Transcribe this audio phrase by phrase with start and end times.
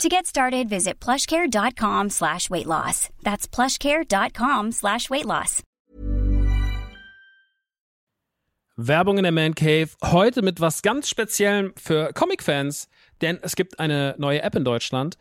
[0.00, 3.08] To get started, visit plushcare.com slash weight loss.
[3.22, 5.62] That's plushcare.com slash weight loss.
[8.76, 9.90] Werbung in der Man Cave.
[10.02, 12.88] Heute mit was ganz Speziellem für Comic-Fans,
[13.20, 15.18] denn es gibt eine neue App in Deutschland.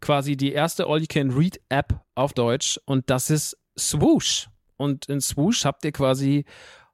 [0.00, 4.48] Quasi die erste All-You-Can-Read-App auf Deutsch und das ist Swoosh.
[4.76, 6.44] Und in Swoosh habt ihr quasi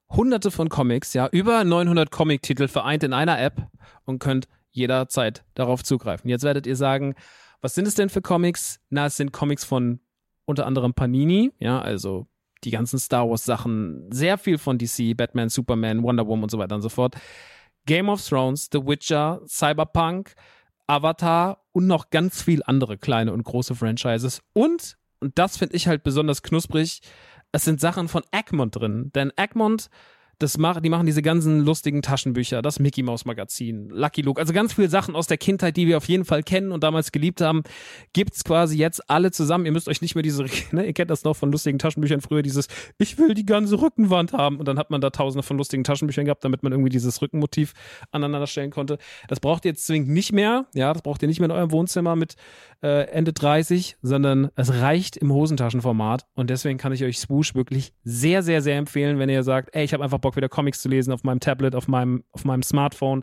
[0.09, 3.67] hunderte von Comics, ja, über 900 Comic-Titel vereint in einer App
[4.05, 6.31] und könnt jederzeit darauf zugreifen.
[6.31, 7.15] Jetzt werdet ihr sagen,
[7.61, 8.81] was sind es denn für Comics?
[8.91, 10.01] Na, es sind Comics von
[10.45, 12.27] unter anderem Panini, ja, also
[12.65, 16.59] die ganzen Star Wars Sachen, sehr viel von DC, Batman, Superman, Wonder Woman und so
[16.59, 17.17] weiter und so fort.
[17.87, 20.35] Game of Thrones, The Witcher, Cyberpunk,
[20.87, 24.43] Avatar und noch ganz viel andere kleine und große Franchises.
[24.53, 27.01] Und, und das finde ich halt besonders knusprig,
[27.53, 29.11] es sind Sachen von Egmont drin.
[29.15, 29.89] Denn Egmont
[30.39, 34.53] das mach, die machen diese ganzen lustigen Taschenbücher, das Mickey Mouse Magazin, Lucky Luke, also
[34.53, 37.41] ganz viele Sachen aus der Kindheit, die wir auf jeden Fall kennen und damals geliebt
[37.41, 37.63] haben,
[38.13, 39.65] gibt's quasi jetzt alle zusammen.
[39.65, 42.43] Ihr müsst euch nicht mehr diese, ne, ihr kennt das noch von lustigen Taschenbüchern früher,
[42.43, 45.85] dieses, ich will die ganze Rückenwand haben und dann hat man da tausende von lustigen
[45.85, 47.73] Taschenbüchern gehabt, damit man irgendwie dieses Rückenmotiv
[48.11, 48.99] aneinander stellen konnte.
[49.29, 51.73] Das braucht ihr jetzt zwingend nicht mehr, ja, das braucht ihr nicht mehr in eurem
[51.73, 52.37] Wohnzimmer mit
[52.83, 57.93] äh, Ende 30, sondern es reicht im Hosentaschenformat und deswegen kann ich euch Swoosh wirklich
[58.05, 60.89] sehr, sehr, sehr empfehlen, wenn ihr sagt, ey, ich habe einfach Bock wieder Comics zu
[60.89, 63.23] lesen auf meinem Tablet, auf meinem, auf meinem Smartphone.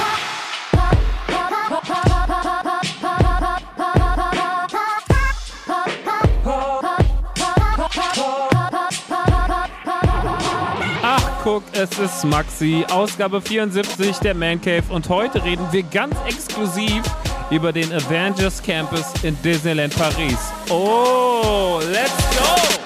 [11.51, 17.03] Guck, es ist Maxi, Ausgabe 74 der Man Cave und heute reden wir ganz exklusiv
[17.49, 20.37] über den Avengers Campus in Disneyland Paris.
[20.69, 22.80] Oh, let's go!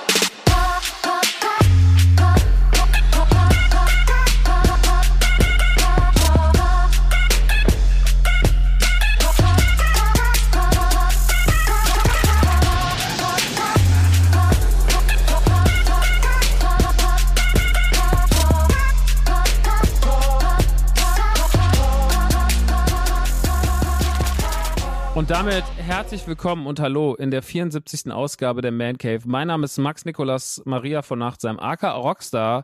[25.26, 28.12] Und damit herzlich willkommen und hallo in der 74.
[28.12, 29.22] Ausgabe der Man Cave.
[29.26, 32.64] Mein Name ist Max Nikolas Maria von Nachtsheim, aka Rockstar.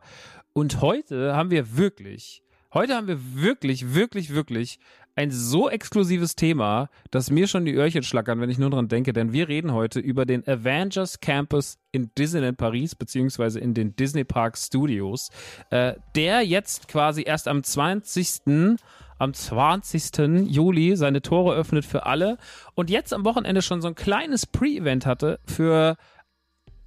[0.53, 4.77] Und heute haben wir wirklich, heute haben wir wirklich, wirklich, wirklich
[5.16, 9.11] ein so exklusives Thema, dass mir schon die Öhrchen schlackern, wenn ich nur dran denke,
[9.11, 14.23] denn wir reden heute über den Avengers Campus in Disneyland Paris, beziehungsweise in den Disney
[14.23, 15.31] Park Studios,
[15.71, 18.77] äh, der jetzt quasi erst am 20
[19.21, 20.47] am 20.
[20.47, 22.37] Juli seine Tore öffnet für alle
[22.73, 25.95] und jetzt am Wochenende schon so ein kleines Pre-Event hatte für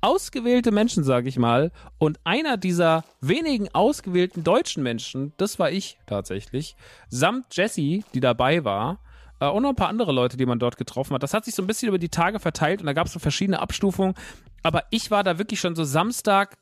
[0.00, 1.70] ausgewählte Menschen, sage ich mal.
[1.96, 6.76] Und einer dieser wenigen ausgewählten deutschen Menschen, das war ich tatsächlich,
[7.08, 8.98] samt Jessie, die dabei war.
[9.40, 11.22] Äh, und noch ein paar andere Leute, die man dort getroffen hat.
[11.22, 13.20] Das hat sich so ein bisschen über die Tage verteilt und da gab es so
[13.20, 14.14] verschiedene Abstufungen.
[14.64, 16.56] Aber ich war da wirklich schon so Samstag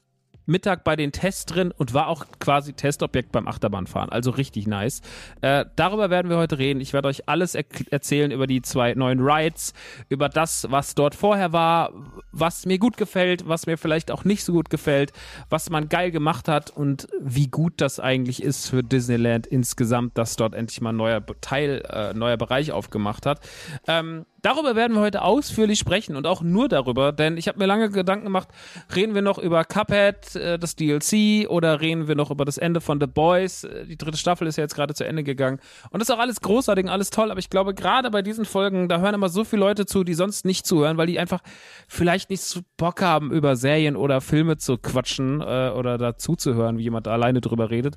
[0.46, 4.10] Mittag bei den Tests drin und war auch quasi Testobjekt beim Achterbahnfahren.
[4.10, 5.00] Also richtig nice.
[5.40, 6.80] Äh, darüber werden wir heute reden.
[6.80, 9.72] Ich werde euch alles er erzählen über die zwei neuen Rides,
[10.08, 11.92] über das, was dort vorher war,
[12.32, 15.12] was mir gut gefällt, was mir vielleicht auch nicht so gut gefällt,
[15.48, 20.36] was man geil gemacht hat und wie gut das eigentlich ist für Disneyland insgesamt, dass
[20.36, 23.40] dort endlich mal ein neuer Teil, äh, neuer Bereich aufgemacht hat.
[23.86, 27.66] Ähm, darüber werden wir heute ausführlich sprechen und auch nur darüber, denn ich habe mir
[27.66, 28.48] lange Gedanken gemacht,
[28.94, 32.80] reden wir noch über Cuphead, äh, das DLC, oder reden wir noch über das Ende
[32.80, 33.64] von The Boys?
[33.64, 35.60] Äh, die dritte Staffel ist ja jetzt gerade zu Ende gegangen.
[35.90, 38.44] Und das ist auch alles großartig und alles toll, aber ich glaube, gerade bei diesen
[38.44, 41.40] Folgen, da hören immer so viele Leute zu, die sonst nicht zuhören, weil die einfach
[41.88, 46.54] vielleicht nicht so Bock haben, über Serien oder Filme zu quatschen äh, oder dazu zu
[46.54, 47.96] hören, wie jemand alleine drüber redet.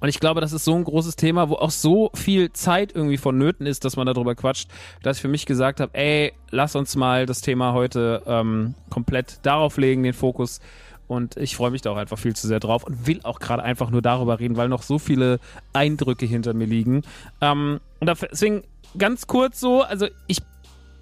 [0.00, 3.16] Und ich glaube, das ist so ein großes Thema, wo auch so viel Zeit irgendwie
[3.16, 4.68] vonnöten ist, dass man darüber quatscht,
[5.02, 9.38] dass ich für mich gesagt habe, ey, lass uns mal das Thema heute ähm, komplett
[9.42, 10.60] darauf legen, den Fokus.
[11.08, 13.62] Und ich freue mich da auch einfach viel zu sehr drauf und will auch gerade
[13.62, 15.38] einfach nur darüber reden, weil noch so viele
[15.72, 17.02] Eindrücke hinter mir liegen.
[17.40, 18.64] Ähm, und deswegen
[18.98, 20.38] ganz kurz so, also ich,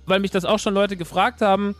[0.06, 1.74] weil mich das auch schon Leute gefragt haben,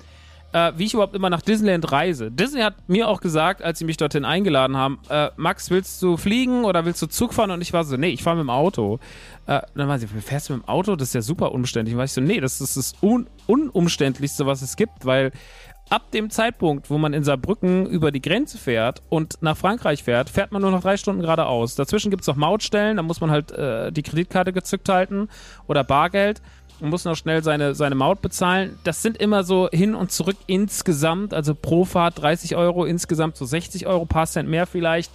[0.54, 2.30] äh, wie ich überhaupt immer nach Disneyland reise.
[2.30, 6.16] Disney hat mir auch gesagt, als sie mich dorthin eingeladen haben, äh, Max, willst du
[6.16, 7.50] fliegen oder willst du Zug fahren?
[7.50, 9.00] Und ich war so, nee, ich fahre mit dem Auto.
[9.46, 10.94] Äh, dann war sie, fährst du mit dem Auto?
[10.94, 11.94] Das ist ja super umständlich.
[11.94, 15.32] Und war ich so, nee, das ist das un unumständlichste, was es gibt, weil
[15.90, 20.30] ab dem Zeitpunkt, wo man in Saarbrücken über die Grenze fährt und nach Frankreich fährt,
[20.30, 21.74] fährt man nur noch drei Stunden geradeaus.
[21.74, 25.28] Dazwischen gibt es noch Mautstellen, da muss man halt äh, die Kreditkarte gezückt halten
[25.66, 26.40] oder Bargeld
[26.81, 28.79] und muss noch schnell seine, seine Maut bezahlen.
[28.85, 33.44] Das sind immer so hin und zurück insgesamt, also pro Fahrt 30 Euro, insgesamt so
[33.44, 35.11] 60 Euro, paar Cent mehr vielleicht,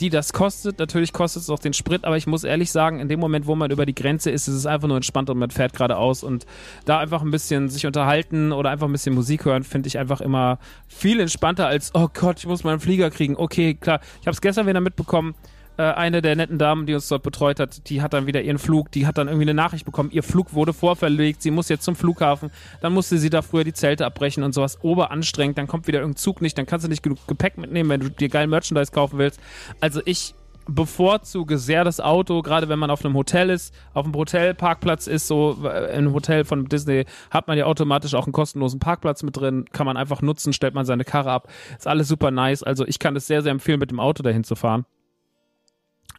[0.00, 0.78] die das kostet.
[0.78, 3.54] Natürlich kostet es auch den Sprit, aber ich muss ehrlich sagen, in dem Moment, wo
[3.54, 6.46] man über die Grenze ist, ist es einfach nur entspannt und man fährt geradeaus und
[6.84, 10.20] da einfach ein bisschen sich unterhalten oder einfach ein bisschen Musik hören, finde ich einfach
[10.20, 13.36] immer viel entspannter als, oh Gott, ich muss meinen Flieger kriegen.
[13.36, 14.00] Okay, klar.
[14.20, 15.34] Ich habe es gestern wieder mitbekommen
[15.76, 18.58] äh, eine der netten Damen, die uns dort betreut hat, die hat dann wieder ihren
[18.58, 21.84] Flug, die hat dann irgendwie eine Nachricht bekommen, ihr Flug wurde vorverlegt, sie muss jetzt
[21.84, 25.86] zum Flughafen, dann musste sie da früher die Zelte abbrechen und sowas, oberanstrengend, dann kommt
[25.86, 28.46] wieder irgendein Zug nicht, dann kannst du nicht genug Gepäck mitnehmen, wenn du dir geil
[28.46, 29.40] Merchandise kaufen willst.
[29.80, 30.34] Also ich
[30.66, 35.26] bevorzuge sehr das Auto, gerade wenn man auf einem Hotel ist, auf einem Hotelparkplatz ist,
[35.26, 39.36] so äh, im Hotel von Disney hat man ja automatisch auch einen kostenlosen Parkplatz mit
[39.36, 42.86] drin, kann man einfach nutzen, stellt man seine Karre ab, ist alles super nice, also
[42.86, 44.84] ich kann es sehr, sehr empfehlen, mit dem Auto dahin zu fahren.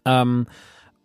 [0.05, 0.47] Ähm,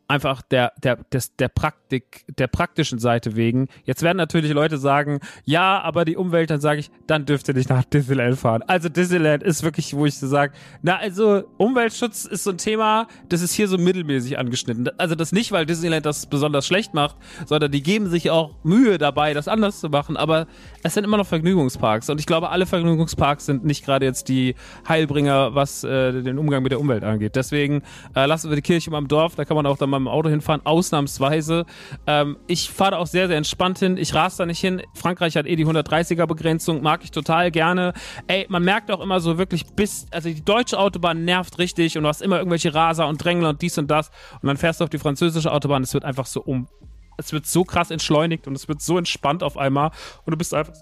[0.09, 3.69] einfach der, der, des, der Praktik, der praktischen Seite wegen.
[3.85, 7.55] Jetzt werden natürlich Leute sagen, ja, aber die Umwelt, dann sage ich, dann dürft ihr
[7.55, 8.63] nicht nach Disneyland fahren.
[8.67, 13.07] Also Disneyland ist wirklich, wo ich so sage, na, also Umweltschutz ist so ein Thema,
[13.29, 14.89] das ist hier so mittelmäßig angeschnitten.
[14.99, 18.97] Also das nicht, weil Disneyland das besonders schlecht macht, sondern die geben sich auch Mühe
[18.97, 20.47] dabei, das anders zu machen, aber
[20.83, 24.55] es sind immer noch Vergnügungsparks und ich glaube, alle Vergnügungsparks sind nicht gerade jetzt die
[24.89, 27.37] Heilbringer, was äh, den Umgang mit der Umwelt angeht.
[27.37, 27.83] Deswegen
[28.15, 30.07] äh, lassen wir die Kirche mal im Dorf, da kann man auch dann mal mit
[30.07, 31.67] dem Auto hinfahren, ausnahmsweise.
[32.07, 33.97] Ähm, ich fahre da auch sehr, sehr entspannt hin.
[33.97, 34.83] Ich rase da nicht hin.
[34.95, 37.93] Frankreich hat eh die 130er Begrenzung, mag ich total gerne.
[38.27, 42.05] Ey, man merkt auch immer so wirklich bis, also die deutsche Autobahn nervt richtig und
[42.05, 44.11] du hast immer irgendwelche Raser und Drängler und dies und das
[44.41, 46.69] und dann fährst du auf die französische Autobahn, es wird einfach so um,
[47.17, 49.91] es wird so krass entschleunigt und es wird so entspannt auf einmal
[50.25, 50.75] und du bist einfach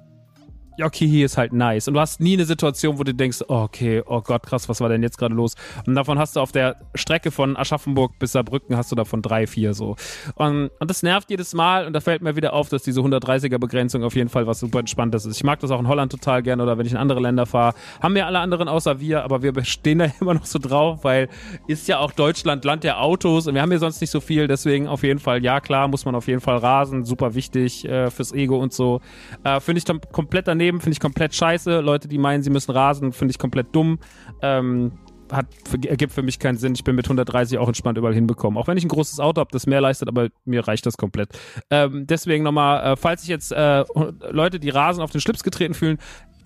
[0.77, 1.89] ja, okay, hier ist halt nice.
[1.89, 4.81] Und du hast nie eine Situation, wo du denkst, oh, okay, oh Gott, krass, was
[4.81, 5.55] war denn jetzt gerade los?
[5.87, 9.47] Und davon hast du auf der Strecke von Aschaffenburg bis Saarbrücken hast du davon drei,
[9.47, 9.97] vier so.
[10.35, 13.59] Und, und das nervt jedes Mal und da fällt mir wieder auf, dass diese 130er
[13.59, 15.37] Begrenzung auf jeden Fall was super entspanntes ist.
[15.37, 17.75] Ich mag das auch in Holland total gerne oder wenn ich in andere Länder fahre.
[18.03, 21.29] Haben wir alle anderen außer wir, aber wir stehen da immer noch so drauf, weil
[21.67, 24.47] ist ja auch Deutschland Land der Autos und wir haben hier sonst nicht so viel,
[24.47, 28.11] deswegen auf jeden Fall, ja klar, muss man auf jeden Fall rasen, super wichtig äh,
[28.11, 29.01] fürs Ego und so.
[29.45, 31.81] Äh, Finde ich komplett daneben daneben, finde ich komplett scheiße.
[31.81, 33.99] Leute, die meinen, sie müssen rasen, finde ich komplett dumm.
[34.43, 34.93] Ähm,
[35.33, 35.47] hat,
[35.87, 36.75] ergibt für mich keinen Sinn.
[36.75, 38.57] Ich bin mit 130 auch entspannt überall hinbekommen.
[38.57, 41.31] Auch wenn ich ein großes Auto habe, das mehr leistet, aber mir reicht das komplett.
[41.71, 43.85] Ähm, deswegen nochmal, äh, falls sich jetzt äh,
[44.31, 45.99] Leute, die Rasen auf den Schlips getreten fühlen,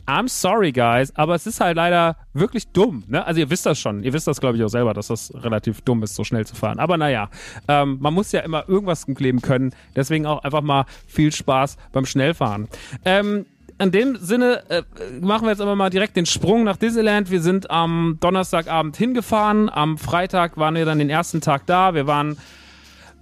[0.06, 3.04] I'm sorry, guys, aber es ist halt leider wirklich dumm.
[3.06, 3.24] Ne?
[3.24, 4.02] Also ihr wisst das schon.
[4.02, 6.56] Ihr wisst das, glaube ich, auch selber, dass das relativ dumm ist, so schnell zu
[6.56, 6.78] fahren.
[6.78, 7.28] Aber naja,
[7.68, 9.72] ähm, man muss ja immer irgendwas im Leben können.
[9.94, 12.68] Deswegen auch einfach mal viel Spaß beim Schnellfahren.
[13.04, 13.44] Ähm,
[13.80, 14.82] in dem Sinne äh,
[15.20, 17.30] machen wir jetzt aber mal direkt den Sprung nach Disneyland.
[17.30, 19.70] Wir sind am Donnerstagabend hingefahren.
[19.70, 21.94] Am Freitag waren wir dann den ersten Tag da.
[21.94, 22.36] Wir waren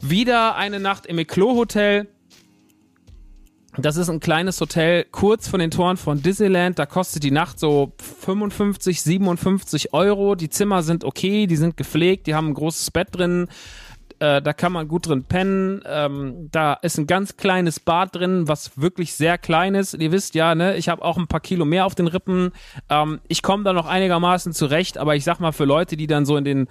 [0.01, 2.09] wieder eine Nacht im Eclos Hotel.
[3.77, 6.81] Das ist ein kleines Hotel kurz von den Toren von Disneyland.
[6.81, 10.35] Da kostet die Nacht so 55, 57 Euro.
[10.35, 13.47] Die Zimmer sind okay, die sind gepflegt, die haben ein großes Bett drin.
[14.21, 15.83] Äh, da kann man gut drin pennen.
[15.87, 19.95] Ähm, da ist ein ganz kleines Bad drin, was wirklich sehr klein ist.
[19.95, 22.53] Ihr wisst ja, ne, ich habe auch ein paar Kilo mehr auf den Rippen.
[22.89, 26.27] Ähm, ich komme da noch einigermaßen zurecht, aber ich sag mal, für Leute, die dann
[26.27, 26.69] so in den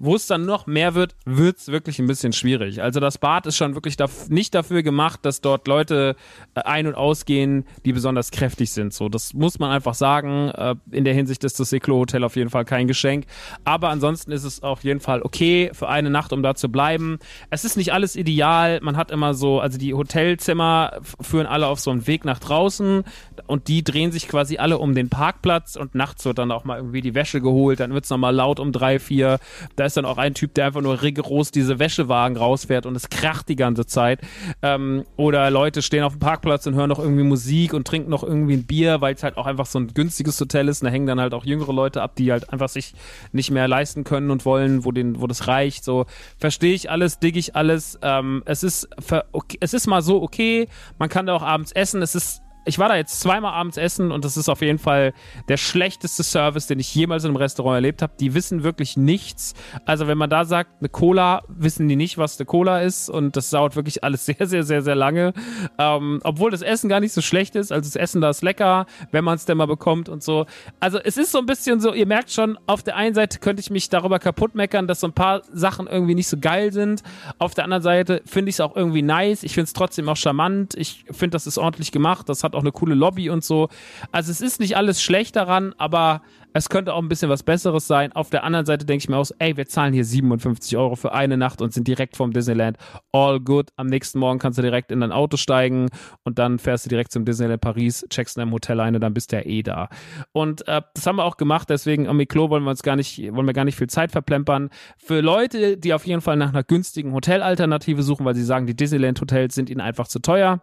[0.00, 2.82] Wo es dann noch mehr wird, wird's wirklich ein bisschen schwierig.
[2.82, 3.96] Also das Bad ist schon wirklich
[4.28, 6.16] nicht dafür gemacht, dass dort Leute
[6.54, 8.92] äh, ein- und ausgehen, die besonders kräftig sind.
[8.92, 10.50] So, das muss man einfach sagen.
[10.50, 13.26] Äh, in der Hinsicht ist das Eclo Hotel auf jeden Fall kein Geschenk.
[13.64, 17.18] Aber ansonsten ist es auf jeden Fall okay für eine Nacht, um da zu bleiben.
[17.50, 18.80] Es ist nicht alles ideal.
[18.82, 23.04] Man hat immer so, also die Hotelzimmer führen alle auf so einen Weg nach draußen
[23.46, 26.78] und die drehen sich quasi alle um den Parkplatz und nachts wird dann auch mal
[26.78, 29.38] irgendwie die Wäsche geholt, dann wird's nochmal laut um drei, vier.
[29.76, 33.08] Da ist dann auch ein Typ, der einfach nur rigoros diese Wäschewagen rausfährt und es
[33.08, 34.20] kracht die ganze Zeit.
[34.62, 38.22] Ähm, oder Leute stehen auf dem Parkplatz und hören noch irgendwie Musik und trinken noch
[38.22, 40.82] irgendwie ein Bier, weil es halt auch einfach so ein günstiges Hotel ist.
[40.82, 42.94] Und da hängen dann halt auch jüngere Leute ab, die halt einfach sich
[43.32, 45.84] nicht mehr leisten können und wollen, wo, den, wo das reicht.
[45.84, 46.06] So
[46.38, 47.98] verstehe ich alles, digge ich alles.
[48.02, 48.88] Ähm, es ist
[49.32, 50.68] okay, es ist mal so okay.
[50.98, 52.02] Man kann da auch abends essen.
[52.02, 55.12] Es ist ich war da jetzt zweimal abends essen und das ist auf jeden Fall
[55.48, 58.14] der schlechteste Service, den ich jemals in einem Restaurant erlebt habe.
[58.18, 59.54] Die wissen wirklich nichts.
[59.84, 63.36] Also wenn man da sagt, eine Cola, wissen die nicht, was eine Cola ist und
[63.36, 65.32] das dauert wirklich alles sehr, sehr, sehr, sehr lange.
[65.78, 67.72] Ähm, obwohl das Essen gar nicht so schlecht ist.
[67.72, 70.46] Also das Essen da ist lecker, wenn man es denn mal bekommt und so.
[70.80, 73.60] Also es ist so ein bisschen so, ihr merkt schon, auf der einen Seite könnte
[73.60, 77.02] ich mich darüber kaputt meckern, dass so ein paar Sachen irgendwie nicht so geil sind.
[77.38, 79.42] Auf der anderen Seite finde ich es auch irgendwie nice.
[79.42, 80.74] Ich finde es trotzdem auch charmant.
[80.76, 82.28] Ich finde, das ist ordentlich gemacht.
[82.28, 83.68] Das hat auch eine coole Lobby und so.
[84.12, 86.22] Also es ist nicht alles schlecht daran, aber
[86.56, 88.12] es könnte auch ein bisschen was Besseres sein.
[88.12, 91.12] Auf der anderen Seite denke ich mir aus, ey, wir zahlen hier 57 Euro für
[91.12, 92.78] eine Nacht und sind direkt vom Disneyland.
[93.10, 93.70] All good.
[93.76, 95.88] Am nächsten Morgen kannst du direkt in dein Auto steigen
[96.22, 99.14] und dann fährst du direkt zum Disneyland Paris, checkst in einem Hotel ein und dann
[99.14, 99.88] bist du ja eh da.
[100.30, 103.18] Und äh, das haben wir auch gemacht, deswegen am Miklo wollen wir uns gar nicht,
[103.34, 104.70] wollen wir gar nicht viel Zeit verplempern.
[104.96, 108.76] Für Leute, die auf jeden Fall nach einer günstigen Hotelalternative suchen, weil sie sagen, die
[108.76, 110.62] Disneyland Hotels sind ihnen einfach zu teuer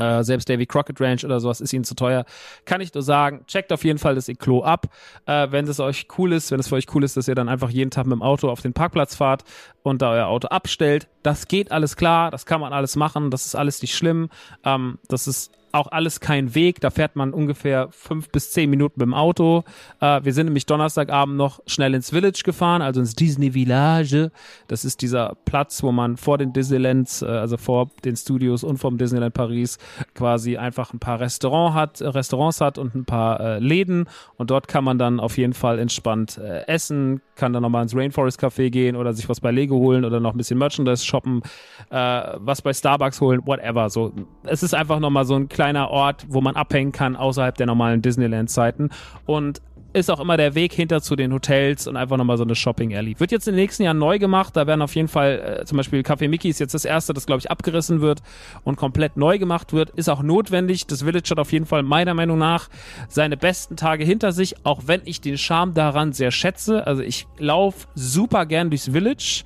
[0.00, 2.24] äh, selbst Davy Crockett Ranch oder sowas ist ihnen zu teuer.
[2.64, 4.86] Kann ich nur sagen, checkt auf jeden Fall das Eclo ab.
[5.26, 7.48] Äh, wenn es euch cool ist, wenn es für euch cool ist, dass ihr dann
[7.48, 9.44] einfach jeden Tag mit dem Auto auf den Parkplatz fahrt
[9.82, 11.08] und da euer Auto abstellt.
[11.22, 14.30] Das geht alles klar, das kann man alles machen, das ist alles nicht schlimm.
[14.64, 16.80] Ähm, das ist auch alles kein Weg.
[16.80, 19.64] Da fährt man ungefähr fünf bis zehn Minuten mit dem Auto.
[20.00, 24.30] Äh, wir sind nämlich Donnerstagabend noch schnell ins Village gefahren, also ins Disney Village.
[24.68, 28.78] Das ist dieser Platz, wo man vor den Disneylands, äh, also vor den Studios und
[28.78, 29.78] vom Disneyland Paris
[30.14, 34.08] quasi einfach ein paar Restaurant hat, Restaurants hat und ein paar äh, Läden.
[34.36, 37.96] Und dort kann man dann auf jeden Fall entspannt äh, essen, kann dann nochmal ins
[37.96, 41.42] Rainforest Café gehen oder sich was bei Lego holen oder noch ein bisschen Merchandise shoppen,
[41.90, 41.96] äh,
[42.36, 43.88] was bei Starbucks holen, whatever.
[43.90, 44.12] So,
[44.44, 48.00] es ist einfach nochmal so ein kleiner Ort, wo man abhängen kann außerhalb der normalen
[48.00, 48.88] Disneyland-Zeiten.
[49.26, 49.60] Und
[49.92, 52.96] ist auch immer der Weg hinter zu den Hotels und einfach nochmal so eine Shopping
[52.96, 53.20] Alley.
[53.20, 54.56] Wird jetzt in den nächsten Jahren neu gemacht.
[54.56, 57.26] Da werden auf jeden Fall äh, zum Beispiel Café Mickey ist jetzt das erste, das
[57.26, 58.22] glaube ich abgerissen wird
[58.64, 59.90] und komplett neu gemacht wird.
[59.90, 60.86] Ist auch notwendig.
[60.86, 62.70] Das Village hat auf jeden Fall meiner Meinung nach
[63.10, 66.86] seine besten Tage hinter sich, auch wenn ich den Charme daran sehr schätze.
[66.86, 69.44] Also ich laufe super gern durchs Village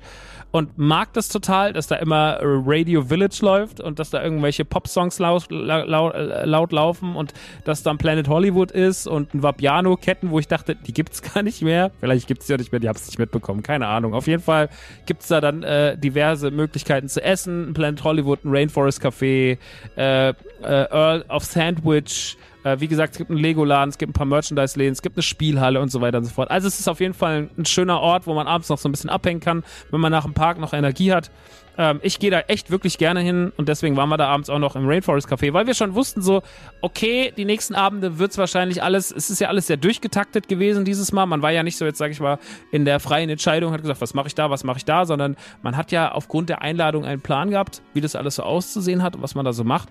[0.55, 5.19] und mag das total, dass da immer Radio Village läuft und dass da irgendwelche Pop-Songs
[5.19, 7.33] laut, laut, laut, laufen und
[7.65, 11.61] dass dann Planet Hollywood ist und ein Vapiano-Ketten, wo ich dachte, die gibt's gar nicht
[11.61, 11.91] mehr.
[11.99, 14.13] Vielleicht gibt's die ja nicht mehr, die hab's nicht mitbekommen, keine Ahnung.
[14.13, 14.69] Auf jeden Fall
[15.05, 17.71] gibt's da dann äh, diverse Möglichkeiten zu essen.
[17.71, 19.57] Ein Planet Hollywood, ein Rainforest Café,
[19.97, 20.33] äh, äh,
[20.63, 24.91] Earl of Sandwich, äh, wie gesagt, es gibt einen Lego-Laden, es gibt ein paar Merchandise-Läden,
[24.91, 26.49] es gibt eine Spielhalle und so weiter und so fort.
[26.49, 28.91] Also es ist auf jeden Fall ein, schöner Ort, wo man abends noch so ein
[28.91, 31.29] bisschen abhängen kann, wenn man nach dem Park noch Energie hat.
[31.77, 34.57] Ähm, ich gehe da echt wirklich gerne hin und deswegen waren wir da abends auch
[34.57, 36.41] noch im Rainforest Café, weil wir schon wussten so,
[36.81, 41.11] okay, die nächsten Abende wird's wahrscheinlich alles, es ist ja alles sehr durchgetaktet gewesen dieses
[41.11, 41.27] Mal.
[41.27, 42.39] Man war ja nicht so jetzt, sage ich mal,
[42.71, 45.35] in der freien Entscheidung, hat gesagt, was mache ich da, was mache ich da, sondern
[45.61, 49.15] man hat ja aufgrund der Einladung einen Plan gehabt, wie das alles so auszusehen hat
[49.15, 49.89] und was man da so macht.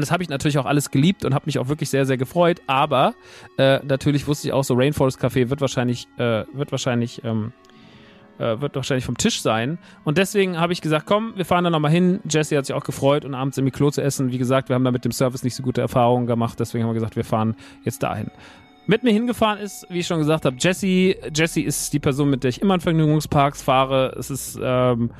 [0.00, 2.60] Das habe ich natürlich auch alles geliebt und habe mich auch wirklich sehr, sehr gefreut.
[2.66, 3.14] Aber
[3.58, 7.52] äh, natürlich wusste ich auch so, Rainforest Café wird wahrscheinlich, äh, wird wahrscheinlich, ähm,
[8.38, 9.78] äh, wird wahrscheinlich vom Tisch sein.
[10.04, 12.20] Und deswegen habe ich gesagt, komm, wir fahren da nochmal hin.
[12.28, 14.32] Jesse hat sich auch gefreut und abends im Miklo zu essen.
[14.32, 16.58] Wie gesagt, wir haben da mit dem Service nicht so gute Erfahrungen gemacht.
[16.58, 18.30] Deswegen haben wir gesagt, wir fahren jetzt dahin.
[18.86, 21.14] Mit mir hingefahren ist, wie ich schon gesagt habe, Jesse.
[21.32, 24.14] Jesse ist die Person, mit der ich immer in Vergnügungsparks fahre.
[24.18, 25.10] Es ist ähm,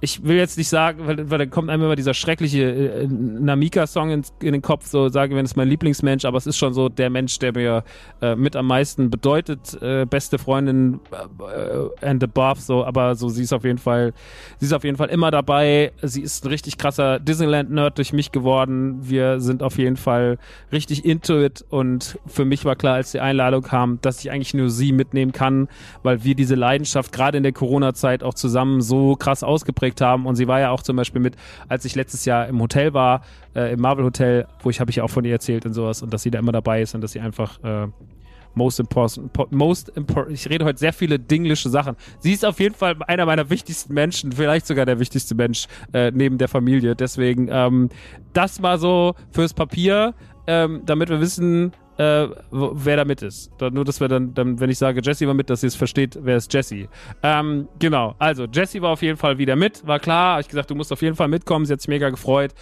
[0.00, 4.10] ich will jetzt nicht sagen, weil, weil da kommt einem immer dieser schreckliche äh, Namika-Song
[4.10, 6.88] in, in, den Kopf, so sage, wenn es mein Lieblingsmensch, aber es ist schon so
[6.88, 7.82] der Mensch, der mir
[8.22, 13.42] äh, mit am meisten bedeutet, äh, beste Freundin äh, and above, so, aber so sie
[13.42, 14.12] ist auf jeden Fall,
[14.58, 15.92] sie ist auf jeden Fall immer dabei.
[16.02, 18.98] Sie ist ein richtig krasser Disneyland-Nerd durch mich geworden.
[19.02, 20.38] Wir sind auf jeden Fall
[20.70, 24.54] richtig into it und für mich war klar, als die Einladung kam, dass ich eigentlich
[24.54, 25.68] nur sie mitnehmen kann,
[26.04, 30.26] weil wir diese Leidenschaft gerade in der Corona-Zeit auch zusammen so krass ausgeprägt geprägt haben.
[30.26, 31.36] Und sie war ja auch zum Beispiel mit,
[31.68, 33.22] als ich letztes Jahr im Hotel war,
[33.54, 36.12] äh, im Marvel Hotel, wo ich habe ich auch von ihr erzählt und sowas und
[36.12, 37.88] dass sie da immer dabei ist und dass sie einfach äh,
[38.54, 41.96] most important, most important, ich rede heute sehr viele dinglische Sachen.
[42.18, 46.10] Sie ist auf jeden Fall einer meiner wichtigsten Menschen, vielleicht sogar der wichtigste Mensch äh,
[46.12, 46.96] neben der Familie.
[46.96, 47.88] Deswegen, ähm,
[48.32, 50.14] das war so fürs Papier,
[50.46, 53.50] ähm, damit wir wissen, äh, wer da mit ist.
[53.60, 56.18] Nur, dass wir dann, dann, wenn ich sage, Jesse war mit, dass ihr es versteht,
[56.22, 56.88] wer ist Jesse.
[57.22, 60.70] Ähm, genau, also Jesse war auf jeden Fall wieder mit, war klar, hab ich gesagt,
[60.70, 62.54] du musst auf jeden Fall mitkommen, sie hat sich mega gefreut,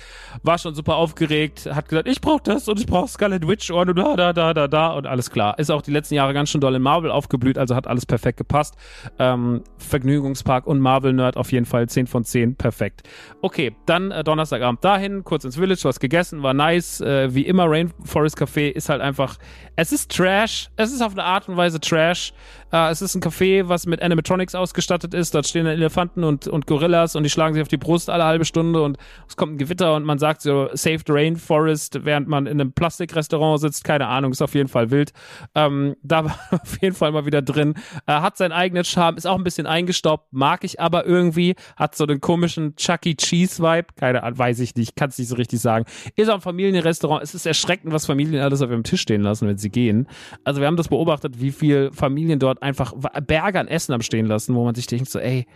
[0.43, 3.97] war schon super aufgeregt, hat gesagt, ich brauch das und ich brauch Scarlet Witch und
[3.99, 5.59] da, da, da, da, da und alles klar.
[5.59, 8.39] Ist auch die letzten Jahre ganz schön doll in Marvel aufgeblüht, also hat alles perfekt
[8.39, 8.75] gepasst.
[9.19, 13.03] Ähm, Vergnügungspark und Marvel-Nerd auf jeden Fall 10 von 10, perfekt.
[13.43, 17.67] Okay, dann äh, Donnerstagabend dahin, kurz ins Village, was gegessen, war nice, äh, wie immer
[17.69, 19.39] Rainforest Café ist halt einfach einfach,
[19.77, 22.33] es ist Trash, es ist auf eine Art und Weise Trash.
[22.73, 25.35] Äh, es ist ein Café, was mit Animatronics ausgestattet ist.
[25.35, 28.45] Dort stehen Elefanten und, und Gorillas und die schlagen sich auf die Brust alle halbe
[28.45, 28.97] Stunde und
[29.29, 33.61] es kommt ein Gewitter und man sagt so, Saved Rainforest, während man in einem Plastikrestaurant
[33.61, 33.85] sitzt.
[33.85, 35.13] Keine Ahnung, ist auf jeden Fall wild.
[35.55, 37.75] Ähm, da war auf jeden Fall mal wieder drin.
[38.07, 41.55] Äh, hat seinen eigenen Charme, ist auch ein bisschen eingestaubt, mag ich aber irgendwie.
[41.77, 43.15] Hat so den komischen Chuck E.
[43.15, 43.89] Cheese Vibe.
[43.97, 45.85] Keine Ahnung, weiß ich nicht, kann es nicht so richtig sagen.
[46.17, 47.23] Ist auch ein Familienrestaurant.
[47.23, 50.07] Es ist erschreckend, was Familien alles auf ihrem Tisch stehen lassen, wenn sie gehen.
[50.45, 52.95] Also wir haben das beobachtet, wie viel Familien dort einfach
[53.27, 55.47] Berge an Essen am stehen lassen, wo man sich denkt so, ey,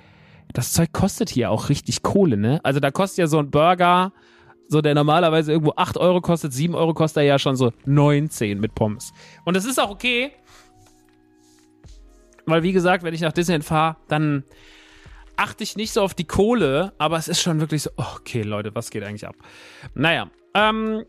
[0.53, 2.61] das Zeug kostet hier auch richtig Kohle, ne?
[2.63, 4.13] Also da kostet ja so ein Burger,
[4.69, 8.59] so der normalerweise irgendwo 8 Euro kostet, 7 Euro kostet er ja schon so 19
[8.61, 9.13] mit Pommes.
[9.45, 10.33] Und das ist auch okay,
[12.47, 14.45] weil wie gesagt, wenn ich nach Disneyland fahre, dann
[15.37, 18.75] achte ich nicht so auf die Kohle, aber es ist schon wirklich so, okay, Leute,
[18.75, 19.37] was geht eigentlich ab?
[19.95, 21.05] Naja, ähm,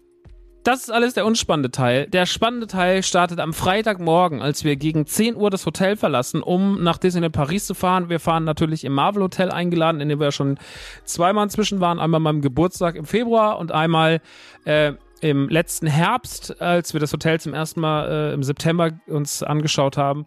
[0.63, 2.07] das ist alles der unspannende Teil.
[2.07, 6.83] Der spannende Teil startet am Freitagmorgen, als wir gegen 10 Uhr das Hotel verlassen, um
[6.83, 8.09] nach Disneyland Paris zu fahren.
[8.09, 10.59] Wir fahren natürlich im Marvel Hotel eingeladen, in dem wir schon
[11.03, 11.99] zweimal inzwischen waren.
[11.99, 14.21] Einmal meinem Geburtstag im Februar und einmal
[14.65, 19.41] äh, im letzten Herbst, als wir das Hotel zum ersten Mal äh, im September uns
[19.43, 20.25] angeschaut haben.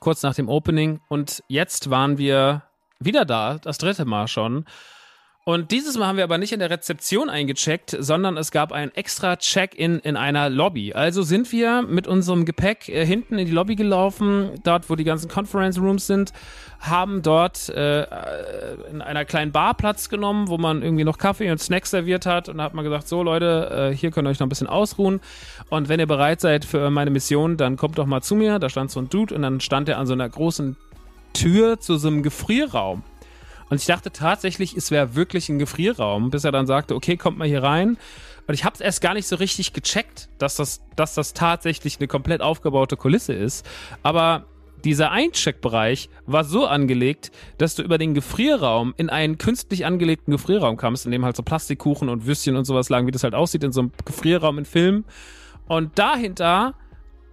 [0.00, 1.00] Kurz nach dem Opening.
[1.08, 2.62] Und jetzt waren wir
[3.00, 4.64] wieder da, das dritte Mal schon.
[5.48, 8.94] Und dieses Mal haben wir aber nicht in der Rezeption eingecheckt, sondern es gab ein
[8.94, 10.92] extra Check-in in einer Lobby.
[10.92, 15.04] Also sind wir mit unserem Gepäck äh, hinten in die Lobby gelaufen, dort wo die
[15.04, 16.34] ganzen Conference Rooms sind,
[16.80, 18.02] haben dort äh,
[18.90, 22.50] in einer kleinen Bar Platz genommen, wo man irgendwie noch Kaffee und Snacks serviert hat
[22.50, 24.66] und da hat man gesagt, so Leute, äh, hier könnt ihr euch noch ein bisschen
[24.66, 25.18] ausruhen
[25.70, 28.58] und wenn ihr bereit seid für meine Mission, dann kommt doch mal zu mir.
[28.58, 30.76] Da stand so ein Dude und dann stand er an so einer großen
[31.32, 33.02] Tür zu so einem Gefrierraum.
[33.70, 37.38] Und ich dachte tatsächlich, es wäre wirklich ein Gefrierraum, bis er dann sagte, okay, kommt
[37.38, 37.98] mal hier rein.
[38.46, 41.98] Und ich habe es erst gar nicht so richtig gecheckt, dass das, dass das tatsächlich
[41.98, 43.66] eine komplett aufgebaute Kulisse ist.
[44.02, 44.46] Aber
[44.84, 50.76] dieser Eincheckbereich war so angelegt, dass du über den Gefrierraum in einen künstlich angelegten Gefrierraum
[50.76, 53.64] kamst, in dem halt so Plastikkuchen und Würstchen und sowas lagen, wie das halt aussieht
[53.64, 55.04] in so einem Gefrierraum in Filmen.
[55.66, 56.74] Und dahinter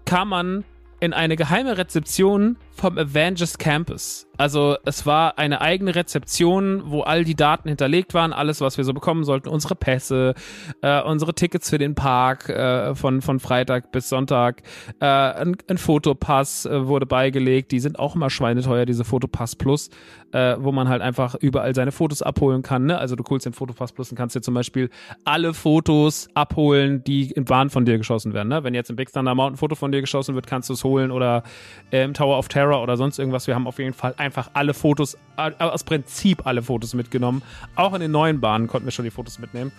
[0.05, 0.65] kam man
[0.99, 4.27] in eine geheime Rezeption vom Avengers Campus.
[4.37, 8.83] Also es war eine eigene Rezeption, wo all die Daten hinterlegt waren, alles, was wir
[8.83, 10.33] so bekommen sollten, unsere Pässe,
[10.81, 14.63] äh, unsere Tickets für den Park äh, von, von Freitag bis Sonntag,
[14.99, 19.89] äh, ein, ein Fotopass äh, wurde beigelegt, die sind auch immer schweineteuer, diese Fotopass Plus,
[20.33, 22.85] äh, wo man halt einfach überall seine Fotos abholen kann.
[22.85, 22.97] Ne?
[22.97, 24.89] Also du holst den Fotopass Plus und kannst dir zum Beispiel
[25.23, 28.49] alle Fotos abholen, die in Bahn von dir geschossen werden.
[28.49, 28.65] Ne?
[28.65, 30.83] Wenn jetzt im Big Thunder Mountain ein Foto von dir geschossen wird, kannst du es
[30.83, 31.43] holen oder
[31.91, 33.47] im Tower of Terror Terror oder sonst irgendwas.
[33.47, 37.41] Wir haben auf jeden Fall einfach alle Fotos, äh, aus Prinzip alle Fotos mitgenommen.
[37.75, 39.71] Auch in den neuen Bahnen konnten wir schon die Fotos mitnehmen.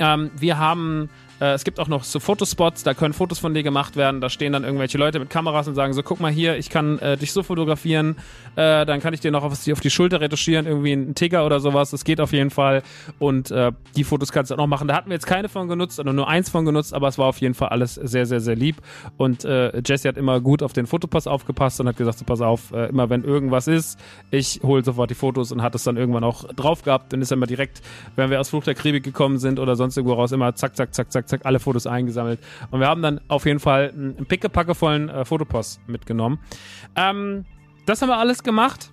[0.00, 1.08] Ähm, wir haben
[1.52, 4.20] es gibt auch noch so Fotospots, da können Fotos von dir gemacht werden.
[4.20, 6.98] Da stehen dann irgendwelche Leute mit Kameras und sagen so, guck mal hier, ich kann
[7.00, 8.16] äh, dich so fotografieren,
[8.56, 11.60] äh, dann kann ich dir noch auf, auf die Schulter retuschieren, irgendwie ein Ticker oder
[11.60, 11.90] sowas.
[11.90, 12.82] Das geht auf jeden Fall.
[13.18, 14.88] Und äh, die Fotos kannst du auch noch machen.
[14.88, 17.26] Da hatten wir jetzt keine von genutzt, oder nur eins von genutzt, aber es war
[17.26, 18.76] auf jeden Fall alles sehr, sehr, sehr lieb.
[19.16, 22.40] Und äh, Jesse hat immer gut auf den Fotopass aufgepasst und hat gesagt, so pass
[22.40, 23.98] auf, äh, immer wenn irgendwas ist,
[24.30, 27.12] ich hole sofort die Fotos und hat es dann irgendwann auch drauf gehabt.
[27.12, 27.82] Dann ist er immer direkt,
[28.16, 30.94] wenn wir aus Flucht der Karibik gekommen sind oder sonst irgendwo raus, immer zack, zack,
[30.94, 32.40] zack, zack, zack, zack, alle Fotos eingesammelt.
[32.70, 36.38] Und wir haben dann auf jeden Fall einen pickepackevollen äh, Fotopost mitgenommen.
[36.96, 37.44] Ähm,
[37.86, 38.90] das haben wir alles gemacht.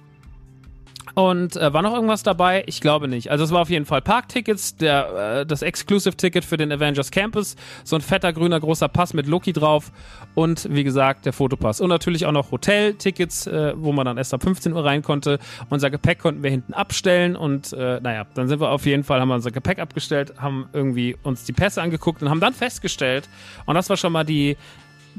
[1.14, 2.64] Und äh, war noch irgendwas dabei?
[2.68, 3.32] Ich glaube nicht.
[3.32, 7.56] Also es war auf jeden Fall Parktickets, der, äh, das Exclusive-Ticket für den Avengers Campus,
[7.84, 9.92] so ein fetter grüner großer Pass mit Loki drauf
[10.36, 11.82] und wie gesagt der Fotopass.
[11.82, 15.40] Und natürlich auch noch Hoteltickets, äh, wo man dann erst ab 15 Uhr rein konnte.
[15.70, 19.20] Unser Gepäck konnten wir hinten abstellen und äh, naja, dann sind wir auf jeden Fall,
[19.20, 23.28] haben wir unser Gepäck abgestellt, haben irgendwie uns die Pässe angeguckt und haben dann festgestellt,
[23.66, 24.56] und das war schon mal die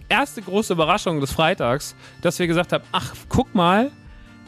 [0.09, 3.90] erste große Überraschung des Freitags, dass wir gesagt haben, ach, guck mal,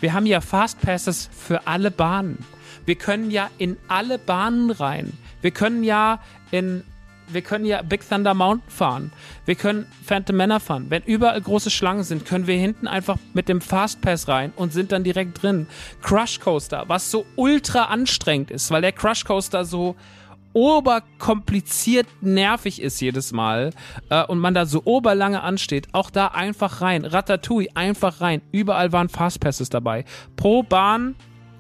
[0.05, 2.45] wir haben ja Fastpasses für alle Bahnen.
[2.85, 5.15] Wir können ja in alle Bahnen rein.
[5.41, 6.85] Wir können ja in
[7.29, 9.13] wir können ja Big Thunder Mountain fahren.
[9.47, 10.91] Wir können Phantom Manor fahren.
[10.91, 14.93] Wenn überall große Schlangen sind, können wir hinten einfach mit dem Fastpass rein und sind
[14.93, 15.69] dann direkt drin.
[16.03, 19.97] Crush Coaster, was so ultra anstrengend ist, weil der Crush Coaster so
[20.55, 23.73] oberkompliziert nervig ist jedes Mal
[24.09, 27.05] äh, und man da so oberlange ansteht, auch da einfach rein.
[27.05, 28.41] Ratatouille, einfach rein.
[28.53, 30.05] Überall waren Fastpasses dabei.
[30.37, 31.15] Pro Bahn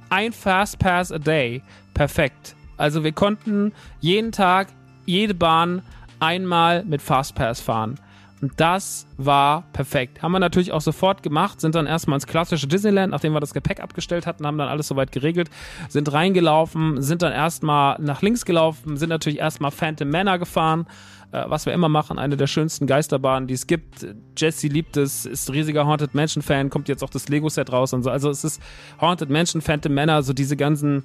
[0.09, 1.63] ein Fastpass a day.
[1.93, 2.55] Perfekt.
[2.77, 4.69] Also wir konnten jeden Tag,
[5.07, 5.83] jede Bahn
[6.21, 7.99] einmal mit Fastpass fahren.
[8.45, 10.21] Und das war perfekt.
[10.21, 13.55] Haben wir natürlich auch sofort gemacht, sind dann erstmal ins klassische Disneyland, nachdem wir das
[13.55, 15.49] Gepäck abgestellt hatten, haben dann alles soweit geregelt,
[15.89, 20.85] sind reingelaufen, sind dann erstmal nach links gelaufen, sind natürlich erstmal Phantom Manor gefahren,
[21.33, 24.07] äh, was wir immer machen, eine der schönsten Geisterbahnen, die es gibt.
[24.37, 27.95] Jesse liebt es, ist riesiger Haunted Mansion Fan, kommt jetzt auch das Lego Set raus
[27.95, 28.11] und so.
[28.11, 28.61] Also es ist
[29.01, 31.03] Haunted Mansion, Phantom Manor, so diese ganzen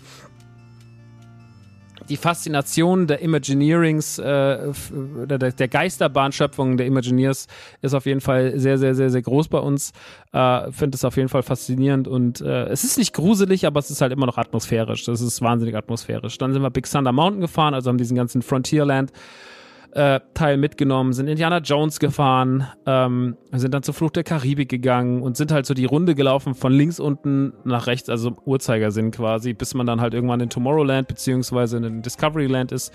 [2.10, 7.48] die Faszination der Imagineerings, äh, der, der Geisterbahnschöpfung der Imagineers
[7.82, 9.92] ist auf jeden Fall sehr, sehr, sehr, sehr groß bei uns.
[10.34, 13.90] Äh, Finde es auf jeden Fall faszinierend und äh, es ist nicht gruselig, aber es
[13.90, 15.06] ist halt immer noch atmosphärisch.
[15.06, 16.38] Das ist wahnsinnig atmosphärisch.
[16.38, 19.12] Dann sind wir Big Thunder Mountain gefahren, also haben diesen ganzen Frontierland
[19.94, 25.22] äh, Teil mitgenommen, sind Indiana Jones gefahren, ähm, sind dann zur Flucht der Karibik gegangen
[25.22, 29.54] und sind halt so die Runde gelaufen von links unten nach rechts, also Uhrzeigersinn quasi,
[29.54, 32.94] bis man dann halt irgendwann in Tomorrowland beziehungsweise in Discoveryland ist.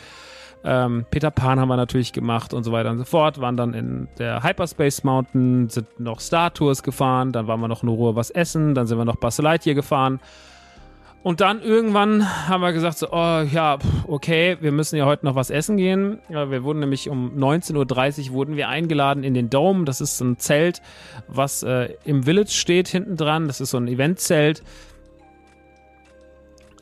[0.66, 3.38] Ähm, Peter Pan haben wir natürlich gemacht und so weiter und so fort.
[3.38, 7.82] Waren dann in der Hyperspace Mountain, sind noch Star Tours gefahren, dann waren wir noch
[7.82, 10.20] in Ruhe was essen, dann sind wir noch Buzz Lightyear gefahren.
[11.24, 15.34] Und dann irgendwann haben wir gesagt, so, oh ja, okay, wir müssen ja heute noch
[15.34, 16.18] was essen gehen.
[16.28, 19.86] Wir wurden nämlich um 19.30 Uhr wurden wir eingeladen in den Dome.
[19.86, 20.82] Das ist ein Zelt,
[21.26, 23.46] was äh, im Village steht hinten dran.
[23.46, 24.62] Das ist so ein Eventzelt.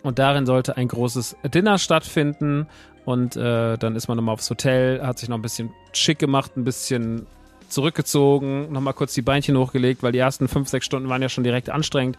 [0.03, 2.67] Und darin sollte ein großes Dinner stattfinden.
[3.05, 6.57] Und äh, dann ist man nochmal aufs Hotel, hat sich noch ein bisschen schick gemacht,
[6.57, 7.29] ein bisschen
[7.69, 11.45] zurückgezogen, nochmal kurz die Beinchen hochgelegt, weil die ersten fünf, sechs Stunden waren ja schon
[11.45, 12.19] direkt anstrengend.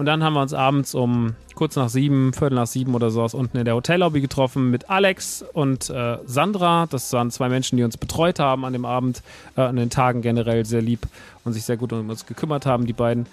[0.00, 3.20] Und dann haben wir uns abends um kurz nach sieben, Viertel nach sieben oder so
[3.20, 6.86] aus unten in der Hotellobby getroffen mit Alex und äh, Sandra.
[6.88, 9.22] Das waren zwei Menschen, die uns betreut haben an dem Abend,
[9.58, 11.00] äh, an den Tagen generell sehr lieb
[11.44, 13.26] und sich sehr gut um uns gekümmert haben, die beiden.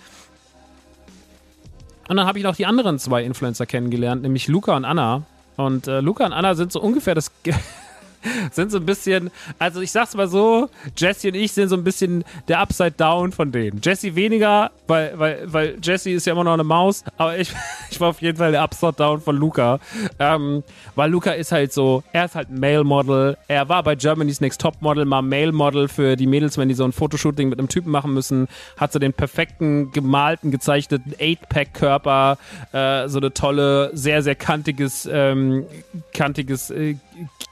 [2.09, 5.23] Und dann habe ich noch die anderen zwei Influencer kennengelernt, nämlich Luca und Anna.
[5.55, 7.31] Und äh, Luca und Anna sind so ungefähr das
[8.51, 11.83] sind so ein bisschen, also ich sag's mal so, Jesse und ich sind so ein
[11.83, 13.81] bisschen der Upside Down von denen.
[13.83, 17.51] Jesse weniger, weil, weil, weil Jesse ist ja immer noch eine Maus, aber ich,
[17.91, 19.79] ich war auf jeden Fall der Upside Down von Luca.
[20.19, 20.63] Ähm,
[20.95, 24.61] weil Luca ist halt so, er ist halt Male Model, er war bei Germany's Next
[24.61, 27.69] Top Model mal Male Model für die Mädels, wenn die so ein Fotoshooting mit einem
[27.69, 32.37] Typen machen müssen, hat so den perfekten, gemalten, gezeichneten 8-Pack-Körper,
[32.71, 35.65] äh, so eine tolle, sehr, sehr kantiges, ähm,
[36.13, 36.95] kantiges äh,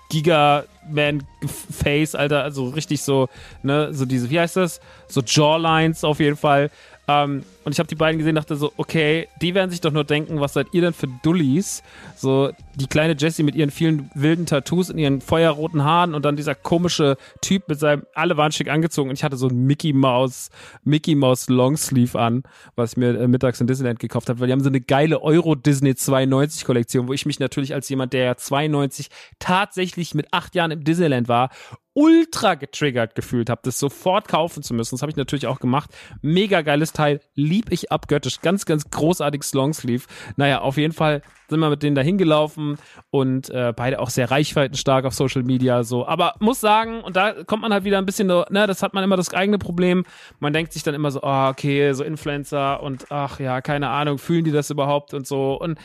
[0.10, 3.30] Giga-Man-Face, Alter, also richtig so,
[3.63, 4.80] ne, so diese, wie heißt das?
[5.08, 6.69] So Jawlines auf jeden Fall.
[7.07, 10.03] Ähm, und ich habe die beiden gesehen, dachte so, okay, die werden sich doch nur
[10.03, 11.83] denken, was seid ihr denn für Dullis?
[12.15, 16.35] So die kleine Jessie mit ihren vielen wilden Tattoos und ihren feuerroten Haaren und dann
[16.35, 19.93] dieser komische Typ mit seinem, alle waren schick angezogen und ich hatte so ein Mickey
[19.93, 20.49] Mouse,
[20.83, 22.43] Mickey Mouse Longsleeve an,
[22.75, 25.21] was ich mir äh, mittags in Disneyland gekauft habe, weil die haben so eine geile
[25.21, 30.27] Euro Disney 92 Kollektion, wo ich mich natürlich als jemand, der ja 92 tatsächlich mit
[30.31, 31.49] acht Jahren im Disneyland war
[31.95, 34.95] ultra getriggert gefühlt habe, das sofort kaufen zu müssen.
[34.95, 35.89] Das habe ich natürlich auch gemacht.
[36.21, 38.41] Mega geiles Teil, lieb ich abgöttisch.
[38.41, 40.05] Ganz, ganz großartiges Longsleeve.
[40.36, 42.77] Naja, auf jeden Fall sind wir mit denen da hingelaufen
[43.12, 46.05] und äh, beide auch sehr reichweitenstark auf Social Media so.
[46.05, 49.03] Aber muss sagen, und da kommt man halt wieder ein bisschen, ne, das hat man
[49.03, 50.05] immer das eigene Problem.
[50.39, 54.17] Man denkt sich dann immer so, oh, okay, so Influencer und ach ja, keine Ahnung,
[54.17, 55.53] fühlen die das überhaupt und so.
[55.53, 55.79] Und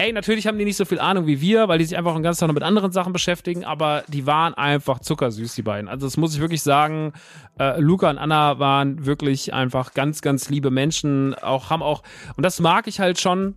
[0.00, 2.22] ey, natürlich haben die nicht so viel Ahnung wie wir, weil die sich einfach den
[2.22, 5.88] ganzen Tag noch mit anderen Sachen beschäftigen, aber die waren einfach zuckersüß, die beiden.
[5.88, 7.12] Also das muss ich wirklich sagen.
[7.58, 12.02] Äh, Luca und Anna waren wirklich einfach ganz, ganz liebe Menschen, auch haben auch,
[12.36, 13.56] und das mag ich halt schon,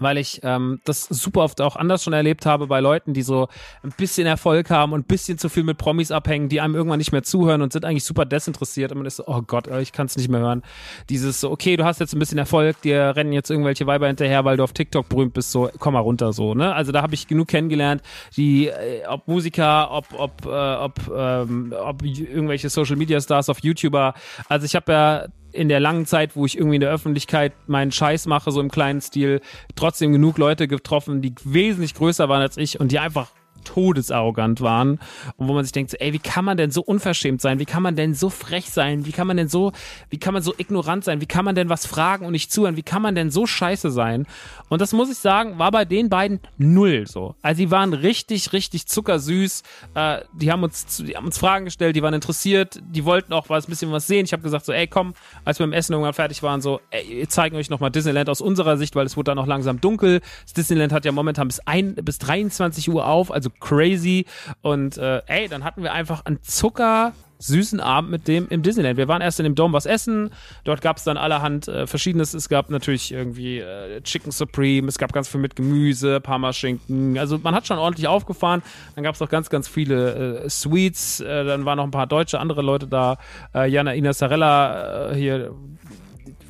[0.00, 3.48] weil ich ähm, das super oft auch anders schon erlebt habe bei Leuten, die so
[3.82, 6.98] ein bisschen Erfolg haben und ein bisschen zu viel mit Promis abhängen, die einem irgendwann
[6.98, 9.92] nicht mehr zuhören und sind eigentlich super desinteressiert und man ist so, oh Gott, ich
[9.92, 10.62] kann es nicht mehr hören.
[11.08, 14.44] Dieses so, okay, du hast jetzt ein bisschen Erfolg, dir rennen jetzt irgendwelche Weiber hinterher,
[14.44, 16.74] weil du auf TikTok berühmt bist, so, komm mal runter, so, ne?
[16.74, 18.02] Also da habe ich genug kennengelernt,
[18.36, 23.62] die, äh, ob Musiker, ob, ob, äh, ob, ähm, ob irgendwelche Social Media Stars auf
[23.62, 24.14] YouTuber.
[24.48, 27.92] Also ich habe ja in der langen Zeit, wo ich irgendwie in der Öffentlichkeit meinen
[27.92, 29.40] Scheiß mache, so im kleinen Stil,
[29.74, 33.30] trotzdem genug Leute getroffen, die wesentlich größer waren als ich und die einfach
[33.64, 34.98] todesarrogant waren
[35.36, 37.58] und wo man sich denkt, ey, wie kann man denn so unverschämt sein?
[37.58, 39.06] Wie kann man denn so frech sein?
[39.06, 39.72] Wie kann man denn so,
[40.10, 41.20] wie kann man so ignorant sein?
[41.20, 42.76] Wie kann man denn was fragen und nicht zuhören?
[42.76, 44.26] Wie kann man denn so scheiße sein?
[44.68, 47.34] Und das muss ich sagen, war bei den beiden null so.
[47.42, 49.62] Also die waren richtig, richtig zuckersüß.
[49.94, 53.48] Äh, die haben uns, die haben uns Fragen gestellt, die waren interessiert, die wollten auch
[53.48, 54.24] was, ein bisschen was sehen.
[54.24, 57.04] Ich habe gesagt so, ey, komm, als wir im Essen irgendwann fertig waren, so, ey,
[57.08, 60.20] wir zeigen euch nochmal Disneyland aus unserer Sicht, weil es wurde dann auch langsam dunkel.
[60.44, 64.26] Das Disneyland hat ja momentan bis ein, bis 23 Uhr auf, also crazy.
[64.62, 68.96] Und äh, ey, dann hatten wir einfach einen Zucker süßen Abend mit dem im Disneyland.
[68.96, 70.30] Wir waren erst in dem Dome was essen.
[70.64, 72.34] Dort gab es dann allerhand äh, Verschiedenes.
[72.34, 74.88] Es gab natürlich irgendwie äh, Chicken Supreme.
[74.88, 77.18] Es gab ganz viel mit Gemüse, Parmaschinken.
[77.18, 78.62] Also man hat schon ordentlich aufgefahren.
[78.94, 81.20] Dann gab es auch ganz, ganz viele äh, Sweets.
[81.20, 83.18] Äh, dann waren noch ein paar deutsche andere Leute da.
[83.54, 85.54] Äh, Jana Ina Sarella äh, hier,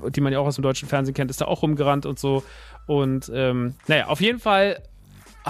[0.09, 2.43] die man ja auch aus dem deutschen Fernsehen kennt, ist da auch rumgerannt und so.
[2.87, 4.83] Und ähm, naja, auf jeden Fall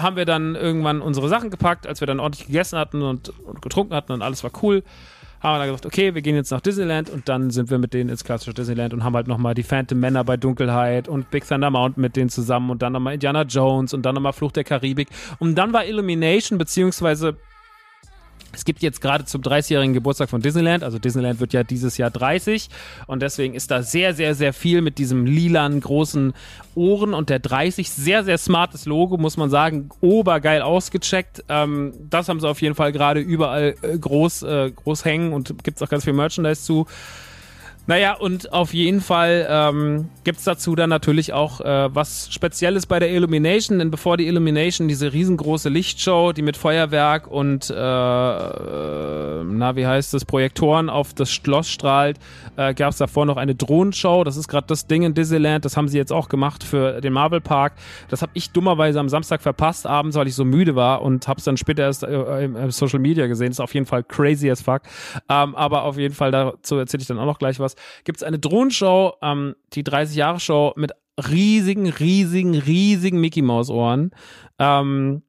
[0.01, 3.61] haben wir dann irgendwann unsere Sachen gepackt, als wir dann ordentlich gegessen hatten und, und
[3.61, 4.83] getrunken hatten und alles war cool
[5.41, 7.93] haben wir dann gesagt, okay, wir gehen jetzt nach Disneyland und dann sind wir mit
[7.93, 11.47] denen ins klassische Disneyland und haben halt nochmal die Phantom Männer bei Dunkelheit und Big
[11.47, 14.65] Thunder Mountain mit denen zusammen und dann nochmal Indiana Jones und dann nochmal Fluch der
[14.65, 15.07] Karibik.
[15.39, 17.37] Und dann war Illumination beziehungsweise
[18.53, 22.09] es gibt jetzt gerade zum 30-jährigen Geburtstag von Disneyland, also Disneyland wird ja dieses Jahr
[22.09, 22.69] 30
[23.07, 26.33] und deswegen ist da sehr, sehr, sehr viel mit diesem lilanen großen
[26.75, 27.89] Ohren und der 30.
[27.89, 29.89] Sehr, sehr smartes Logo, muss man sagen.
[30.01, 31.43] Obergeil ausgecheckt.
[31.49, 35.63] Ähm, das haben sie auf jeden Fall gerade überall äh, groß, äh, groß hängen und
[35.63, 36.87] gibt es auch ganz viel Merchandise zu.
[37.89, 42.99] Naja, und auf jeden Fall ähm, gibt dazu dann natürlich auch äh, was Spezielles bei
[42.99, 49.43] der Illumination, denn bevor die Illumination, diese riesengroße Lichtshow, die mit Feuerwerk und, äh, äh,
[49.43, 52.19] na, wie heißt das, Projektoren auf das Schloss strahlt,
[52.57, 54.23] äh, gab es davor noch eine Drohnenshow.
[54.23, 57.13] Das ist gerade das Ding in Disneyland, das haben sie jetzt auch gemacht für den
[57.13, 57.73] Marvel Park.
[58.09, 61.39] Das habe ich dummerweise am Samstag verpasst, abends, weil ich so müde war und habe
[61.39, 63.47] es dann später erst äh, im, Social Media gesehen.
[63.47, 64.83] Das ist auf jeden Fall crazy as fuck.
[65.27, 68.23] Ähm, aber auf jeden Fall, dazu erzähle ich dann auch noch gleich was gibt es
[68.23, 70.91] eine Drohnenshow, ähm, die 30-Jahre-Show mit
[71.29, 74.11] riesigen, riesigen, riesigen Mickey Maus Ohren.
[74.57, 75.23] Ähm,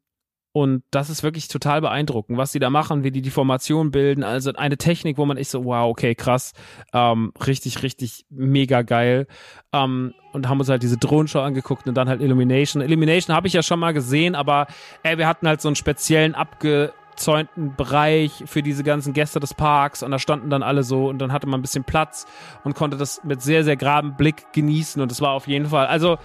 [0.53, 4.25] und das ist wirklich total beeindruckend, was die da machen, wie die die Formation bilden.
[4.25, 6.55] Also eine Technik, wo man ist so, wow, okay, krass,
[6.93, 9.29] ähm, richtig, richtig mega geil.
[9.73, 12.83] Ähm, und haben uns halt diese Drohnenshow angeguckt und dann halt Illumination.
[12.83, 14.67] Illumination habe ich ja schon mal gesehen, aber
[15.05, 19.53] ey, wir hatten halt so einen speziellen abge abgezäunten Bereich für diese ganzen Gäste des
[19.53, 22.27] Parks und da standen dann alle so und dann hatte man ein bisschen Platz
[22.65, 25.87] und konnte das mit sehr, sehr geradem Blick genießen und es war auf jeden Fall,
[25.87, 26.17] also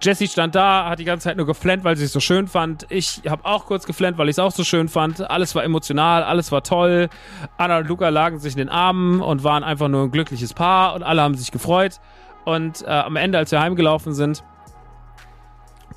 [0.00, 2.86] Jessie stand da, hat die ganze Zeit nur geflennt, weil sie es so schön fand.
[2.88, 5.28] Ich habe auch kurz geflennt, weil ich es auch so schön fand.
[5.28, 7.08] Alles war emotional, alles war toll.
[7.56, 10.94] Anna und Luca lagen sich in den Armen und waren einfach nur ein glückliches Paar
[10.94, 11.98] und alle haben sich gefreut.
[12.44, 14.44] Und äh, am Ende, als wir heimgelaufen sind,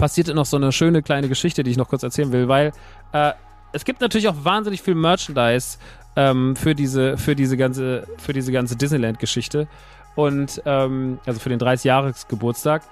[0.01, 2.71] passierte noch so eine schöne kleine Geschichte, die ich noch kurz erzählen will, weil
[3.13, 3.33] äh,
[3.73, 5.77] es gibt natürlich auch wahnsinnig viel Merchandise
[6.15, 9.67] ähm, für diese, für diese ganze, für diese ganze Disneyland-Geschichte.
[10.15, 12.83] Und ähm, also für den 30-Jahres-Geburtstag.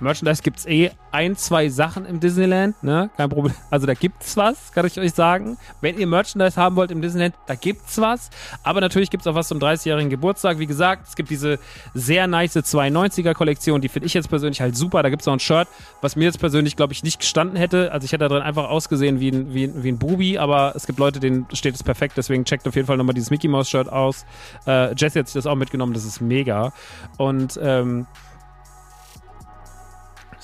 [0.00, 3.10] Merchandise gibt es eh ein, zwei Sachen im Disneyland, ne?
[3.16, 3.54] Kein Problem.
[3.70, 5.56] Also da gibt's was, kann ich euch sagen.
[5.80, 8.30] Wenn ihr Merchandise haben wollt im Disneyland, da gibt's was.
[8.62, 10.58] Aber natürlich gibt's auch was zum 30-jährigen Geburtstag.
[10.58, 11.58] Wie gesagt, es gibt diese
[11.94, 15.02] sehr nice 92er Kollektion, die finde ich jetzt persönlich halt super.
[15.02, 15.68] Da gibt's auch ein Shirt,
[16.00, 17.92] was mir jetzt persönlich, glaube ich, nicht gestanden hätte.
[17.92, 20.86] Also ich hätte da drin einfach ausgesehen wie ein, wie, wie ein Bubi, aber es
[20.86, 22.16] gibt Leute, denen steht es perfekt.
[22.16, 24.24] Deswegen checkt auf jeden Fall nochmal dieses Mickey Mouse Shirt aus.
[24.66, 26.72] Äh, Jesse hat sich das auch mitgenommen, das ist mega.
[27.18, 28.06] Und ähm,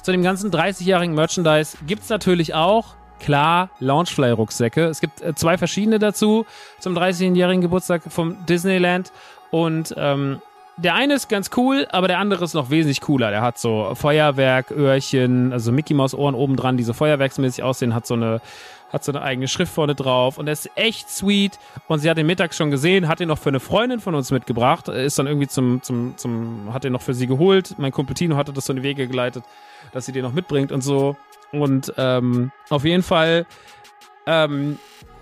[0.06, 4.84] zu dem ganzen 30-jährigen Merchandise gibt es natürlich auch, klar, Launchfly-Rucksäcke.
[4.84, 6.46] Es gibt äh, zwei verschiedene dazu
[6.78, 9.10] zum 30-jährigen Geburtstag vom Disneyland.
[9.50, 10.40] Und ähm,
[10.76, 13.30] der eine ist ganz cool, aber der andere ist noch wesentlich cooler.
[13.30, 18.06] Der hat so Feuerwerköhrchen, also Mickey Maus Ohren oben dran, die so feuerwerksmäßig aussehen, hat
[18.06, 18.40] so eine
[18.92, 22.18] hat so eine eigene Schrift vorne drauf und er ist echt sweet und sie hat
[22.18, 25.26] den Mittag schon gesehen, hat ihn noch für eine Freundin von uns mitgebracht, ist dann
[25.26, 27.74] irgendwie zum, zum, zum, hat den noch für sie geholt.
[27.78, 29.42] Mein Kumpel Tino hatte das so in die Wege geleitet
[29.92, 31.16] dass sie den noch mitbringt und so.
[31.52, 33.46] Und ähm, auf jeden Fall
[34.26, 34.78] ähm,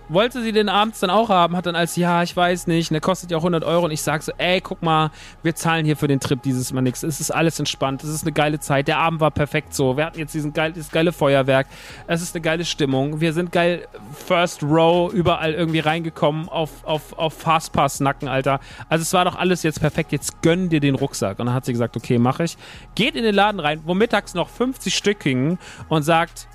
[0.09, 3.01] wollte sie den abends dann auch haben, hat dann als, ja, ich weiß nicht, der
[3.01, 5.11] kostet ja auch 100 Euro und ich sag so, ey, guck mal,
[5.43, 7.03] wir zahlen hier für den Trip dieses Mal nichts.
[7.03, 10.05] Es ist alles entspannt, es ist eine geile Zeit, der Abend war perfekt so, wir
[10.05, 11.67] hatten jetzt diesen geil, dieses geile Feuerwerk,
[12.07, 13.87] es ist eine geile Stimmung, wir sind geil
[14.27, 18.61] First Row überall irgendwie reingekommen auf, auf, auf Fastpass-Nacken, Alter.
[18.89, 21.39] Also es war doch alles jetzt perfekt, jetzt gönn dir den Rucksack.
[21.39, 22.57] Und dann hat sie gesagt, okay, mach ich.
[22.95, 26.49] Geht in den Laden rein, wo mittags noch 50 Stück hingen und sagt,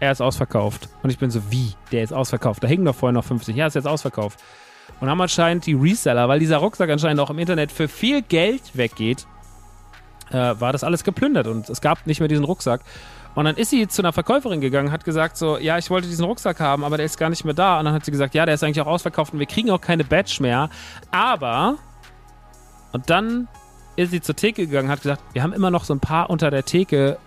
[0.00, 0.88] er ist ausverkauft.
[1.02, 1.72] Und ich bin so, wie?
[1.92, 2.62] Der ist ausverkauft.
[2.62, 3.56] Da hingen doch vorher noch 50.
[3.56, 4.38] Ja, ist jetzt ausverkauft.
[5.00, 8.62] Und haben anscheinend die Reseller, weil dieser Rucksack anscheinend auch im Internet für viel Geld
[8.74, 9.26] weggeht,
[10.30, 12.80] äh, war das alles geplündert und es gab nicht mehr diesen Rucksack.
[13.34, 16.24] Und dann ist sie zu einer Verkäuferin gegangen, hat gesagt so, ja, ich wollte diesen
[16.24, 17.78] Rucksack haben, aber der ist gar nicht mehr da.
[17.78, 19.80] Und dann hat sie gesagt, ja, der ist eigentlich auch ausverkauft und wir kriegen auch
[19.80, 20.70] keine Badge mehr.
[21.10, 21.76] Aber,
[22.92, 23.46] und dann
[23.96, 26.50] ist sie zur Theke gegangen, hat gesagt, wir haben immer noch so ein paar unter
[26.50, 27.18] der Theke,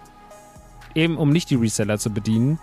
[0.95, 2.59] eben um nicht die Reseller zu bedienen.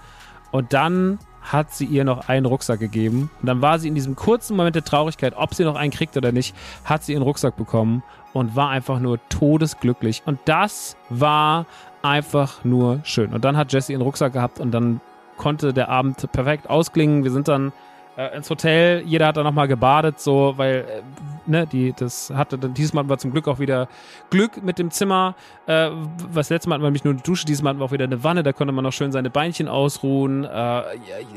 [0.53, 3.31] Und dann hat sie ihr noch einen Rucksack gegeben.
[3.41, 6.17] Und dann war sie in diesem kurzen Moment der Traurigkeit, ob sie noch einen kriegt
[6.17, 10.23] oder nicht, hat sie ihren Rucksack bekommen und war einfach nur todesglücklich.
[10.27, 11.67] Und das war
[12.03, 13.33] einfach nur schön.
[13.33, 15.01] Und dann hat Jesse ihren Rucksack gehabt und dann
[15.37, 17.25] konnte der Abend perfekt ausklingen.
[17.25, 17.73] Wir sind dann
[18.16, 19.02] äh, ins Hotel.
[19.05, 23.18] Jeder hat da nochmal gebadet, so, weil, äh, ne, die, das hatte dieses Mal war
[23.18, 23.88] zum Glück auch wieder
[24.31, 25.35] Glück mit dem Zimmer.
[25.66, 25.90] Äh,
[26.31, 28.05] was letztes Mal hatten wir nämlich nur eine Dusche, dieses Mal hatten wir auch wieder
[28.05, 30.44] eine Wanne, da konnte man noch schön seine Beinchen ausruhen.
[30.44, 30.83] Äh,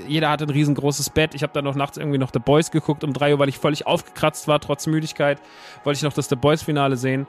[0.07, 1.35] jeder hatte ein riesengroßes Bett.
[1.35, 3.59] Ich habe dann noch nachts irgendwie noch The Boys geguckt um drei Uhr, weil ich
[3.59, 5.41] völlig aufgekratzt war, trotz Müdigkeit.
[5.83, 7.27] Wollte ich noch das The Boys-Finale sehen.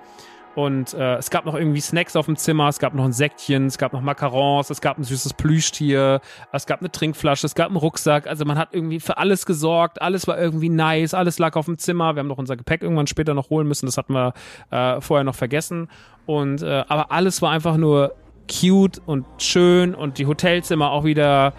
[0.57, 3.67] Und äh, es gab noch irgendwie Snacks auf dem Zimmer, es gab noch ein Säckchen,
[3.67, 6.21] es gab noch Macarons, es gab ein süßes Plüschtier,
[6.53, 8.27] es gab eine Trinkflasche, es gab einen Rucksack.
[8.27, 11.79] Also man hat irgendwie für alles gesorgt, alles war irgendwie nice, alles lag auf dem
[11.79, 12.17] Zimmer.
[12.17, 14.35] Wir haben noch unser Gepäck irgendwann später noch holen müssen, das hatten wir
[14.71, 15.89] äh, vorher noch vergessen.
[16.27, 18.15] Und äh, aber alles war einfach nur
[18.51, 21.53] cute und schön und die Hotelzimmer auch wieder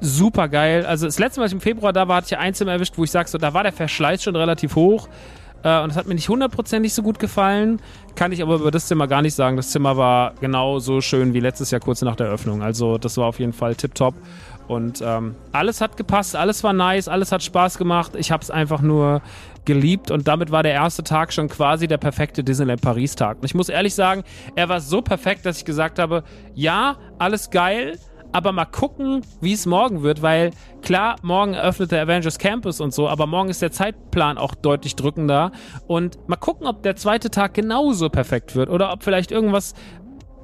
[0.00, 0.84] super geil.
[0.86, 2.94] Also das letzte Mal, als ich im Februar da war, hatte ich ein Zimmer erwischt,
[2.96, 5.08] wo ich sage, so, da war der Verschleiß schon relativ hoch.
[5.62, 7.80] Äh, und es hat mir nicht hundertprozentig so gut gefallen.
[8.14, 9.56] Kann ich aber über das Zimmer gar nicht sagen.
[9.56, 12.62] Das Zimmer war genauso schön wie letztes Jahr kurz nach der Eröffnung.
[12.62, 14.14] Also das war auf jeden Fall tipptopp.
[14.68, 18.12] Und ähm, alles hat gepasst, alles war nice, alles hat Spaß gemacht.
[18.16, 19.22] Ich habe es einfach nur
[19.64, 23.38] geliebt und damit war der erste Tag schon quasi der perfekte Disneyland Paris Tag.
[23.38, 24.24] Und ich muss ehrlich sagen,
[24.56, 26.22] er war so perfekt, dass ich gesagt habe,
[26.54, 27.98] ja, alles geil,
[28.38, 32.94] aber mal gucken, wie es morgen wird, weil klar, morgen eröffnet der Avengers Campus und
[32.94, 35.50] so, aber morgen ist der Zeitplan auch deutlich drückender
[35.88, 39.74] und mal gucken, ob der zweite Tag genauso perfekt wird oder ob vielleicht irgendwas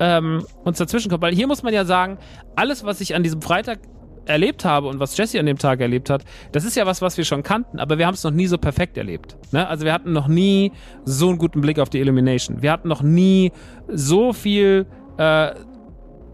[0.01, 2.19] ähm, uns dazwischen kommt, weil hier muss man ja sagen,
[2.57, 3.79] alles, was ich an diesem Freitag
[4.27, 7.17] erlebt habe und was Jesse an dem Tag erlebt hat, das ist ja was, was
[7.17, 9.37] wir schon kannten, aber wir haben es noch nie so perfekt erlebt.
[9.53, 9.69] Ne?
[9.69, 10.73] Also wir hatten noch nie
[11.05, 12.61] so einen guten Blick auf die Illumination.
[12.61, 13.53] Wir hatten noch nie
[13.87, 15.53] so viel äh,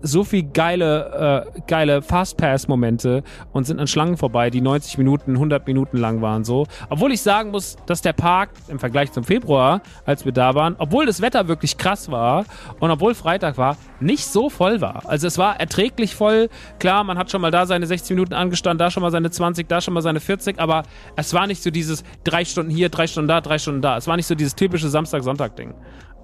[0.02, 5.66] so viel geile, äh, geile Fastpass-Momente und sind an Schlangen vorbei, die 90 Minuten, 100
[5.66, 6.66] Minuten lang waren so.
[6.88, 10.76] Obwohl ich sagen muss, dass der Park im Vergleich zum Februar, als wir da waren,
[10.78, 12.44] obwohl das Wetter wirklich krass war
[12.78, 15.02] und obwohl Freitag war, nicht so voll war.
[15.06, 16.48] Also es war erträglich voll.
[16.78, 19.68] Klar, man hat schon mal da seine 60 Minuten angestanden, da schon mal seine 20,
[19.68, 20.84] da schon mal seine 40, aber
[21.16, 23.96] es war nicht so dieses drei Stunden hier, drei Stunden da, drei Stunden da.
[23.96, 25.74] Es war nicht so dieses typische Samstag-Sonntag-Ding.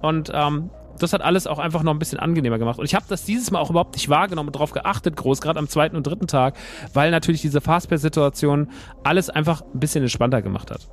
[0.01, 2.79] Und ähm, das hat alles auch einfach noch ein bisschen angenehmer gemacht.
[2.79, 5.59] Und ich habe das dieses Mal auch überhaupt nicht wahrgenommen und darauf geachtet, groß, gerade
[5.59, 6.55] am zweiten und dritten Tag,
[6.93, 8.69] weil natürlich diese Fastpass-Situation
[9.03, 10.87] alles einfach ein bisschen entspannter gemacht hat.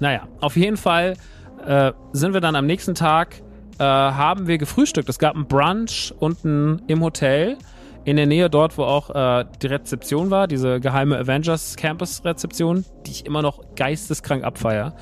[0.00, 1.14] Naja, auf jeden Fall
[1.66, 3.42] äh, sind wir dann am nächsten Tag,
[3.78, 5.08] äh, haben wir gefrühstückt.
[5.08, 7.58] Es gab einen Brunch unten im Hotel
[8.04, 12.84] in der Nähe dort, wo auch äh, die Rezeption war, diese geheime Avengers Campus Rezeption,
[13.06, 14.94] die ich immer noch geisteskrank abfeier.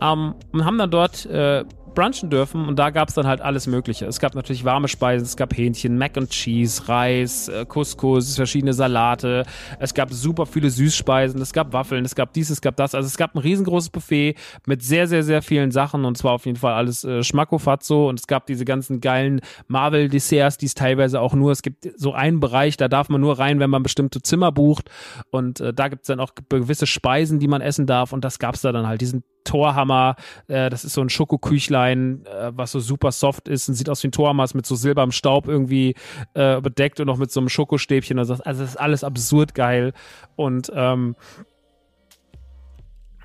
[0.00, 3.66] Ähm, und haben dann dort äh, brunchen dürfen und da gab es dann halt alles
[3.66, 4.06] Mögliche.
[4.06, 8.72] Es gab natürlich warme Speisen, es gab Hähnchen, Mac and Cheese, Reis, äh, Couscous, verschiedene
[8.72, 9.44] Salate,
[9.78, 12.94] es gab super viele Süßspeisen, es gab Waffeln, es gab dies, es gab das.
[12.94, 14.34] Also es gab ein riesengroßes Buffet
[14.66, 18.18] mit sehr, sehr, sehr vielen Sachen und zwar auf jeden Fall alles äh, Schmackofatzo und
[18.18, 22.40] es gab diese ganzen geilen Marvel-Desserts, die es teilweise auch nur, es gibt so einen
[22.40, 24.90] Bereich, da darf man nur rein, wenn man bestimmte Zimmer bucht
[25.30, 28.38] und äh, da gibt es dann auch gewisse Speisen, die man essen darf und das
[28.38, 30.16] gab es da dann halt, diesen Torhammer,
[30.48, 34.02] äh, das ist so ein Schokoküchlein, äh, was so super soft ist und sieht aus
[34.02, 35.94] wie ein Torhammer, ist mit so silbernem Staub irgendwie
[36.34, 38.18] äh, bedeckt und noch mit so einem Schokostäbchen.
[38.18, 39.92] Also das ist alles absurd geil.
[40.36, 41.16] Und ähm,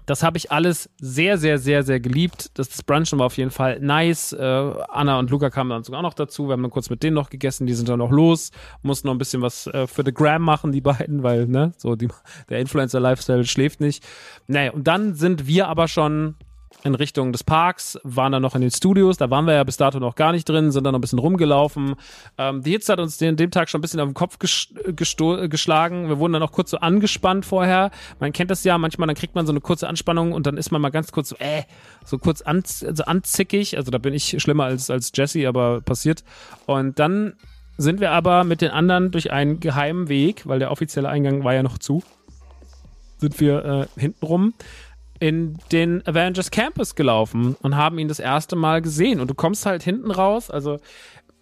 [0.08, 2.50] das habe ich alles sehr, sehr, sehr, sehr geliebt.
[2.58, 4.32] Das Brunchen war auf jeden Fall nice.
[4.32, 6.48] Äh, Anna und Luca kamen dann sogar noch dazu.
[6.48, 7.68] Wir haben dann kurz mit denen noch gegessen.
[7.68, 8.52] Die sind dann noch los.
[8.82, 11.98] Mussten noch ein bisschen was äh, für The Gram machen, die beiden, weil, ne, so
[11.98, 12.08] die,
[12.50, 14.02] der Influencer-Lifestyle schläft nicht.
[14.48, 16.36] Naja, und dann sind wir aber schon
[16.84, 19.78] in Richtung des Parks, waren dann noch in den Studios, da waren wir ja bis
[19.78, 21.96] dato noch gar nicht drin, sind dann noch ein bisschen rumgelaufen.
[22.38, 26.10] Ähm, die Hitze hat uns den, dem Tag schon ein bisschen auf den Kopf geschlagen.
[26.10, 27.92] Wir wurden dann auch kurz so angespannt vorher.
[28.20, 30.72] Man kennt das ja, manchmal dann kriegt man so eine kurze Anspannung und dann ist
[30.72, 31.64] man mal ganz kurz so, äh,
[32.06, 33.78] so kurz an, also anzickig.
[33.78, 36.24] Also da bin ich schlimmer als, als Jesse, aber passiert.
[36.66, 37.34] Und dann
[37.78, 41.54] sind wir aber mit den anderen durch einen geheimen Weg, weil der offizielle Eingang war
[41.54, 42.04] ja noch zu,
[43.20, 44.54] sind wir äh, hintenrum
[45.20, 49.20] in den Avengers Campus gelaufen und haben ihn das erste Mal gesehen.
[49.20, 50.50] Und du kommst halt hinten raus.
[50.50, 50.80] Also,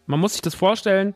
[0.05, 1.13] man muss sich das vorstellen.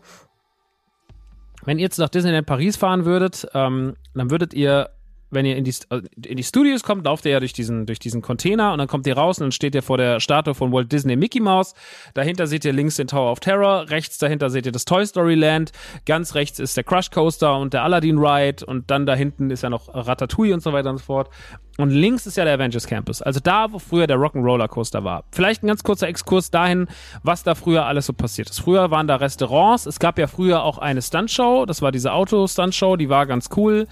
[1.65, 4.89] Wenn ihr jetzt nach Disneyland Paris fahren würdet, ähm, dann würdet ihr
[5.31, 7.99] wenn ihr in die, äh, in die Studios kommt, lauft ihr ja durch diesen, durch
[7.99, 10.71] diesen Container und dann kommt ihr raus und dann steht ihr vor der Statue von
[10.71, 11.73] Walt Disney Mickey Mouse.
[12.13, 15.35] Dahinter seht ihr links den Tower of Terror, rechts dahinter seht ihr das Toy Story
[15.35, 15.71] Land,
[16.05, 19.63] ganz rechts ist der Crush Coaster und der Aladdin Ride und dann da hinten ist
[19.63, 21.29] ja noch Ratatouille und so weiter und so fort.
[21.77, 25.23] Und links ist ja der Avengers Campus, also da, wo früher der Rock'n'Roller Coaster war.
[25.31, 26.87] Vielleicht ein ganz kurzer Exkurs dahin,
[27.23, 28.59] was da früher alles so passiert ist.
[28.59, 32.97] Früher waren da Restaurants, es gab ja früher auch eine Stuntshow, das war diese Auto-Stuntshow,
[32.97, 33.87] die war ganz cool.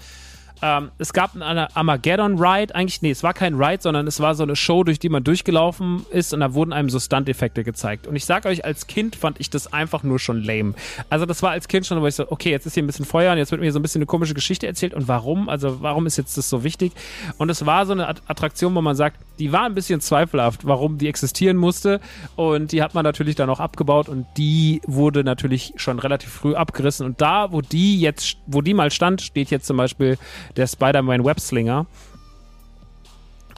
[0.60, 4.42] Ähm, es gab eine Armageddon-Ride, eigentlich, nee, es war kein Ride, sondern es war so
[4.42, 8.06] eine Show, durch die man durchgelaufen ist und da wurden einem so Stunt-Effekte gezeigt.
[8.06, 10.74] Und ich sag euch, als Kind fand ich das einfach nur schon lame.
[11.10, 13.04] Also das war als Kind schon, wo ich so, okay, jetzt ist hier ein bisschen
[13.04, 15.48] Feuer und jetzt wird mir so ein bisschen eine komische Geschichte erzählt und warum?
[15.48, 16.92] Also warum ist jetzt das so wichtig?
[17.38, 20.98] Und es war so eine Attraktion, wo man sagt, die war ein bisschen zweifelhaft, warum
[20.98, 22.00] die existieren musste
[22.34, 26.54] und die hat man natürlich dann auch abgebaut und die wurde natürlich schon relativ früh
[26.54, 30.18] abgerissen und da, wo die jetzt, wo die mal stand, steht jetzt zum Beispiel
[30.56, 31.86] der Spider-Man Webslinger.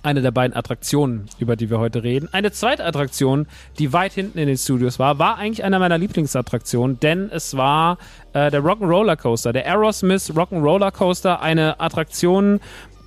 [0.02, 2.28] Eine der beiden Attraktionen, über die wir heute reden.
[2.32, 3.46] Eine zweite Attraktion,
[3.78, 7.98] die weit hinten in den Studios war, war eigentlich einer meiner Lieblingsattraktionen, denn es war
[8.32, 12.60] äh, der Rock'n'Roller Coaster, der Aerosmith Rock'n'Roller Coaster, eine Attraktion,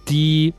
[0.07, 0.53] die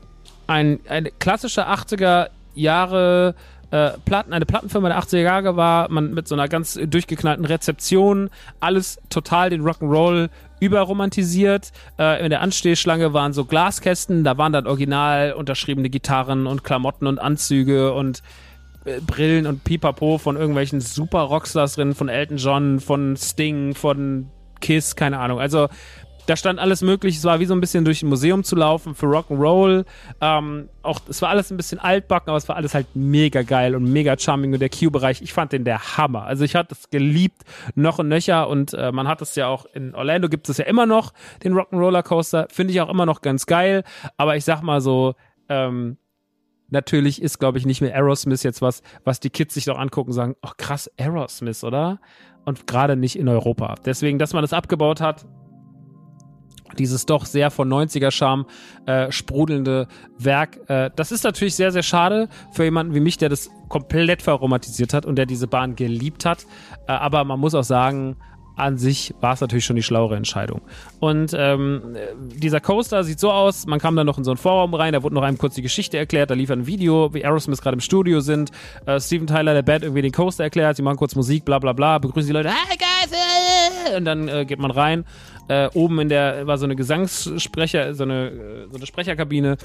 [0.47, 3.35] ein, eine klassische 80er Jahre
[3.75, 8.29] äh, Platten, eine Plattenfirma der 80er Jahre war, man mit so einer ganz durchgeknallten Rezeption,
[8.61, 10.29] alles total den Rock'n'Roll
[10.61, 11.73] überromantisiert.
[11.99, 17.05] Äh, in der Anstehschlange waren so Glaskästen, da waren dann original unterschriebene Gitarren und Klamotten
[17.05, 18.23] und Anzüge und
[18.85, 24.29] äh, Brillen und Pipapo von irgendwelchen super Rockstars drin, von Elton John, von Sting, von
[24.61, 25.41] Kiss, keine Ahnung.
[25.41, 25.67] Also
[26.25, 27.17] da stand alles möglich.
[27.17, 29.85] Es war wie so ein bisschen durch ein Museum zu laufen für Rock'n'Roll.
[30.21, 33.75] Ähm, auch, es war alles ein bisschen altbacken, aber es war alles halt mega geil
[33.75, 34.53] und mega charming.
[34.53, 36.23] Und der Q-Bereich, ich fand den der Hammer.
[36.23, 37.43] Also ich hatte es geliebt,
[37.75, 38.49] noch und nöcher.
[38.49, 41.13] Und äh, man hat es ja auch in Orlando gibt es ja immer noch,
[41.43, 42.47] den Rock'n'Roller Coaster.
[42.49, 43.83] Finde ich auch immer noch ganz geil.
[44.17, 45.15] Aber ich sag mal so,
[45.49, 45.97] ähm,
[46.69, 50.09] natürlich ist, glaube ich, nicht mehr Aerosmith jetzt was, was die Kids sich doch angucken
[50.09, 51.99] und sagen, ach krass, Aerosmith, oder?
[52.45, 53.75] Und gerade nicht in Europa.
[53.85, 55.25] Deswegen, dass man das abgebaut hat,
[56.79, 58.45] dieses doch sehr von 90er Charme
[58.85, 60.59] äh, sprudelnde Werk.
[60.69, 64.93] Äh, das ist natürlich sehr, sehr schade für jemanden wie mich, der das komplett verromantisiert
[64.93, 66.45] hat und der diese Bahn geliebt hat.
[66.87, 68.17] Äh, aber man muss auch sagen,
[68.55, 70.61] an sich war es natürlich schon die schlauere Entscheidung.
[70.99, 74.73] Und ähm, dieser Coaster sieht so aus, man kam dann noch in so ein Vorraum
[74.73, 77.61] rein, da wurde noch einem kurz die Geschichte erklärt, da lief ein Video, wie Aerosmith
[77.61, 78.51] gerade im Studio sind,
[78.85, 81.73] äh, Steven Tyler, der Band, irgendwie den Coaster erklärt, sie machen kurz Musik, bla bla
[81.73, 85.05] bla, begrüßen die Leute, hey guys, und dann äh, geht man rein.
[85.47, 89.57] Äh, oben in der war so eine Gesangssprecher, so eine, äh, so eine Sprecherkabine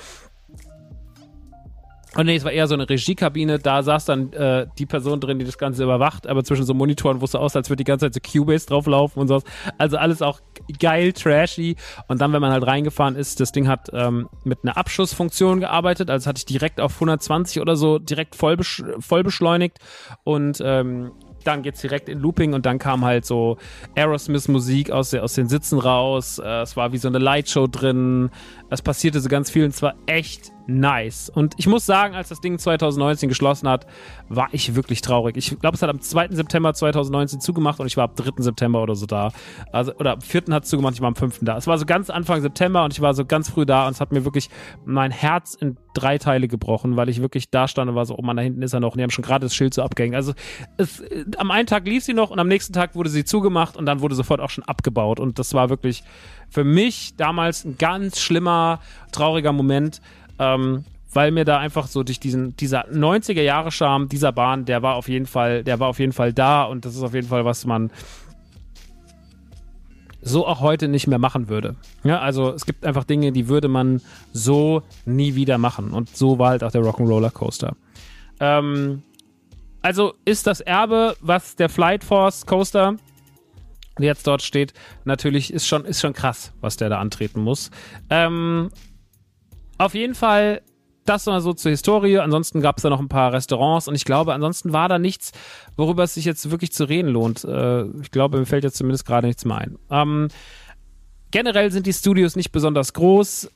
[2.17, 5.39] und nee, es war eher so eine Regiekabine, da saß dann äh, die Person drin,
[5.39, 8.15] die das Ganze überwacht, aber zwischen so Monitoren wusste aus, als würde die ganze Zeit
[8.15, 9.45] so Cubase drauflaufen und sowas.
[9.79, 10.41] Also alles auch
[10.81, 11.77] geil, trashy.
[12.09, 16.11] Und dann, wenn man halt reingefahren ist, das Ding hat ähm, mit einer Abschussfunktion gearbeitet,
[16.11, 19.79] also hatte ich direkt auf 120 oder so direkt voll, besch beschleunigt
[20.25, 21.13] und ähm,
[21.45, 23.57] dann geht's direkt in Looping und dann kam halt so
[23.97, 26.39] Aerosmith-Musik aus, aus den Sitzen raus.
[26.39, 28.31] Äh, es war wie so eine Lightshow drin.
[28.71, 31.31] Es passierte so ganz viel und es war echt nice.
[31.31, 33.87] Und ich muss sagen, als das Ding 2019 geschlossen hat,
[34.29, 35.37] war ich wirklich traurig.
[35.37, 36.29] Ich glaube, es hat am 2.
[36.31, 38.43] September 2019 zugemacht und ich war ab 3.
[38.43, 39.33] September oder so da.
[39.73, 40.43] Also, oder am 4.
[40.51, 41.41] hat es zugemacht, ich war am 5.
[41.43, 41.57] da.
[41.57, 44.01] Es war so ganz Anfang September und ich war so ganz früh da und es
[44.01, 44.49] hat mir wirklich
[44.85, 48.23] mein Herz in drei Teile gebrochen, weil ich wirklich da stand und war so, oh
[48.23, 50.15] Mann, da hinten ist er noch und die haben schon gerade das Schild so abgehängt.
[50.15, 50.33] Also,
[50.77, 51.03] es,
[51.37, 54.01] am einen Tag lief sie noch und am nächsten Tag wurde sie zugemacht und dann
[54.01, 56.05] wurde sofort auch schon abgebaut und das war wirklich
[56.49, 58.81] für mich damals ein ganz schlimmer,
[59.13, 60.01] trauriger Moment,
[60.41, 64.83] ähm, weil mir da einfach so durch diesen dieser 90er Jahre Charme dieser Bahn, der
[64.83, 67.29] war auf jeden Fall, der war auf jeden Fall da und das ist auf jeden
[67.29, 67.91] Fall was man
[70.23, 71.77] so auch heute nicht mehr machen würde.
[72.05, 76.39] Ja, also es gibt einfach Dinge, die würde man so nie wieder machen und so
[76.39, 77.75] war halt auch der Rock'n'Roller Coaster.
[78.39, 79.03] Ähm,
[79.83, 82.97] also ist das Erbe, was der Flight Force Coaster
[83.99, 84.73] jetzt dort steht,
[85.05, 87.71] natürlich ist schon, ist schon krass, was der da antreten muss.
[88.09, 88.71] Ähm,
[89.81, 90.61] auf jeden Fall
[91.07, 92.19] das mal so zur Historie.
[92.19, 95.33] Ansonsten gab es da noch ein paar Restaurants und ich glaube, ansonsten war da nichts,
[95.77, 97.45] worüber es sich jetzt wirklich zu reden lohnt.
[97.45, 99.79] Äh, ich glaube, mir fällt jetzt zumindest gerade nichts mehr ein.
[99.91, 100.29] Ähm,
[101.31, 103.51] generell sind die Studios nicht besonders groß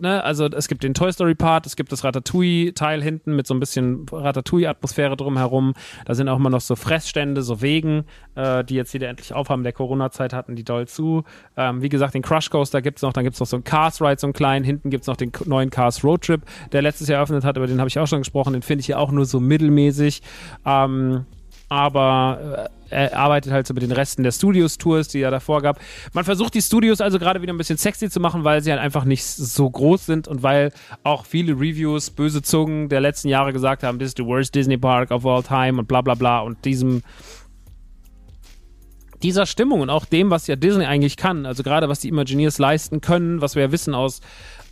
[0.00, 3.54] ne, also es gibt den Toy Story Part, es gibt das Ratatouille-Teil hinten mit so
[3.54, 5.74] ein bisschen Ratatouille-Atmosphäre drumherum.
[6.04, 9.62] Da sind auch immer noch so Fressstände, so Wegen, äh, die jetzt wieder endlich aufhaben.
[9.62, 11.24] Der Corona-Zeit hatten die doll zu.
[11.56, 14.18] Ähm, wie gesagt, den Crush Coaster gibt's noch, dann gibt's noch so einen Cars Ride,
[14.18, 14.64] so einen kleinen.
[14.64, 16.42] Hinten gibt's noch den neuen Cars Road Trip,
[16.72, 18.52] der letztes Jahr eröffnet hat, über den habe ich auch schon gesprochen.
[18.52, 20.22] Den finde ich ja auch nur so mittelmäßig.
[20.64, 21.26] Ähm,
[21.74, 25.80] aber äh, er arbeitet halt so mit den Resten der Studios-Tours, die er davor gab.
[26.12, 28.80] Man versucht die Studios also gerade wieder ein bisschen sexy zu machen, weil sie halt
[28.80, 30.72] einfach nicht so groß sind und weil
[31.02, 34.76] auch viele Reviews, böse Zungen der letzten Jahre gesagt haben, this is the worst Disney
[34.76, 37.02] Park of all time und bla bla bla und diesem
[39.22, 42.58] dieser Stimmung und auch dem, was ja Disney eigentlich kann, also gerade was die Imagineers
[42.58, 44.20] leisten können, was wir ja wissen aus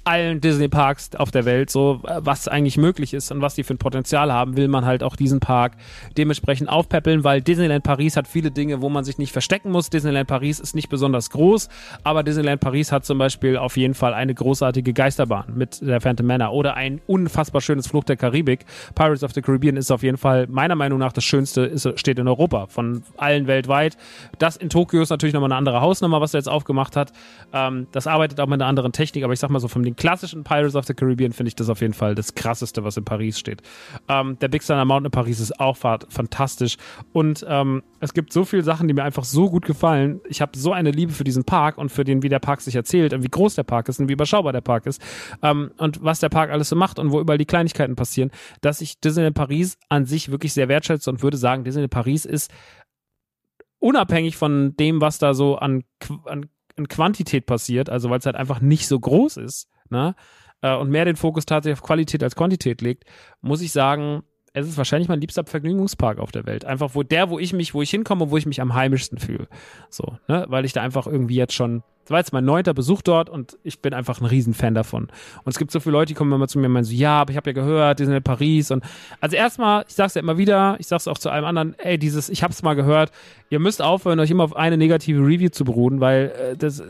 [0.04, 3.78] allen Disney-Parks auf der Welt, so was eigentlich möglich ist und was die für ein
[3.78, 5.74] Potenzial haben, will man halt auch diesen Park
[6.16, 9.90] dementsprechend aufpäppeln, weil Disneyland Paris hat viele Dinge, wo man sich nicht verstecken muss.
[9.90, 11.68] Disneyland Paris ist nicht besonders groß,
[12.02, 16.26] aber Disneyland Paris hat zum Beispiel auf jeden Fall eine großartige Geisterbahn mit der Phantom
[16.26, 18.64] Manor oder ein unfassbar schönes Fluch der Karibik.
[18.96, 22.18] Pirates of the Caribbean ist auf jeden Fall meiner Meinung nach das Schönste, ist, steht
[22.18, 23.96] in Europa von allen weltweit.
[24.38, 27.12] Das in Tokio ist natürlich nochmal eine andere Hausnummer, was er jetzt aufgemacht hat.
[27.52, 29.96] Ähm, das arbeitet auch mit einer anderen Technik, aber ich sag mal so vom den
[29.96, 33.04] klassischen Pirates of the Caribbean finde ich das auf jeden Fall das krasseste, was in
[33.04, 33.62] Paris steht.
[34.08, 36.76] Ähm, der Big Thunder Mountain in Paris ist auch fantastisch.
[37.12, 40.20] Und ähm, es gibt so viele Sachen, die mir einfach so gut gefallen.
[40.28, 42.74] Ich habe so eine Liebe für diesen Park und für den, wie der Park sich
[42.74, 45.02] erzählt und wie groß der Park ist und wie überschaubar der Park ist.
[45.42, 48.30] Ähm, und was der Park alles so macht und wo überall die Kleinigkeiten passieren,
[48.60, 52.50] dass ich Disneyland Paris an sich wirklich sehr wertschätze und würde sagen, Disneyland Paris ist
[53.78, 55.84] unabhängig von dem, was da so an,
[56.24, 60.16] an in Quantität passiert, also weil es halt einfach nicht so groß ist, ne?
[60.62, 63.04] Äh, und mehr den Fokus tatsächlich auf Qualität als Quantität legt,
[63.40, 64.24] muss ich sagen,
[64.54, 66.64] es ist wahrscheinlich mein liebster Vergnügungspark auf der Welt.
[66.64, 69.48] Einfach wo der, wo ich mich, wo ich hinkomme, wo ich mich am heimischsten fühle.
[69.88, 70.44] So, ne?
[70.48, 73.56] Weil ich da einfach irgendwie jetzt schon, das war jetzt mein neunter Besuch dort und
[73.62, 75.04] ich bin einfach ein Riesenfan davon.
[75.04, 77.20] Und es gibt so viele Leute, die kommen immer zu mir und meinen so, ja,
[77.20, 78.84] aber ich habe ja gehört, die sind in Paris und
[79.20, 82.28] also erstmal, ich sag's ja immer wieder, ich sag's auch zu allem anderen, ey, dieses,
[82.28, 83.10] ich hab's mal gehört,
[83.48, 86.82] ihr müsst aufhören, euch immer auf eine negative Review zu beruhen, weil äh, das,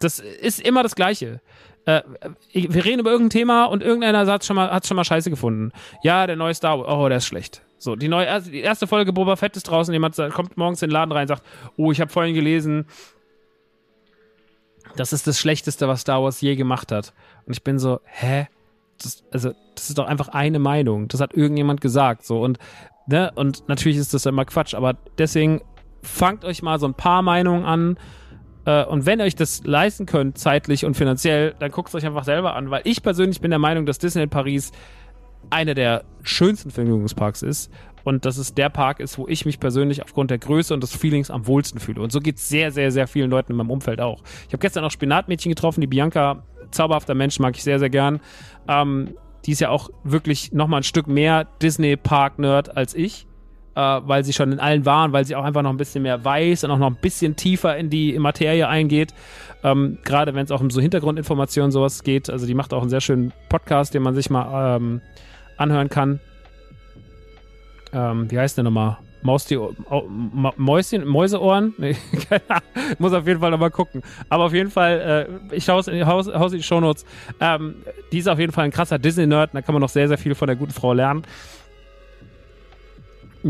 [0.00, 1.40] das ist immer das Gleiche
[1.86, 2.02] äh,
[2.52, 5.72] wir reden über irgendein Thema und irgendeiner hat schon mal, hat schon mal Scheiße gefunden.
[6.02, 7.62] Ja, der neue Star Wars, oh, der ist schlecht.
[7.78, 10.88] So, die neue, also die erste Folge Boba Fett ist draußen, jemand kommt morgens in
[10.88, 11.42] den Laden rein und sagt,
[11.76, 12.86] oh, ich habe vorhin gelesen,
[14.96, 17.12] das ist das Schlechteste, was Star Wars je gemacht hat.
[17.46, 18.48] Und ich bin so, hä?
[19.02, 21.08] Das, also, das ist doch einfach eine Meinung.
[21.08, 22.40] Das hat irgendjemand gesagt, so.
[22.40, 22.58] Und,
[23.06, 25.62] ne, und natürlich ist das immer Quatsch, aber deswegen
[26.02, 27.98] fangt euch mal so ein paar Meinungen an,
[28.64, 32.06] äh, und wenn ihr euch das leisten könnt, zeitlich und finanziell, dann guckt es euch
[32.06, 34.72] einfach selber an, weil ich persönlich bin der Meinung, dass Disneyland Paris
[35.50, 37.70] einer der schönsten Vergnügungsparks ist
[38.02, 40.94] und dass es der Park ist, wo ich mich persönlich aufgrund der Größe und des
[40.94, 42.00] Feelings am wohlsten fühle.
[42.02, 44.22] Und so geht es sehr, sehr, sehr vielen Leuten in meinem Umfeld auch.
[44.46, 48.20] Ich habe gestern auch Spinatmädchen getroffen, die Bianca, zauberhafter Mensch, mag ich sehr, sehr gern.
[48.68, 53.26] Ähm, die ist ja auch wirklich nochmal ein Stück mehr Disney-Park-Nerd als ich
[53.74, 56.24] äh, weil sie schon in allen waren, weil sie auch einfach noch ein bisschen mehr
[56.24, 59.14] weiß und auch noch ein bisschen tiefer in die Materie eingeht.
[59.62, 62.30] Ähm, Gerade wenn es auch um so Hintergrundinformationen sowas geht.
[62.30, 65.00] Also die macht auch einen sehr schönen Podcast, den man sich mal ähm,
[65.56, 66.20] anhören kann.
[67.92, 68.98] Ähm, wie heißt der nochmal?
[69.22, 69.72] Maus die, oh,
[70.56, 71.72] Mäuschen, Mäuseohren?
[71.78, 71.96] Nee,
[72.98, 74.02] muss auf jeden Fall nochmal gucken.
[74.28, 77.06] Aber auf jeden Fall, äh, ich haus in haus, haus in die Shownotes.
[77.40, 77.76] Ähm,
[78.12, 79.54] die ist auf jeden Fall ein krasser Disney-Nerd.
[79.54, 81.22] Da kann man noch sehr, sehr viel von der guten Frau lernen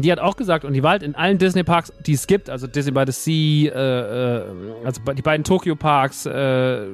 [0.02, 2.66] die hat auch gesagt, und die war halt in allen Disney-Parks, die es gibt, also
[2.66, 6.86] Disney by the Sea, äh, äh, also die beiden Tokyo-Parks, äh,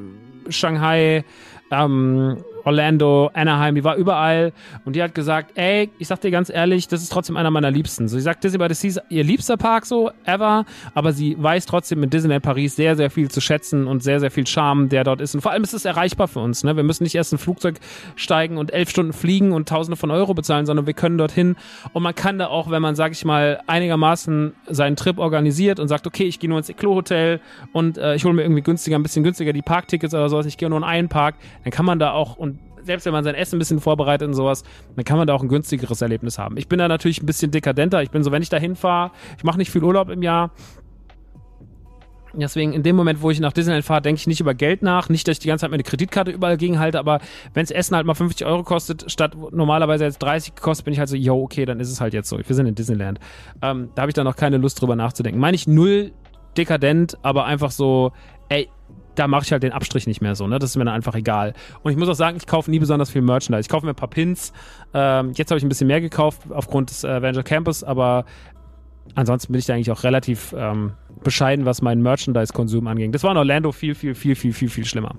[0.48, 1.24] Shanghai,
[1.70, 4.52] ähm, Orlando, Anaheim, die war überall
[4.84, 7.70] und die hat gesagt, ey, ich sag dir ganz ehrlich, das ist trotzdem einer meiner
[7.70, 8.08] Liebsten.
[8.08, 11.36] So, sie sagt, Disney by the Sea ist ihr liebster Park so, ever, aber sie
[11.40, 14.88] weiß trotzdem mit Disneyland Paris sehr, sehr viel zu schätzen und sehr, sehr viel Charme,
[14.88, 15.34] der dort ist.
[15.34, 16.76] Und vor allem ist es erreichbar für uns, ne?
[16.76, 17.76] Wir müssen nicht erst ein Flugzeug
[18.16, 21.56] steigen und elf Stunden fliegen und tausende von Euro bezahlen, sondern wir können dorthin
[21.92, 25.88] und man kann da auch, wenn man, sag ich mal, einigermaßen seinen Trip organisiert und
[25.88, 27.40] sagt, okay, ich gehe nur ins Eclo-Hotel
[27.72, 30.56] und äh, ich hole mir irgendwie günstiger, ein bisschen günstiger die Parktickets oder sowas, ich
[30.56, 31.34] gehe nur in einen Park,
[31.64, 34.34] dann kann man da auch und selbst wenn man sein Essen ein bisschen vorbereitet und
[34.34, 34.64] sowas,
[34.96, 36.56] dann kann man da auch ein günstigeres Erlebnis haben.
[36.56, 38.02] Ich bin da natürlich ein bisschen dekadenter.
[38.02, 40.50] Ich bin so, wenn ich da hinfahre, ich mache nicht viel Urlaub im Jahr.
[42.32, 45.08] Deswegen, in dem Moment, wo ich nach Disneyland fahre, denke ich nicht über Geld nach.
[45.08, 47.20] Nicht, dass ich die ganze Zeit meine Kreditkarte überall gegenhalte, aber
[47.54, 51.00] wenn das Essen halt mal 50 Euro kostet, statt normalerweise jetzt 30 kostet, bin ich
[51.00, 52.38] halt so, yo, okay, dann ist es halt jetzt so.
[52.38, 53.18] Wir sind in Disneyland.
[53.62, 55.40] Ähm, da habe ich dann noch keine Lust drüber nachzudenken.
[55.40, 56.12] Meine ich null
[56.56, 58.12] dekadent, aber einfach so,
[58.48, 58.68] ey,
[59.20, 60.58] da mache ich halt den Abstrich nicht mehr so, ne?
[60.58, 61.52] Das ist mir dann einfach egal.
[61.82, 63.66] Und ich muss auch sagen, ich kaufe nie besonders viel Merchandise.
[63.66, 64.54] Ich kaufe mir ein paar Pins.
[64.94, 68.24] Ähm, jetzt habe ich ein bisschen mehr gekauft aufgrund des äh, Avenger Campus, aber
[69.14, 70.92] ansonsten bin ich da eigentlich auch relativ ähm,
[71.22, 73.14] bescheiden, was meinen Merchandise-Konsum angeht.
[73.14, 75.14] Das war in Orlando viel, viel, viel, viel, viel, viel schlimmer.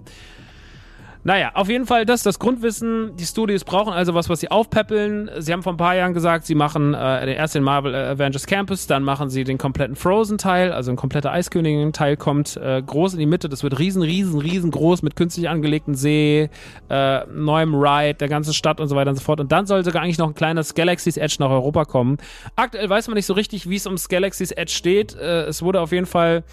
[1.23, 3.15] Naja, auf jeden Fall das das Grundwissen.
[3.15, 5.29] Die Studios brauchen also was, was sie aufpäppeln.
[5.37, 8.47] Sie haben vor ein paar Jahren gesagt, sie machen äh, erst den Marvel äh, Avengers
[8.47, 13.19] Campus, dann machen sie den kompletten Frozen-Teil, also ein kompletter Eiskönigin-Teil kommt äh, groß in
[13.19, 13.49] die Mitte.
[13.49, 16.49] Das wird riesen, riesen, riesengroß mit künstlich angelegten See,
[16.89, 19.39] äh, neuem Ride, der ganzen Stadt und so weiter und so fort.
[19.39, 22.17] Und dann soll sogar eigentlich noch ein kleines Galaxy's Edge nach Europa kommen.
[22.55, 25.15] Aktuell weiß man nicht so richtig, wie es ums Galaxy's Edge steht.
[25.15, 26.43] Äh, es wurde auf jeden Fall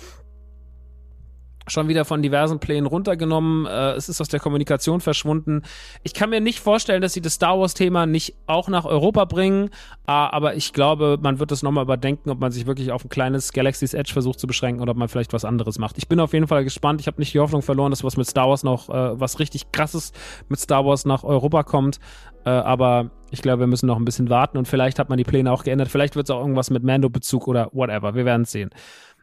[1.68, 3.66] schon wieder von diversen Plänen runtergenommen.
[3.66, 5.62] Äh, es ist aus der Kommunikation verschwunden.
[6.02, 9.68] Ich kann mir nicht vorstellen, dass sie das Star Wars-Thema nicht auch nach Europa bringen,
[10.06, 13.08] äh, aber ich glaube, man wird es nochmal überdenken, ob man sich wirklich auf ein
[13.08, 15.98] kleines Galaxy's Edge versucht zu beschränken oder ob man vielleicht was anderes macht.
[15.98, 17.00] Ich bin auf jeden Fall gespannt.
[17.00, 19.72] Ich habe nicht die Hoffnung verloren, dass was mit Star Wars noch, äh, was richtig
[19.72, 20.12] krasses
[20.48, 21.98] mit Star Wars nach Europa kommt.
[22.44, 25.24] Äh, aber ich glaube, wir müssen noch ein bisschen warten und vielleicht hat man die
[25.24, 25.88] Pläne auch geändert.
[25.88, 28.14] Vielleicht wird es auch irgendwas mit Mando-Bezug oder whatever.
[28.14, 28.70] Wir werden es sehen.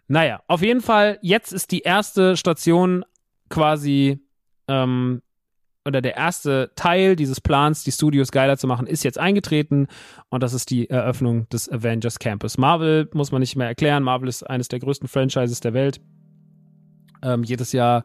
[0.08, 3.04] Naja, auf jeden Fall, jetzt ist die erste Station
[3.50, 4.20] quasi,
[4.68, 5.22] ähm,
[5.88, 9.88] oder der erste Teil dieses Plans, die Studios geiler zu machen, ist jetzt eingetreten
[10.30, 12.58] und das ist die Eröffnung des Avengers Campus.
[12.58, 14.02] Marvel muss man nicht mehr erklären.
[14.02, 16.02] Marvel ist eines der größten Franchises der Welt
[17.26, 18.04] ähm, jedes Jahr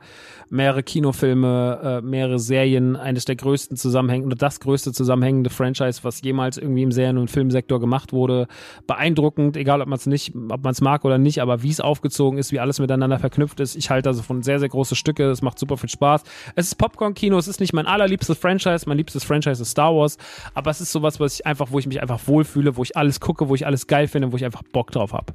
[0.48, 6.58] mehrere Kinofilme, äh, mehrere Serien, eines der größten zusammenhängenden, das größte zusammenhängende Franchise, was jemals
[6.58, 8.48] irgendwie im Serien- und Filmsektor gemacht wurde.
[8.86, 11.80] Beeindruckend, egal ob man es nicht, ob man es mag oder nicht, aber wie es
[11.80, 13.76] aufgezogen ist, wie alles miteinander verknüpft ist.
[13.76, 15.30] Ich halte also von sehr, sehr große Stücke.
[15.30, 16.24] Es macht super viel Spaß.
[16.56, 18.88] Es ist Popcorn-Kino, es ist nicht mein allerliebstes Franchise.
[18.88, 20.16] Mein liebstes Franchise ist Star Wars,
[20.54, 23.20] aber es ist sowas, was ich einfach, wo ich mich einfach wohlfühle, wo ich alles
[23.20, 25.32] gucke, wo ich alles geil finde, wo ich einfach Bock drauf habe.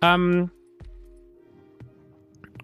[0.00, 0.50] Ähm,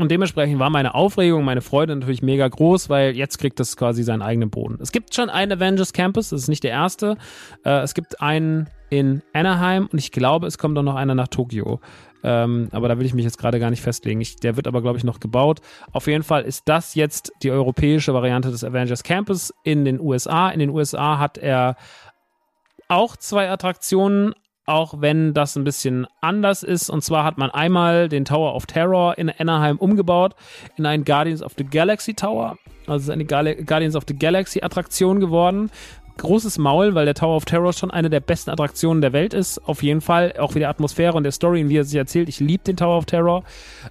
[0.01, 4.03] und dementsprechend war meine Aufregung, meine Freude natürlich mega groß, weil jetzt kriegt das quasi
[4.03, 4.79] seinen eigenen Boden.
[4.81, 7.19] Es gibt schon einen Avengers Campus, das ist nicht der erste.
[7.67, 11.29] Äh, es gibt einen in Anaheim und ich glaube, es kommt auch noch einer nach
[11.29, 11.81] Tokio.
[12.23, 14.23] Ähm, aber da will ich mich jetzt gerade gar nicht festlegen.
[14.23, 15.61] Ich, der wird aber, glaube ich, noch gebaut.
[15.93, 20.49] Auf jeden Fall ist das jetzt die europäische Variante des Avengers Campus in den USA.
[20.49, 21.77] In den USA hat er
[22.89, 24.35] auch zwei Attraktionen,
[24.71, 26.89] auch wenn das ein bisschen anders ist.
[26.91, 30.35] Und zwar hat man einmal den Tower of Terror in Anaheim umgebaut
[30.77, 32.57] in einen Guardians of the Galaxy Tower.
[32.87, 35.71] Also ist eine Guardians of the Galaxy Attraktion geworden.
[36.21, 39.59] Großes Maul, weil der Tower of Terror schon eine der besten Attraktionen der Welt ist.
[39.67, 40.35] Auf jeden Fall.
[40.39, 42.29] Auch wie der Atmosphäre und der Story, wie er sich erzählt.
[42.29, 43.43] Ich liebe den Tower of Terror.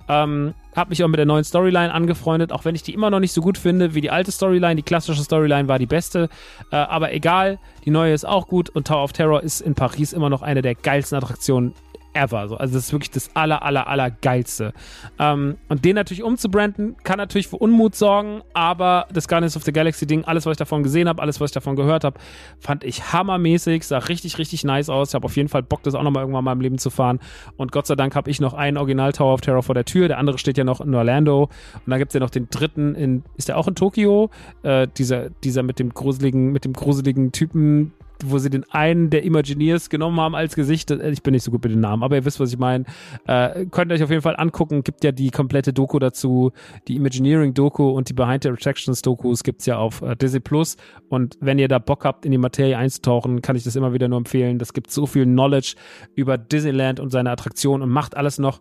[0.07, 3.19] Ähm, habe mich auch mit der neuen Storyline angefreundet, auch wenn ich die immer noch
[3.19, 4.75] nicht so gut finde wie die alte Storyline.
[4.75, 6.29] Die klassische Storyline war die beste.
[6.71, 10.13] Äh, aber egal, die neue ist auch gut und Tower of Terror ist in Paris
[10.13, 11.73] immer noch eine der geilsten Attraktionen
[12.13, 12.47] ever.
[12.47, 12.57] So.
[12.57, 14.73] Also das ist wirklich das aller, aller, aller geilste.
[15.17, 19.71] Ähm, und den natürlich umzubranden, kann natürlich für Unmut sorgen, aber das Guardians of the
[19.71, 22.19] Galaxy Ding, alles, was ich davon gesehen habe, alles, was ich davon gehört habe,
[22.59, 25.09] fand ich hammermäßig, sah richtig, richtig nice aus.
[25.09, 27.19] Ich habe auf jeden Fall Bock, das auch nochmal irgendwann mal im Leben zu fahren.
[27.57, 30.07] Und Gott sei Dank habe ich noch einen Original Tower of Terror vor der Tür.
[30.07, 31.43] Der andere steht ja noch in Orlando.
[31.43, 34.29] Und dann gibt es ja noch den dritten in, ist der auch in Tokio?
[34.63, 37.93] Äh, dieser, dieser mit dem gruseligen, mit dem gruseligen Typen,
[38.25, 40.91] wo sie den einen der Imagineers genommen haben als Gesicht.
[40.91, 42.85] Äh, ich bin nicht so gut mit den Namen, aber ihr wisst, was ich meine.
[43.27, 44.83] Äh, könnt ihr euch auf jeden Fall angucken.
[44.83, 46.51] Gibt ja die komplette Doku dazu.
[46.87, 50.77] Die Imagineering-Doku und die Behind the Attractions-Dokus gibt's ja auf äh, Disney Plus.
[51.09, 54.07] Und wenn ihr da Bock habt, in die Materie einzutauchen, kann ich das immer wieder
[54.07, 54.59] nur empfehlen.
[54.59, 55.75] Das gibt so viel Knowledge
[56.15, 58.59] über Disneyland und seine Attraktionen und macht alles noch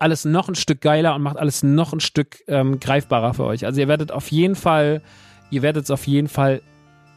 [0.00, 3.66] alles noch ein Stück geiler und macht alles noch ein Stück ähm, greifbarer für euch.
[3.66, 5.02] Also ihr werdet auf jeden Fall,
[5.50, 6.62] ihr werdet es auf jeden Fall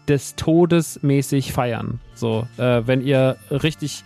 [0.07, 1.99] des Todes mäßig feiern.
[2.13, 4.03] So, äh, wenn ihr richtig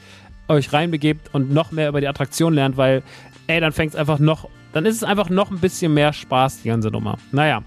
[0.47, 3.03] euch reinbegebt und noch mehr über die Attraktion lernt, weil,
[3.47, 6.61] ey, dann fängt es einfach noch, dann ist es einfach noch ein bisschen mehr Spaß,
[6.61, 7.17] die ganze Nummer.
[7.31, 7.63] Naja.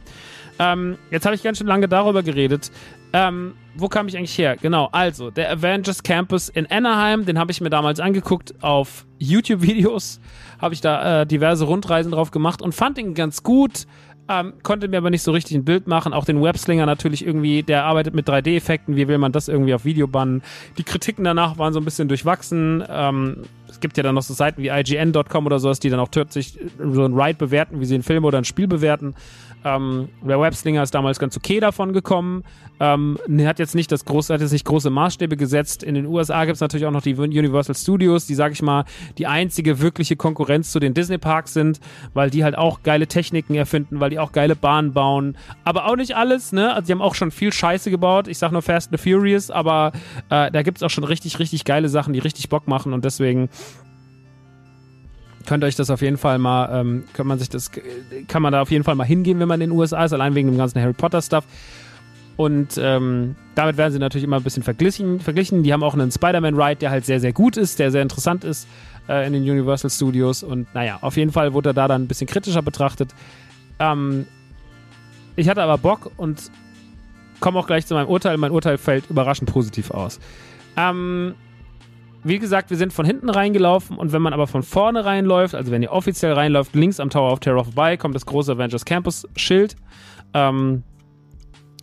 [0.59, 2.71] Ähm, jetzt habe ich ganz schön lange darüber geredet.
[3.13, 4.57] Ähm, wo kam ich eigentlich her?
[4.57, 10.21] Genau, also, der Avengers Campus in Anaheim, den habe ich mir damals angeguckt auf YouTube-Videos.
[10.61, 13.87] Habe ich da äh, diverse Rundreisen drauf gemacht und fand ihn ganz gut.
[14.31, 16.13] Ähm, konnte mir aber nicht so richtig ein Bild machen.
[16.13, 18.95] Auch den Webslinger natürlich irgendwie, der arbeitet mit 3D-Effekten.
[18.95, 20.43] Wie will man das irgendwie auf Video bannen?
[20.79, 22.85] Die Kritiken danach waren so ein bisschen durchwachsen.
[22.89, 26.13] Ähm, es gibt ja dann noch so Seiten wie IGN.com oder sowas, die dann auch
[26.13, 29.17] kürzlich so ein Ride bewerten, wie sie einen Film oder ein Spiel bewerten.
[29.65, 32.45] Ähm, der Webslinger ist damals ganz okay davon gekommen.
[32.79, 35.83] Ähm, hat jetzt nicht das große, hat jetzt nicht große Maßstäbe gesetzt.
[35.83, 38.85] In den USA gibt es natürlich auch noch die Universal Studios, die, sag ich mal,
[39.19, 41.81] die einzige wirkliche Konkurrenz zu den Disney Parks sind,
[42.15, 45.37] weil die halt auch geile Techniken erfinden, weil die auch geile Bahnen bauen.
[45.65, 46.73] Aber auch nicht alles, ne?
[46.73, 48.29] Also die haben auch schon viel Scheiße gebaut.
[48.29, 49.93] Ich sag nur Fast and the Furious, aber
[50.31, 53.05] äh, da gibt es auch schon richtig, richtig geile Sachen, die richtig Bock machen und
[53.05, 53.51] deswegen
[55.47, 57.71] könnt euch das auf jeden Fall mal, ähm, kann man sich das,
[58.29, 60.35] kann man da auf jeden Fall mal hingehen, wenn man in den USA ist, allein
[60.35, 61.45] wegen dem ganzen Harry Potter Stuff.
[62.37, 65.63] Und ähm, damit werden sie natürlich immer ein bisschen verglichen, verglichen.
[65.63, 68.67] Die haben auch einen Spider-Man-Ride, der halt sehr, sehr gut ist, der sehr interessant ist
[69.09, 70.43] äh, in den Universal Studios.
[70.43, 73.15] Und naja, auf jeden Fall wurde er da dann ein bisschen kritischer betrachtet.
[73.79, 74.27] Ähm,
[75.37, 76.51] ich hatte aber Bock und
[77.41, 78.39] komme auch gleich zu meinem Urteil.
[78.39, 80.19] Mein Urteil fällt überraschend positiv aus.
[80.77, 81.35] Ähm,
[82.23, 85.71] wie gesagt, wir sind von hinten reingelaufen und wenn man aber von vorne reinläuft, also
[85.73, 89.27] wenn ihr offiziell reinläuft, links am Tower of Terror vorbei, kommt das große Avengers Campus
[89.37, 89.77] Schild.
[90.35, 90.83] Ähm,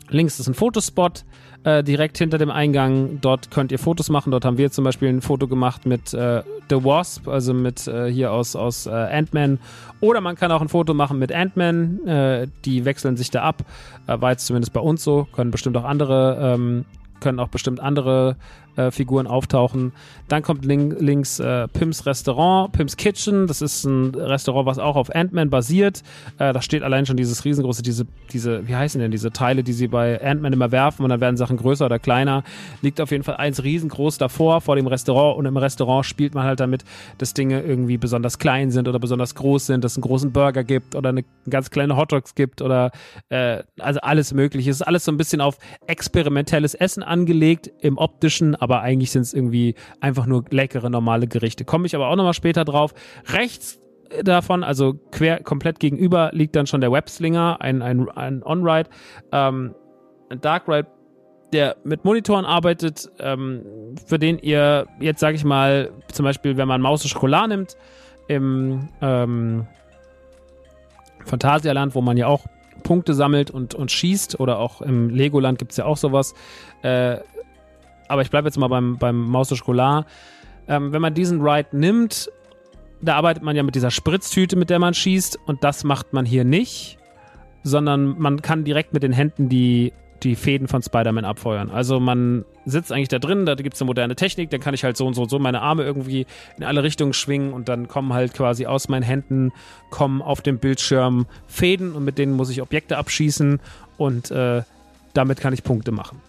[0.09, 1.25] links ist ein Fotospot
[1.63, 3.19] äh, direkt hinter dem Eingang.
[3.21, 4.31] Dort könnt ihr Fotos machen.
[4.31, 8.11] Dort haben wir zum Beispiel ein Foto gemacht mit äh, The Wasp, also mit äh,
[8.11, 9.59] hier aus, aus äh, Ant-Man.
[9.99, 12.07] Oder man kann auch ein Foto machen mit Ant-Man.
[12.07, 13.63] Äh, die wechseln sich da ab.
[14.07, 15.27] Äh, war jetzt zumindest bei uns so.
[15.33, 16.85] Können bestimmt auch andere, ähm,
[17.19, 18.37] können auch bestimmt andere
[18.77, 19.91] äh, Figuren auftauchen.
[20.27, 23.47] Dann kommt link, links äh, Pims Restaurant, Pims Kitchen.
[23.47, 26.03] Das ist ein Restaurant, was auch auf Ant-Man basiert.
[26.37, 29.73] Äh, da steht allein schon dieses riesengroße, diese, diese, wie heißen denn diese Teile, die
[29.73, 32.43] sie bei Ant-Man immer werfen und dann werden Sachen größer oder kleiner.
[32.81, 36.45] Liegt auf jeden Fall eins riesengroß davor, vor dem Restaurant und im Restaurant spielt man
[36.45, 36.83] halt damit,
[37.17, 40.63] dass Dinge irgendwie besonders klein sind oder besonders groß sind, dass es einen großen Burger
[40.63, 42.91] gibt oder eine ganz kleine Hotdogs gibt oder
[43.29, 44.69] äh, also alles mögliche.
[44.69, 45.57] Es ist alles so ein bisschen auf
[45.87, 51.65] experimentelles Essen angelegt, im optischen, aber eigentlich sind es irgendwie einfach nur leckere, normale Gerichte.
[51.65, 52.93] Komme ich aber auch nochmal später drauf.
[53.33, 53.79] Rechts
[54.23, 58.89] davon, also quer komplett gegenüber, liegt dann schon der Webslinger, ein, ein, ein On-Ride,
[59.31, 59.75] ähm,
[60.29, 60.87] ein Dark Ride,
[61.53, 66.67] der mit Monitoren arbeitet, ähm, für den ihr jetzt, sage ich mal, zum Beispiel, wenn
[66.67, 67.77] man Maus Schokolade nimmt,
[68.27, 69.65] im ähm,
[71.25, 72.45] Phantasialand, wo man ja auch
[72.83, 76.35] Punkte sammelt und, und schießt, oder auch im Legoland gibt es ja auch sowas,
[76.81, 77.17] äh,
[78.07, 80.05] aber ich bleibe jetzt mal beim, beim Maus de Schokolade.
[80.67, 82.29] Ähm, wenn man diesen Ride nimmt,
[83.01, 86.25] da arbeitet man ja mit dieser Spritztüte, mit der man schießt, und das macht man
[86.25, 86.97] hier nicht,
[87.63, 89.93] sondern man kann direkt mit den Händen die,
[90.23, 91.69] die Fäden von Spider-Man abfeuern.
[91.69, 94.83] Also man sitzt eigentlich da drin, da gibt es eine moderne Technik, dann kann ich
[94.83, 96.25] halt so und so und so meine Arme irgendwie
[96.57, 99.51] in alle Richtungen schwingen und dann kommen halt quasi aus meinen Händen,
[99.89, 103.59] kommen auf dem Bildschirm Fäden und mit denen muss ich Objekte abschießen
[103.97, 104.63] und äh,
[105.13, 106.21] damit kann ich Punkte machen.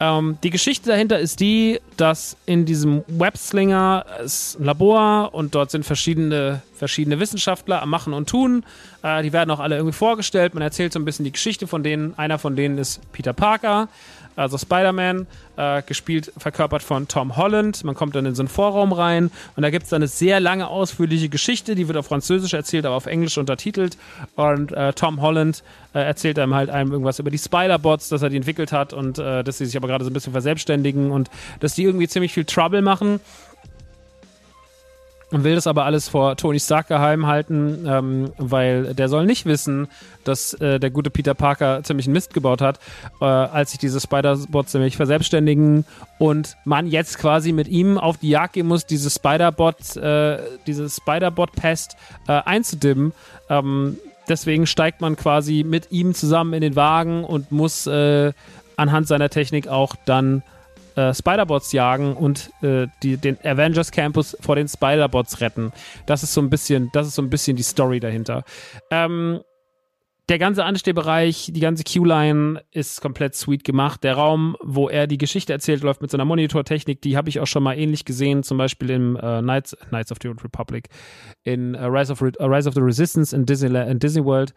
[0.00, 5.70] Ähm, die Geschichte dahinter ist die, dass in diesem Webslinger ist ein Labor und dort
[5.72, 8.64] sind verschiedene, verschiedene Wissenschaftler am Machen und Tun.
[9.02, 10.54] Äh, die werden auch alle irgendwie vorgestellt.
[10.54, 12.16] Man erzählt so ein bisschen die Geschichte von denen.
[12.16, 13.88] Einer von denen ist Peter Parker
[14.38, 15.26] also Spider-Man,
[15.56, 17.82] äh, gespielt, verkörpert von Tom Holland.
[17.84, 20.40] Man kommt dann in so einen Vorraum rein und da gibt es dann eine sehr
[20.40, 23.98] lange, ausführliche Geschichte, die wird auf Französisch erzählt, aber auf Englisch untertitelt.
[24.36, 25.62] Und äh, Tom Holland
[25.94, 29.18] äh, erzählt einem halt einem irgendwas über die Spider-Bots, dass er die entwickelt hat und
[29.18, 31.28] äh, dass sie sich aber gerade so ein bisschen verselbstständigen und
[31.60, 33.20] dass die irgendwie ziemlich viel Trouble machen
[35.30, 39.44] und will das aber alles vor Tony Stark geheim halten, ähm, weil der soll nicht
[39.44, 39.88] wissen,
[40.24, 42.78] dass äh, der gute Peter Parker ziemlich einen Mist gebaut hat,
[43.20, 45.84] äh, als sich diese Spider-Bots nämlich verselbstständigen
[46.18, 50.88] und man jetzt quasi mit ihm auf die Jagd gehen muss, diese Spider-Bot, äh, diese
[50.88, 53.12] Spider-Bot-Pest äh, einzudimmen.
[53.50, 53.98] Ähm,
[54.28, 58.32] deswegen steigt man quasi mit ihm zusammen in den Wagen und muss äh,
[58.76, 60.42] anhand seiner Technik auch dann
[60.98, 65.72] äh, Spider-Bots jagen und äh, die, den Avengers Campus vor den Spider-Bots retten.
[66.06, 68.42] Das ist so ein bisschen, das ist so ein bisschen die Story dahinter.
[68.90, 69.40] Ähm,
[70.28, 74.04] der ganze Anstehbereich, die ganze Q-Line ist komplett sweet gemacht.
[74.04, 77.46] Der Raum, wo er die Geschichte erzählt, läuft mit so Monitortechnik, die habe ich auch
[77.46, 80.88] schon mal ähnlich gesehen, zum Beispiel im äh, Knights, Knights of the Old Republic,
[81.44, 84.52] in uh, Rise, of Re uh, Rise of the Resistance in Disneyland, in Disney World.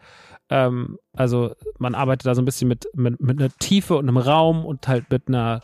[0.50, 4.18] Ähm, also man arbeitet da so ein bisschen mit, mit, mit einer Tiefe und einem
[4.18, 5.62] Raum und halt mit einer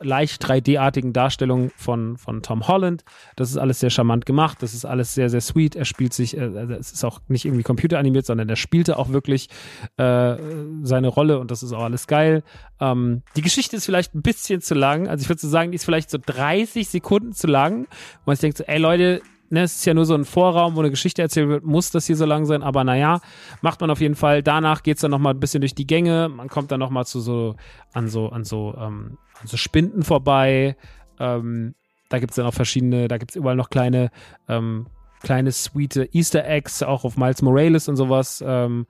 [0.00, 3.04] leicht 3D-artigen Darstellung von, von Tom Holland.
[3.36, 4.58] Das ist alles sehr charmant gemacht.
[4.60, 5.76] Das ist alles sehr, sehr sweet.
[5.76, 9.10] Er spielt sich, äh, also es ist auch nicht irgendwie computeranimiert, sondern er spielte auch
[9.10, 9.48] wirklich
[9.96, 10.36] äh,
[10.82, 12.42] seine Rolle und das ist auch alles geil.
[12.80, 15.08] Ähm, die Geschichte ist vielleicht ein bisschen zu lang.
[15.08, 17.80] Also ich würde so sagen, die ist vielleicht so 30 Sekunden zu lang.
[17.80, 20.80] Und man denkt so, ey Leute, ne, es ist ja nur so ein Vorraum, wo
[20.80, 23.20] eine Geschichte erzählt wird, muss das hier so lang sein, aber naja,
[23.62, 24.42] macht man auf jeden Fall.
[24.42, 27.56] Danach geht's dann nochmal ein bisschen durch die Gänge, man kommt dann nochmal zu so,
[27.92, 30.76] an so, an so, ähm, an so Spinden vorbei.
[31.18, 31.74] Ähm,
[32.08, 34.10] da gibt's dann auch verschiedene, da gibt's überall noch kleine,
[34.48, 34.86] ähm,
[35.22, 38.42] kleine sweete Easter Eggs, auch auf Miles Morales und sowas.
[38.46, 38.86] Ähm,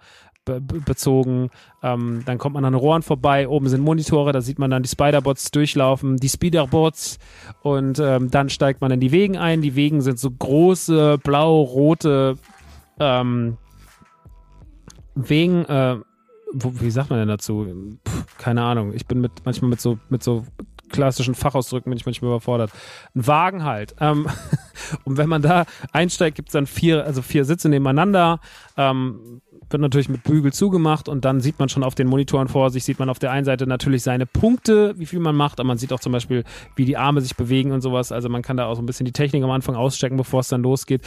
[0.47, 1.51] be bezogen.
[1.82, 4.88] Ähm, dann kommt man an Rohren vorbei, oben sind Monitore, da sieht man dann die
[4.88, 7.18] Spider-Bots durchlaufen, die Speederbots
[7.62, 9.61] und ähm, dann steigt man in die Wegen ein.
[9.61, 12.38] Die Wegen sind so große, blau-rote
[12.99, 13.59] ähm,
[15.14, 15.97] Wegen, äh,
[16.53, 17.66] wo, wie sagt man denn dazu?
[18.05, 18.92] Puh, keine Ahnung.
[18.94, 20.44] Ich bin mit manchmal mit so mit so
[20.88, 22.70] klassischen Fachausdrücken bin ich manchmal überfordert.
[23.14, 23.94] Ein Wagen halt.
[24.01, 24.28] Ähm,
[25.05, 28.40] und wenn man da einsteigt, gibt es dann vier, also vier Sitze nebeneinander.
[28.76, 29.40] Ähm,
[29.70, 32.84] wird natürlich mit Bügel zugemacht und dann sieht man schon auf den Monitoren vor sich,
[32.84, 35.78] sieht man auf der einen Seite natürlich seine Punkte, wie viel man macht, aber man
[35.78, 36.44] sieht auch zum Beispiel,
[36.76, 38.12] wie die Arme sich bewegen und sowas.
[38.12, 40.48] Also man kann da auch so ein bisschen die Technik am Anfang auschecken, bevor es
[40.48, 41.02] dann losgeht.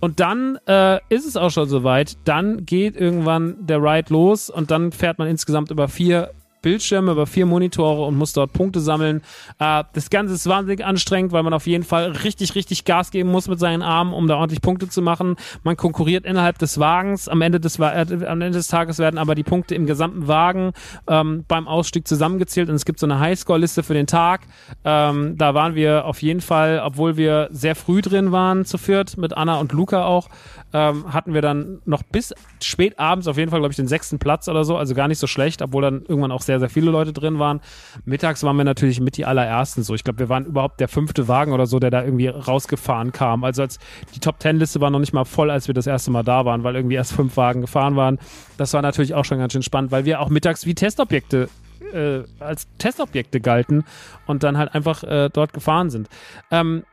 [0.00, 2.16] Und dann äh, ist es auch schon soweit.
[2.24, 6.30] Dann geht irgendwann der Ride los und dann fährt man insgesamt über vier
[6.64, 9.22] Bildschirme, über vier Monitore und muss dort Punkte sammeln.
[9.58, 13.30] Äh, das Ganze ist wahnsinnig anstrengend, weil man auf jeden Fall richtig, richtig Gas geben
[13.30, 15.36] muss mit seinen Armen, um da ordentlich Punkte zu machen.
[15.62, 17.28] Man konkurriert innerhalb des Wagens.
[17.28, 20.72] Am Ende des, äh, am Ende des Tages werden aber die Punkte im gesamten Wagen
[21.06, 24.40] ähm, beim Ausstieg zusammengezählt und es gibt so eine Highscore-Liste für den Tag.
[24.84, 29.18] Ähm, da waren wir auf jeden Fall, obwohl wir sehr früh drin waren zu viert,
[29.18, 30.28] mit Anna und Luca auch,
[30.72, 34.18] ähm, hatten wir dann noch bis spät abends auf jeden Fall, glaube ich, den sechsten
[34.18, 34.76] Platz oder so.
[34.76, 37.60] Also gar nicht so schlecht, obwohl dann irgendwann auch sehr, sehr viele Leute drin waren.
[38.04, 39.94] Mittags waren wir natürlich mit die allerersten so.
[39.94, 43.44] Ich glaube, wir waren überhaupt der fünfte Wagen oder so, der da irgendwie rausgefahren kam.
[43.44, 43.78] Also als
[44.14, 46.44] die Top Ten Liste war noch nicht mal voll, als wir das erste Mal da
[46.44, 48.18] waren, weil irgendwie erst fünf Wagen gefahren waren.
[48.56, 51.48] Das war natürlich auch schon ganz schön spannend, weil wir auch mittags wie Testobjekte
[51.92, 53.84] äh, als Testobjekte galten
[54.26, 56.08] und dann halt einfach äh, dort gefahren sind.
[56.50, 56.84] Ähm,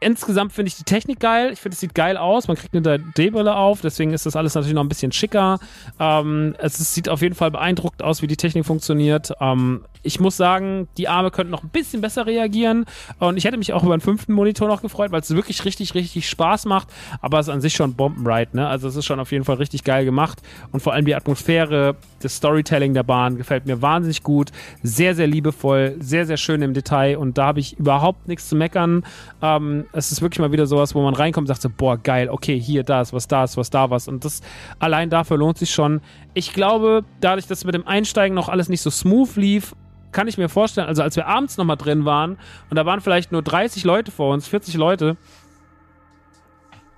[0.00, 1.50] insgesamt finde ich die Technik geil.
[1.52, 2.48] Ich finde, es sieht geil aus.
[2.48, 5.58] Man kriegt eine 3D-Brille auf, deswegen ist das alles natürlich noch ein bisschen schicker.
[5.98, 9.32] Ähm, es, es, sieht auf jeden Fall beeindruckt aus, wie die Technik funktioniert.
[9.40, 12.86] Ähm, ich muss sagen, die Arme könnten noch ein bisschen besser reagieren.
[13.18, 15.94] Und ich hätte mich auch über einen fünften Monitor noch gefreut, weil es wirklich richtig,
[15.94, 16.88] richtig Spaß macht.
[17.20, 18.68] Aber es ist an sich schon Bombenride, ne?
[18.68, 20.40] Also es ist schon auf jeden Fall richtig geil gemacht.
[20.72, 24.50] Und vor allem die Atmosphäre, das Storytelling der Bahn gefällt mir wahnsinnig gut.
[24.82, 27.18] Sehr, sehr liebevoll, sehr, sehr schön im Detail.
[27.18, 29.04] Und da habe ich überhaupt nichts zu meckern.
[29.42, 32.28] Ähm, es ist wirklich mal wieder sowas, wo man reinkommt und sagt so, boah, geil,
[32.28, 34.08] okay, hier, da ist was, da ist was, da was.
[34.08, 34.40] Und das
[34.78, 36.00] allein dafür lohnt sich schon.
[36.34, 39.74] Ich glaube, dadurch, dass mit dem Einsteigen noch alles nicht so smooth lief,
[40.12, 42.36] kann ich mir vorstellen, also als wir abends nochmal drin waren
[42.68, 45.16] und da waren vielleicht nur 30 Leute vor uns, 40 Leute,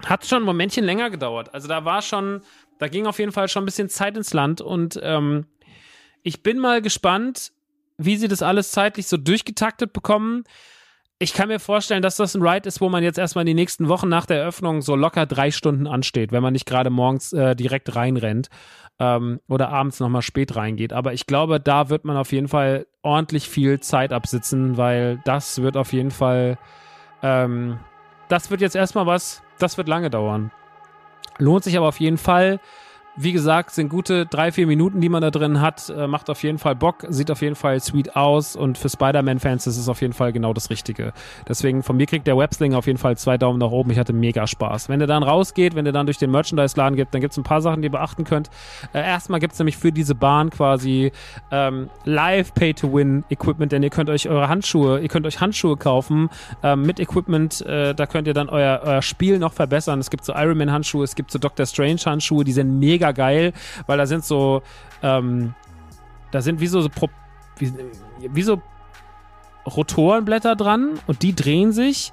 [0.06, 1.54] hat schon ein Momentchen länger gedauert.
[1.54, 2.40] Also da war schon,
[2.82, 5.46] da ging auf jeden Fall schon ein bisschen Zeit ins Land und ähm,
[6.24, 7.52] ich bin mal gespannt,
[7.96, 10.42] wie sie das alles zeitlich so durchgetaktet bekommen.
[11.20, 13.54] Ich kann mir vorstellen, dass das ein Ride ist, wo man jetzt erstmal in die
[13.54, 17.32] nächsten Wochen nach der Eröffnung so locker drei Stunden ansteht, wenn man nicht gerade morgens
[17.32, 18.48] äh, direkt reinrennt
[18.98, 20.92] ähm, oder abends nochmal spät reingeht.
[20.92, 25.62] Aber ich glaube, da wird man auf jeden Fall ordentlich viel Zeit absitzen, weil das
[25.62, 26.58] wird auf jeden Fall,
[27.22, 27.78] ähm,
[28.28, 30.50] das wird jetzt erstmal was, das wird lange dauern.
[31.38, 32.60] Lohnt sich aber auf jeden Fall.
[33.14, 35.90] Wie gesagt, sind gute drei, vier Minuten, die man da drin hat.
[35.90, 39.66] Äh, macht auf jeden Fall Bock, sieht auf jeden Fall sweet aus und für Spider-Man-Fans
[39.66, 41.12] ist es auf jeden Fall genau das Richtige.
[41.46, 43.90] Deswegen von mir kriegt der Websling auf jeden Fall zwei Daumen nach oben.
[43.90, 44.88] Ich hatte mega Spaß.
[44.88, 47.42] Wenn ihr dann rausgeht, wenn ihr dann durch den Merchandise-Laden geht, dann gibt es ein
[47.42, 48.48] paar Sachen, die ihr beachten könnt.
[48.94, 51.12] Äh, erstmal gibt es nämlich für diese Bahn quasi
[51.50, 56.30] ähm, live Pay-to-Win-Equipment, denn ihr könnt euch eure Handschuhe, ihr könnt euch Handschuhe kaufen
[56.62, 57.60] ähm, mit Equipment.
[57.60, 60.00] Äh, da könnt ihr dann euer, euer Spiel noch verbessern.
[60.00, 63.52] Es gibt so Iron Man-Handschuhe, es gibt so Doctor Strange-Handschuhe, die sind mega mega geil,
[63.86, 64.62] weil da sind so,
[65.02, 65.54] ähm,
[66.30, 66.88] da sind wie so, so
[67.58, 67.72] wie,
[68.20, 68.62] wie so
[69.66, 72.12] Rotorenblätter dran und die drehen sich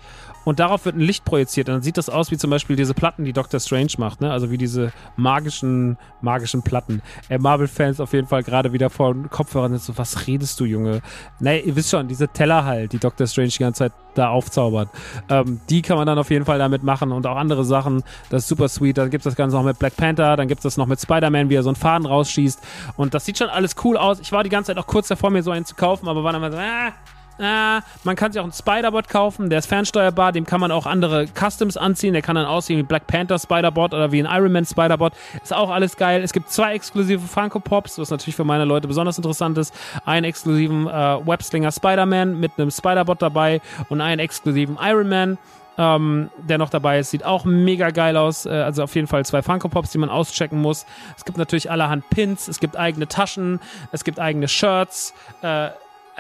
[0.50, 1.70] und darauf wird ein Licht projiziert.
[1.70, 4.32] Und dann sieht das aus wie zum Beispiel diese Platten, die Doctor Strange macht, ne?
[4.32, 7.04] Also wie diese magischen, magischen Platten.
[7.30, 11.02] Äh, Marvel-Fans auf jeden Fall gerade wieder vor Kopfhörern sind so, was redest du, Junge?
[11.40, 14.90] Nee, ihr wisst schon, diese Teller halt, die Doctor Strange die ganze Zeit da aufzaubert.
[15.30, 18.04] Ähm, die kann man dann auf jeden Fall damit machen und auch andere Sachen.
[18.32, 18.98] Das ist super sweet.
[18.98, 21.00] Dann gibt es das Ganze noch mit Black Panther, dann gibt es das noch mit
[21.00, 22.60] Spider-Man, wie er so einen Faden rausschießt.
[22.98, 24.20] Und das sieht schon alles cool aus.
[24.20, 26.32] Ich war die ganze Zeit auch kurz davor, mir so einen zu kaufen, aber war
[26.32, 26.92] dann mal so, äh,
[27.40, 30.86] äh, man kann sich auch einen Spider-Bot kaufen, der ist fernsteuerbar, dem kann man auch
[30.86, 34.52] andere Customs anziehen, der kann dann aussehen wie Black Panther Spider-Bot oder wie ein Iron
[34.52, 35.14] Man Spider-Bot.
[35.42, 36.22] Ist auch alles geil.
[36.22, 39.74] Es gibt zwei exklusive Funko Pops, was natürlich für meine Leute besonders interessant ist.
[40.06, 45.38] Einen exklusiven äh, Webslinger Spider-Man mit einem Spider-Bot dabei und einen exklusiven Iron Man.
[45.78, 47.12] Ähm, der noch dabei ist.
[47.12, 48.46] Sieht auch mega geil aus.
[48.46, 50.86] Äh, also auf jeden Fall zwei Funko Pops, die man auschecken muss.
[51.16, 53.62] Es gibt natürlich allerhand Pins, es gibt eigene Taschen,
[53.94, 55.14] es gibt eigene Shirts.
[55.42, 55.70] Äh,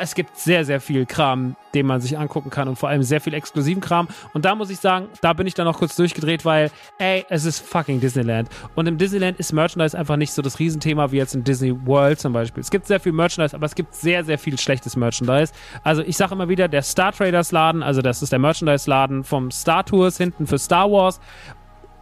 [0.02, 3.22] es gibt sehr, sehr viel Kram, den man sich angucken kann und vor allem sehr
[3.22, 4.08] viel exklusiven Kram.
[4.34, 7.46] Und da muss ich sagen, da bin ich dann noch kurz durchgedreht, weil, ey, es
[7.46, 8.50] ist fucking Disneyland.
[8.76, 12.20] Und im Disneyland ist Merchandise einfach nicht so das Riesenthema wie jetzt in Disney World
[12.20, 12.62] zum Beispiel.
[12.62, 15.54] Es gibt sehr viel Merchandise, aber es gibt sehr, sehr viel schlechtes Merchandise.
[15.84, 19.52] Also ich sage immer wieder, der Star Traders Laden, also das ist der Merchandise-Laden vom
[19.52, 21.20] Star Tours hinten für Star Wars,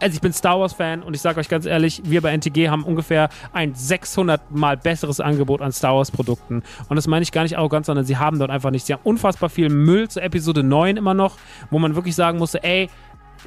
[0.00, 2.68] also ich bin Star Wars Fan und ich sage euch ganz ehrlich, wir bei NTG
[2.68, 6.62] haben ungefähr ein 600 mal besseres Angebot an Star Wars Produkten.
[6.88, 8.86] Und das meine ich gar nicht arrogant, sondern sie haben dort einfach nichts.
[8.86, 11.36] Sie haben unfassbar viel Müll zu Episode 9 immer noch,
[11.70, 12.88] wo man wirklich sagen musste, ey,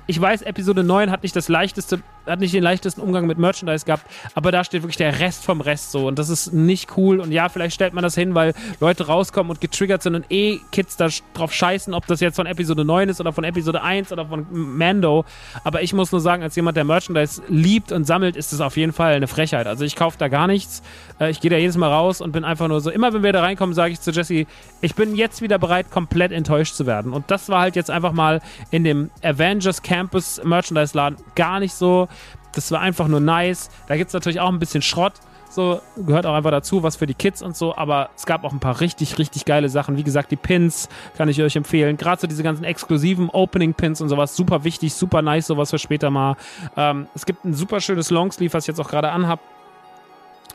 [0.08, 3.86] ich weiß, Episode 9 hat nicht das leichteste, hat nicht den leichtesten Umgang mit Merchandise
[3.86, 7.20] gehabt, aber da steht wirklich der Rest vom Rest so und das ist nicht cool
[7.20, 10.60] und ja, vielleicht stellt man das hin, weil Leute rauskommen und getriggert sind und eh
[10.72, 14.12] Kids da drauf scheißen, ob das jetzt von Episode 9 ist oder von Episode 1
[14.12, 15.26] oder von Mando,
[15.64, 18.78] aber ich muss nur sagen, als jemand, der Merchandise liebt und sammelt, ist das auf
[18.78, 19.68] jeden Fall eine Frechheit.
[19.68, 20.82] Also ich kaufe da gar nichts,
[21.20, 23.34] äh, ich gehe da jedes Mal raus und bin einfach nur so, immer wenn wir
[23.34, 24.46] da reinkommen, sage ich zu Jesse,
[24.82, 27.14] ich bin jetzt wieder bereit, komplett enttäuscht zu werden.
[27.14, 31.74] Und das war halt jetzt einfach mal in dem Avengers Campus Merchandise Laden gar nicht
[31.74, 32.08] so.
[32.54, 33.70] Das war einfach nur nice.
[33.88, 35.14] Da gibt es natürlich auch ein bisschen Schrott.
[35.52, 38.54] So, gehört auch einfach dazu, was für die Kids und so, aber es gab auch
[38.54, 39.98] ein paar richtig, richtig geile Sachen.
[39.98, 41.98] Wie gesagt, die Pins kann ich euch empfehlen.
[41.98, 46.10] Gerade so diese ganzen exklusiven Opening-Pins und sowas, super wichtig, super nice, sowas für später
[46.10, 46.38] mal.
[46.78, 49.42] Ähm, es gibt ein super schönes Longsleeve, was ich jetzt auch gerade anhab.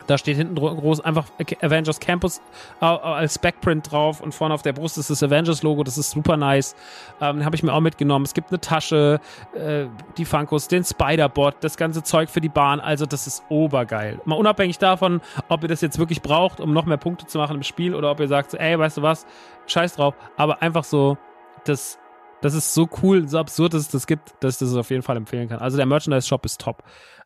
[0.07, 1.27] Da steht hinten groß einfach
[1.61, 2.41] Avengers Campus
[2.81, 5.83] als Backprint drauf und vorne auf der Brust ist das Avengers-Logo.
[5.85, 6.75] Das ist super nice.
[7.21, 8.25] Ähm, Habe ich mir auch mitgenommen.
[8.25, 9.21] Es gibt eine Tasche,
[9.55, 9.87] äh,
[10.17, 12.81] die Funkos, den Spider-Bot, das ganze Zeug für die Bahn.
[12.81, 14.21] Also, das ist obergeil.
[14.25, 17.57] Mal unabhängig davon, ob ihr das jetzt wirklich braucht, um noch mehr Punkte zu machen
[17.57, 19.27] im Spiel oder ob ihr sagt, ey, weißt du was,
[19.67, 20.15] scheiß drauf.
[20.37, 21.19] Aber einfach so,
[21.65, 21.99] das
[22.41, 25.03] das ist so cool, so absurd, dass es das gibt, dass ich das auf jeden
[25.03, 25.59] Fall empfehlen kann.
[25.59, 26.83] Also der Merchandise-Shop ist top.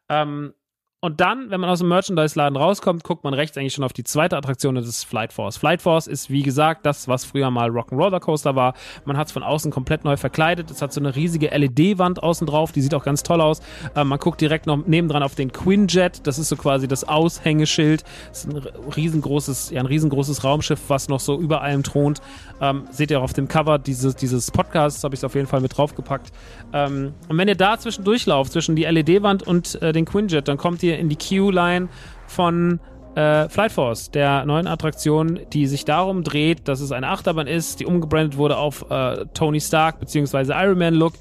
[0.09, 0.55] Ähm,
[1.03, 4.05] und dann, wenn man aus dem Merchandise-Laden rauskommt, guckt man rechts eigentlich schon auf die
[4.05, 5.57] zweite Attraktion, das ist Flight Force.
[5.57, 8.74] Flight Force ist, wie gesagt, das, was früher mal Rock'n'Roller Coaster war.
[9.07, 10.70] Man hat es von außen komplett neu verkleidet.
[10.70, 13.61] Es hat so eine riesige LED-Wand außen drauf, die sieht auch ganz toll aus.
[13.96, 18.05] Äh, man guckt direkt noch nebendran auf den Quinjet, das ist so quasi das Aushängeschild.
[18.28, 18.59] Das ist ein
[18.94, 22.20] riesengroßes, ja, ein riesengroßes Raumschiff, was noch so über allem thront.
[22.61, 25.46] Ähm, seht ihr auch auf dem Cover dieses, dieses Podcasts, habe ich es auf jeden
[25.46, 26.30] Fall mit draufgepackt.
[26.74, 30.59] Ähm, und wenn ihr da zwischendurch lauft, zwischen die LED-Wand und äh, den Quinjet, dann
[30.59, 31.88] kommt ihr in die Queue-Line
[32.26, 32.80] von
[33.14, 37.80] äh, Flight Force, der neuen Attraktion, die sich darum dreht, dass es eine Achterbahn ist,
[37.80, 40.53] die umgebrandet wurde auf äh, Tony Stark bzw.
[40.53, 41.14] Iron Man Look.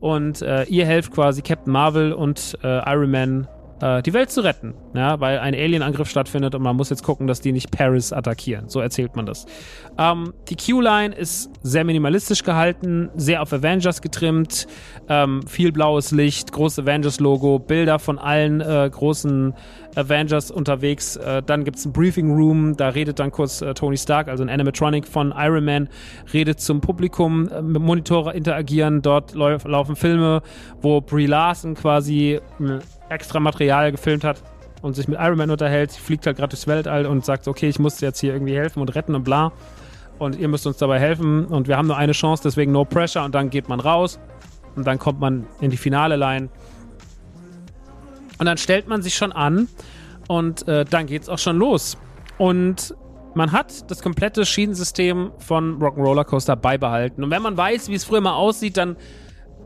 [0.00, 3.48] Und äh, ihr helft quasi Captain Marvel und äh, Iron Man
[3.80, 7.26] äh, die Welt zu retten, ja, weil ein Alien-Angriff stattfindet und man muss jetzt gucken,
[7.26, 8.68] dass die nicht Paris attackieren.
[8.68, 9.46] So erzählt man das.
[9.98, 14.66] Ähm, die Q-Line ist sehr minimalistisch gehalten, sehr auf Avengers getrimmt,
[15.08, 19.54] ähm, viel blaues Licht, großes Avengers-Logo, Bilder von allen äh, großen
[19.96, 21.16] Avengers unterwegs.
[21.16, 24.42] Äh, dann gibt es ein Briefing Room, da redet dann kurz äh, Tony Stark, also
[24.44, 25.88] ein Animatronic von Iron Man,
[26.32, 30.42] redet zum Publikum, äh, Monitore interagieren, dort laufen Filme,
[30.80, 32.78] wo Brie Larson quasi äh,
[33.10, 34.42] extra Material gefilmt hat
[34.82, 35.92] und sich mit Iron Man unterhält.
[35.92, 38.80] Sie fliegt halt gerade durchs Weltall und sagt, okay, ich muss jetzt hier irgendwie helfen
[38.80, 39.52] und retten und bla.
[40.18, 43.24] Und ihr müsst uns dabei helfen und wir haben nur eine Chance, deswegen no pressure
[43.24, 44.18] und dann geht man raus
[44.76, 46.48] und dann kommt man in die finale Line.
[48.38, 49.68] Und dann stellt man sich schon an
[50.28, 51.96] und äh, dann geht's auch schon los.
[52.38, 52.94] Und
[53.34, 57.22] man hat das komplette Schienensystem von Rock'n'Roller Coaster beibehalten.
[57.24, 58.96] Und wenn man weiß, wie es früher mal aussieht, dann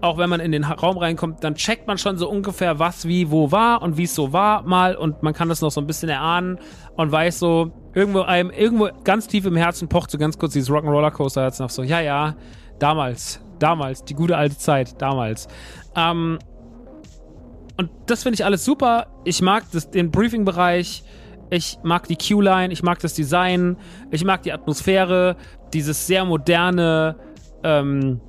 [0.04, 3.30] auch wenn man in den Raum reinkommt, dann checkt man schon so ungefähr, was wie
[3.30, 5.86] wo war und wie es so war mal und man kann das noch so ein
[5.86, 6.58] bisschen erahnen
[6.96, 10.70] und weiß so, irgendwo einem, irgendwo ganz tief im Herzen pocht so ganz kurz dieses
[10.70, 12.36] Rock'n'Roller Coaster Herz noch so, ja, ja,
[12.78, 15.48] damals, damals, die gute alte Zeit, damals.
[15.96, 16.38] Ähm,
[17.78, 19.06] und das finde ich alles super.
[19.24, 21.02] Ich mag das, den Briefing-Bereich.
[21.50, 23.76] Ich mag die Q-Line, ich mag das Design,
[24.10, 25.36] ich mag die Atmosphäre,
[25.72, 27.16] dieses sehr moderne,
[27.62, 28.20] ähm,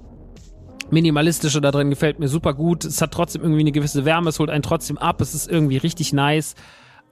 [0.91, 2.85] Minimalistische da drin gefällt mir super gut.
[2.85, 5.77] Es hat trotzdem irgendwie eine gewisse Wärme, es holt einen trotzdem ab, es ist irgendwie
[5.77, 6.55] richtig nice.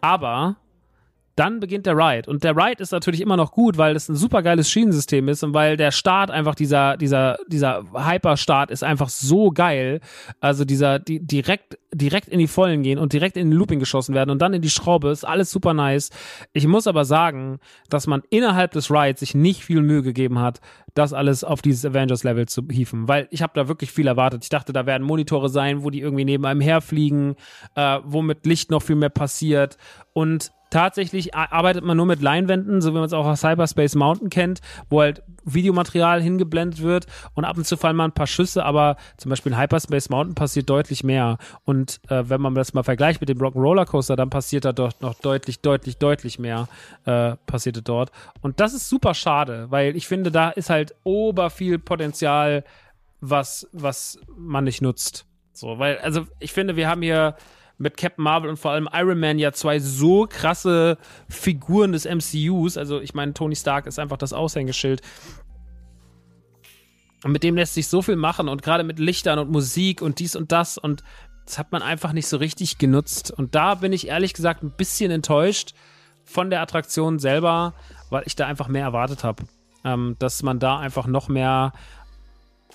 [0.02, 0.58] Aber
[1.36, 2.30] dann beginnt der Ride.
[2.30, 5.44] Und der Ride ist natürlich immer noch gut, weil es ein super geiles Schienensystem ist
[5.44, 10.00] und weil der Start einfach dieser, dieser, dieser Hyper-Start ist einfach so geil.
[10.40, 14.14] Also dieser, die direkt, direkt in die Vollen gehen und direkt in den Looping geschossen
[14.14, 16.12] werden und dann in die Schraube ist alles super nice.
[16.54, 17.60] Ich muss aber sagen,
[17.90, 20.62] dass man innerhalb des Rides sich nicht viel Mühe gegeben hat,
[20.94, 24.44] das alles auf dieses Avengers-Level zu hieven, weil ich habe da wirklich viel erwartet.
[24.44, 27.36] Ich dachte, da werden Monitore sein, wo die irgendwie neben einem herfliegen,
[27.76, 29.78] äh, wo mit Licht noch viel mehr passiert
[30.14, 34.30] und tatsächlich arbeitet man nur mit Leinwänden, so wie man es auch aus Cyberspace Mountain
[34.30, 34.60] kennt,
[34.90, 37.06] wo halt Videomaterial hingeblendet wird
[37.36, 40.34] und ab und zu fallen mal ein paar Schüsse, aber zum Beispiel in Hyperspace Mountain
[40.34, 41.38] passiert deutlich mehr.
[41.64, 44.94] Und äh, wenn man das mal vergleicht mit dem Rock'n'Roller Coaster, dann passiert da doch
[45.00, 46.68] noch deutlich, deutlich, deutlich mehr
[47.06, 48.12] äh, passierte dort.
[48.42, 52.64] Und das ist super schade, weil ich finde, da ist halt ober viel Potenzial,
[53.22, 55.28] was, was man nicht nutzt.
[55.54, 57.36] So, weil, also ich finde, wir haben hier
[57.78, 60.98] mit Captain Marvel und vor allem Iron Man ja zwei so krasse
[61.28, 62.78] Figuren des MCUs.
[62.78, 65.02] Also ich meine, Tony Stark ist einfach das Aushängeschild.
[67.24, 70.20] Und mit dem lässt sich so viel machen und gerade mit Lichtern und Musik und
[70.20, 71.04] dies und das und
[71.46, 73.32] das hat man einfach nicht so richtig genutzt.
[73.32, 75.74] Und da bin ich ehrlich gesagt ein bisschen enttäuscht
[76.24, 77.74] von der Attraktion selber,
[78.10, 79.44] weil ich da einfach mehr erwartet habe.
[79.86, 81.74] Ähm, dass man da einfach noch mehr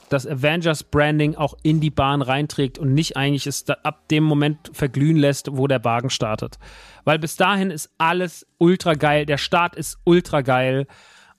[0.08, 5.16] das Avengers-Branding auch in die Bahn reinträgt und nicht eigentlich es ab dem Moment verglühen
[5.16, 6.58] lässt, wo der Wagen startet.
[7.04, 10.86] Weil bis dahin ist alles ultra geil, der Start ist ultra geil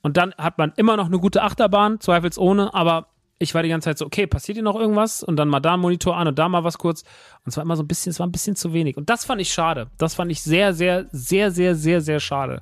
[0.01, 3.07] und dann hat man immer noch eine gute Achterbahn, zweifelsohne, aber
[3.41, 5.23] ich war die ganze Zeit so, okay, passiert hier noch irgendwas?
[5.23, 7.03] Und dann mal da einen Monitor an und da mal was kurz.
[7.45, 8.97] Und es war immer so ein bisschen, es war ein bisschen zu wenig.
[8.97, 9.87] Und das fand ich schade.
[9.97, 12.61] Das fand ich sehr, sehr, sehr, sehr, sehr, sehr schade.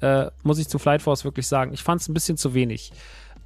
[0.00, 1.72] Äh, muss ich zu Flight Force wirklich sagen.
[1.72, 2.92] Ich fand es ein bisschen zu wenig.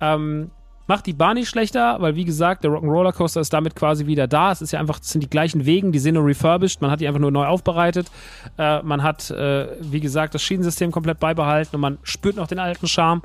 [0.01, 0.51] Ähm,
[0.87, 4.27] macht die Bahn nicht schlechter, weil wie gesagt, der Rock'n'Roller Coaster ist damit quasi wieder
[4.27, 4.53] da.
[4.53, 6.81] Es ist ja einfach, es sind die gleichen Wegen, die sind nur refurbished.
[6.81, 8.11] Man hat die einfach nur neu aufbereitet.
[8.59, 12.59] Äh, man hat, äh, wie gesagt, das Schienensystem komplett beibehalten und man spürt noch den
[12.59, 13.23] alten Charme.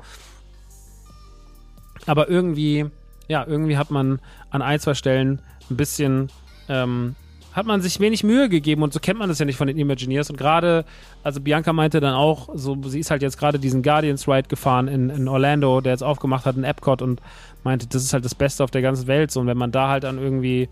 [2.06, 2.86] Aber irgendwie
[3.28, 5.40] ja, irgendwie hat man an ein, zwei Stellen
[5.70, 6.30] ein bisschen,
[6.68, 7.14] ähm,
[7.58, 9.76] hat man sich wenig Mühe gegeben und so kennt man das ja nicht von den
[9.76, 10.30] Imagineers.
[10.30, 10.84] Und gerade,
[11.24, 14.86] also Bianca meinte dann auch, so, sie ist halt jetzt gerade diesen Guardians Ride gefahren
[14.86, 17.20] in, in Orlando, der jetzt aufgemacht hat in Epcot und
[17.64, 19.32] meinte, das ist halt das Beste auf der ganzen Welt.
[19.32, 20.68] So, und wenn man da halt dann irgendwie,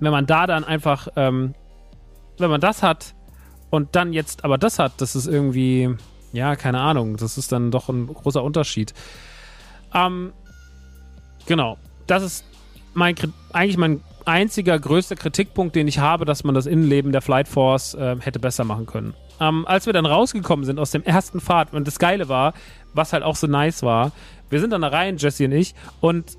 [0.00, 1.54] wenn man da dann einfach, ähm,
[2.38, 3.14] wenn man das hat
[3.70, 5.94] und dann jetzt aber das hat, das ist irgendwie,
[6.32, 8.94] ja, keine Ahnung, das ist dann doch ein großer Unterschied.
[9.94, 10.32] Ähm,
[11.46, 11.78] genau.
[12.08, 12.44] Das ist
[12.94, 13.14] mein,
[13.52, 17.94] eigentlich mein einziger größter Kritikpunkt, den ich habe, dass man das Innenleben der Flight Force
[17.94, 19.14] äh, hätte besser machen können.
[19.40, 22.54] Ähm, als wir dann rausgekommen sind aus dem ersten Fahrt, und das Geile war,
[22.92, 24.12] was halt auch so nice war,
[24.50, 26.36] wir sind dann da rein, Jesse und ich, und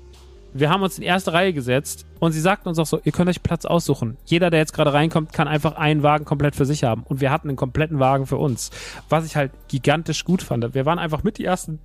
[0.54, 3.30] wir haben uns in erste Reihe gesetzt und sie sagten uns auch so, ihr könnt
[3.30, 4.18] euch Platz aussuchen.
[4.26, 7.04] Jeder, der jetzt gerade reinkommt, kann einfach einen Wagen komplett für sich haben.
[7.04, 8.70] Und wir hatten einen kompletten Wagen für uns.
[9.08, 10.74] Was ich halt gigantisch gut fand.
[10.74, 11.78] Wir waren einfach mit die ersten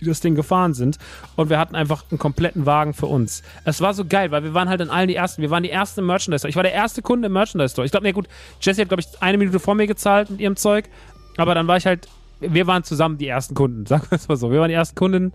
[0.00, 0.98] die das Ding gefahren sind.
[1.36, 3.42] Und wir hatten einfach einen kompletten Wagen für uns.
[3.64, 5.42] Es war so geil, weil wir waren halt in allen die Ersten.
[5.42, 6.50] Wir waren die ersten im Merchandise Store.
[6.50, 7.84] Ich war der erste Kunde im Merchandise Store.
[7.84, 8.28] Ich glaube, nee, gut,
[8.60, 10.88] Jessie hat, glaube ich, eine Minute vor mir gezahlt mit ihrem Zeug.
[11.36, 12.08] Aber dann war ich halt,
[12.40, 14.50] wir waren zusammen die ersten Kunden, sagen wir es mal so.
[14.50, 15.32] Wir waren die ersten Kunden.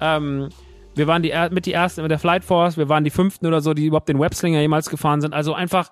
[0.00, 0.48] Ähm,
[0.94, 2.76] wir waren die, mit die ersten mit der Flight Force.
[2.76, 5.32] Wir waren die fünften oder so, die überhaupt den Webslinger jemals gefahren sind.
[5.32, 5.90] Also einfach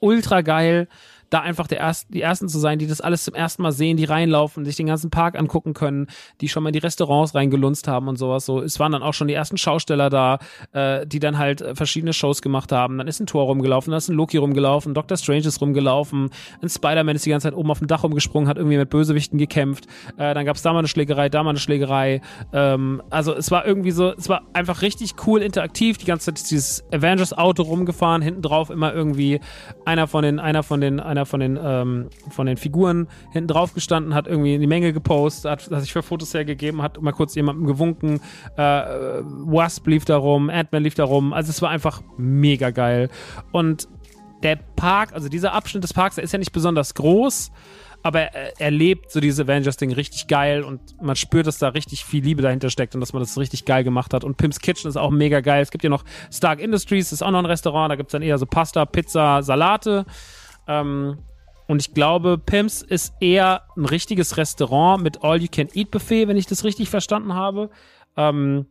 [0.00, 0.88] ultra geil
[1.30, 3.96] da einfach der Erst, die Ersten zu sein, die das alles zum ersten Mal sehen,
[3.96, 6.06] die reinlaufen, sich den ganzen Park angucken können,
[6.40, 8.46] die schon mal in die Restaurants reingelunzt haben und sowas.
[8.46, 10.38] So, es waren dann auch schon die ersten Schausteller da,
[10.72, 12.98] äh, die dann halt äh, verschiedene Shows gemacht haben.
[12.98, 16.30] Dann ist ein Tor rumgelaufen, dann ist ein Loki rumgelaufen, Doctor Strange ist rumgelaufen,
[16.62, 19.38] ein Spider-Man ist die ganze Zeit oben auf dem Dach rumgesprungen, hat irgendwie mit Bösewichten
[19.38, 19.86] gekämpft.
[20.16, 22.20] Äh, dann gab es da mal eine Schlägerei, da mal eine Schlägerei.
[22.52, 25.98] Ähm, also es war irgendwie so, es war einfach richtig cool interaktiv.
[25.98, 29.40] Die ganze Zeit dieses Avengers-Auto rumgefahren, hinten drauf immer irgendwie
[29.84, 33.74] einer von den, einer von den, einer von den, ähm, von den Figuren hinten drauf
[33.74, 37.12] gestanden, hat irgendwie in die Menge gepostet, hat, hat sich für Fotos hergegeben, hat mal
[37.12, 38.20] kurz jemandem gewunken.
[38.56, 41.32] Äh, Wasp lief da rum, Ant-Man lief da rum.
[41.32, 43.08] Also es war einfach mega geil.
[43.52, 43.88] Und
[44.42, 47.50] der Park, also dieser Abschnitt des Parks, der ist ja nicht besonders groß,
[48.02, 52.04] aber er, er lebt so dieses Avengers-Ding richtig geil und man spürt, dass da richtig
[52.04, 54.24] viel Liebe dahinter steckt und dass man das richtig geil gemacht hat.
[54.24, 55.62] Und Pim's Kitchen ist auch mega geil.
[55.62, 58.20] Es gibt ja noch Stark Industries, ist auch noch ein Restaurant, da gibt es dann
[58.20, 60.04] eher so Pasta, Pizza, Salate.
[60.66, 61.18] Ähm,
[61.66, 66.90] und ich glaube, Pimps ist eher ein richtiges Restaurant mit All-You-Can-Eat-Buffet, wenn ich das richtig
[66.90, 67.70] verstanden habe.
[68.16, 68.66] Ähm,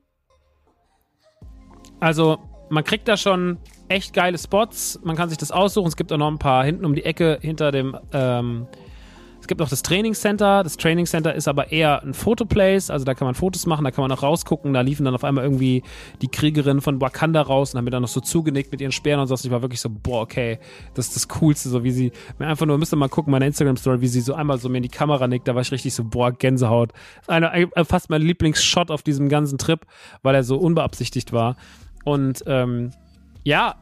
[2.00, 2.38] also,
[2.70, 5.00] man kriegt da schon echt geile Spots.
[5.04, 5.88] Man kann sich das aussuchen.
[5.88, 8.68] Es gibt auch noch ein paar hinten um die Ecke hinter dem ähm,
[9.44, 10.64] es gibt auch das Training Center.
[10.64, 13.92] Das Training Center ist aber eher ein Fotoplace, also da kann man Fotos machen, da
[13.92, 14.72] kann man auch rausgucken.
[14.72, 15.84] Da liefen dann auf einmal irgendwie
[16.22, 19.20] die Kriegerinnen von Wakanda raus und haben mir dann noch so zugenickt mit ihren Speeren
[19.20, 19.36] und so.
[19.36, 20.60] Ich war wirklich so, boah, okay,
[20.94, 23.46] das ist das Coolste, so wie sie, mir einfach nur, müsst ihr mal gucken, meine
[23.46, 25.94] Instagram-Story, wie sie so einmal so mir in die Kamera nickt, da war ich richtig
[25.94, 26.94] so, boah, Gänsehaut.
[27.28, 29.86] Eine, fast mein Lieblingsshot auf diesem ganzen Trip,
[30.22, 31.58] weil er so unbeabsichtigt war.
[32.06, 32.92] Und ähm,
[33.44, 33.76] ja,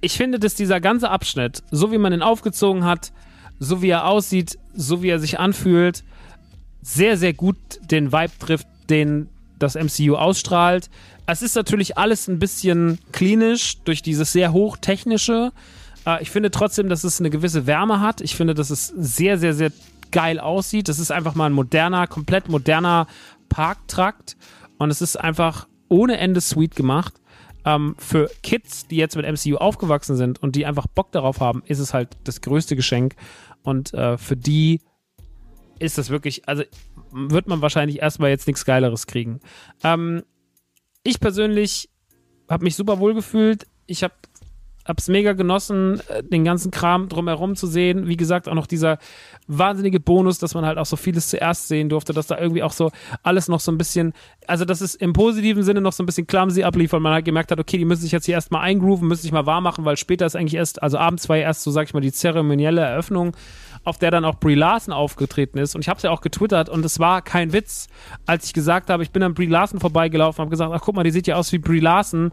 [0.00, 3.12] ich finde, dass dieser ganze Abschnitt, so wie man ihn aufgezogen hat,
[3.58, 6.04] so wie er aussieht, so wie er sich anfühlt,
[6.82, 7.56] sehr, sehr gut
[7.90, 9.28] den Vibe trifft, den
[9.58, 10.90] das MCU ausstrahlt.
[11.26, 15.52] Es ist natürlich alles ein bisschen klinisch durch dieses sehr hochtechnische.
[16.06, 18.20] Äh, ich finde trotzdem, dass es eine gewisse Wärme hat.
[18.20, 19.72] Ich finde, dass es sehr, sehr, sehr
[20.10, 20.88] geil aussieht.
[20.88, 23.06] Das ist einfach mal ein moderner, komplett moderner
[23.48, 24.36] Parktrakt.
[24.78, 27.14] Und es ist einfach ohne Ende sweet gemacht.
[27.64, 31.62] Ähm, für Kids, die jetzt mit MCU aufgewachsen sind und die einfach Bock darauf haben,
[31.66, 33.14] ist es halt das größte Geschenk.
[33.64, 34.80] Und äh, für die
[35.80, 36.62] ist das wirklich, also
[37.10, 39.40] wird man wahrscheinlich erstmal jetzt nichts Geileres kriegen.
[39.82, 40.22] Ähm,
[41.02, 41.90] ich persönlich
[42.48, 43.66] habe mich super wohl gefühlt.
[43.86, 44.14] Ich habe
[44.84, 48.06] hab's mega genossen, äh, den ganzen Kram drumherum zu sehen.
[48.08, 48.98] Wie gesagt, auch noch dieser
[49.46, 52.72] wahnsinnige Bonus, dass man halt auch so vieles zuerst sehen durfte, dass da irgendwie auch
[52.72, 52.90] so
[53.22, 54.12] alles noch so ein bisschen,
[54.46, 57.24] also dass es im positiven Sinne noch so ein bisschen clumsy ablief, weil man halt
[57.24, 59.84] gemerkt hat, okay, die müssen sich jetzt hier erstmal eingrooven, müssen sich mal warm machen,
[59.84, 62.12] weil später ist eigentlich erst, also abends war ja erst so, sag ich mal, die
[62.12, 63.36] zeremonielle Eröffnung
[63.84, 65.74] auf der dann auch Brie Larson aufgetreten ist.
[65.74, 67.88] Und ich habe es ja auch getwittert und es war kein Witz,
[68.26, 71.04] als ich gesagt habe, ich bin an Brie Larson vorbeigelaufen, habe gesagt, ach guck mal,
[71.04, 72.32] die sieht ja aus wie Brie Larson.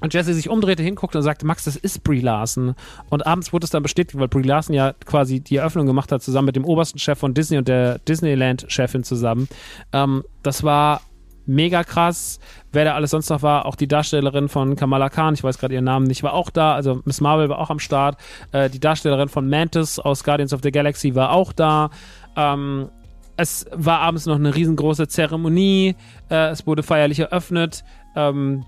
[0.00, 2.74] Und Jesse sich umdrehte, hinguckte und sagte, Max, das ist Brie Larson.
[3.10, 6.22] Und abends wurde es dann bestätigt, weil Brie Larson ja quasi die Eröffnung gemacht hat,
[6.22, 9.48] zusammen mit dem obersten Chef von Disney und der Disneyland-Chefin zusammen.
[9.92, 11.00] Ähm, das war
[11.48, 12.38] mega krass.
[12.72, 15.74] Wer da alles sonst noch war, auch die Darstellerin von Kamala Khan, ich weiß gerade
[15.74, 16.74] ihren Namen nicht, war auch da.
[16.74, 18.18] Also Miss Marvel war auch am Start.
[18.52, 21.90] Äh, die Darstellerin von Mantis aus Guardians of the Galaxy war auch da.
[22.36, 22.90] Ähm,
[23.36, 25.96] es war abends noch eine riesengroße Zeremonie.
[26.30, 27.84] Äh, es wurde feierlich eröffnet.
[28.14, 28.64] Ähm,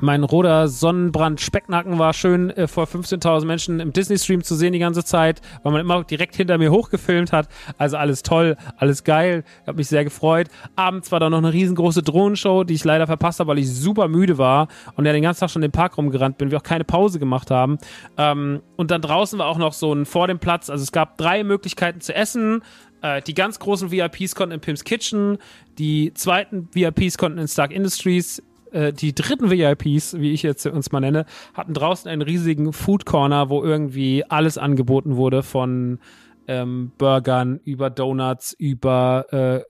[0.00, 5.04] mein roter Sonnenbrand-Specknacken war schön äh, vor 15.000 Menschen im Disney-Stream zu sehen die ganze
[5.04, 7.48] Zeit, weil man immer direkt hinter mir hochgefilmt hat.
[7.78, 9.44] Also alles toll, alles geil.
[9.62, 10.48] Ich habe mich sehr gefreut.
[10.76, 14.08] Abends war da noch eine riesengroße Drohnenshow, die ich leider verpasst habe, weil ich super
[14.08, 16.84] müde war und ja den ganzen Tag schon den Park rumgerannt bin, wir auch keine
[16.84, 17.78] Pause gemacht haben.
[18.16, 20.70] Ähm, und dann draußen war auch noch so ein vor dem Platz.
[20.70, 22.62] Also es gab drei Möglichkeiten zu essen.
[23.02, 25.38] Äh, die ganz großen VIPs konnten in Pim's Kitchen,
[25.78, 28.42] die zweiten VIPs konnten in Stark Industries,
[28.72, 33.06] äh, die dritten VIPs, wie ich jetzt uns mal nenne, hatten draußen einen riesigen Food
[33.06, 35.98] Corner, wo irgendwie alles angeboten wurde von
[36.48, 39.60] ähm, Burgern über Donuts, über äh,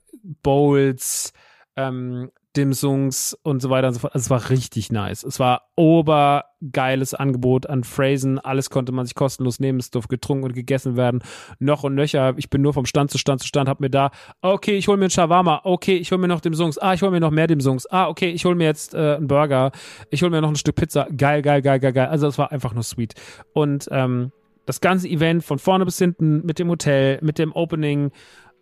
[0.43, 1.33] Bowls,
[1.77, 4.15] ähm, Dimsungs und so weiter und so fort.
[4.15, 5.25] Also es war richtig nice.
[5.25, 8.39] Es war obergeiles Angebot an Phrasen.
[8.39, 9.79] Alles konnte man sich kostenlos nehmen.
[9.79, 11.23] Es durfte getrunken und gegessen werden.
[11.59, 12.35] Noch und nöcher.
[12.37, 14.11] Ich bin nur vom Stand zu Stand zu Stand, hab mir da,
[14.43, 15.63] okay, ich hol mir einen Shawarma.
[15.65, 16.79] Okay, ich hol mir noch Dimsungs.
[16.79, 17.87] Ah, ich hol mir noch mehr Dimsungs.
[17.91, 19.73] Ah, okay, ich hol mir jetzt äh, einen Burger.
[20.11, 21.07] Ich hol mir noch ein Stück Pizza.
[21.17, 22.09] Geil, geil, geil, geil, geil.
[22.09, 23.15] Also es war einfach nur sweet.
[23.55, 24.33] Und ähm,
[24.67, 28.11] das ganze Event von vorne bis hinten mit dem Hotel, mit dem Opening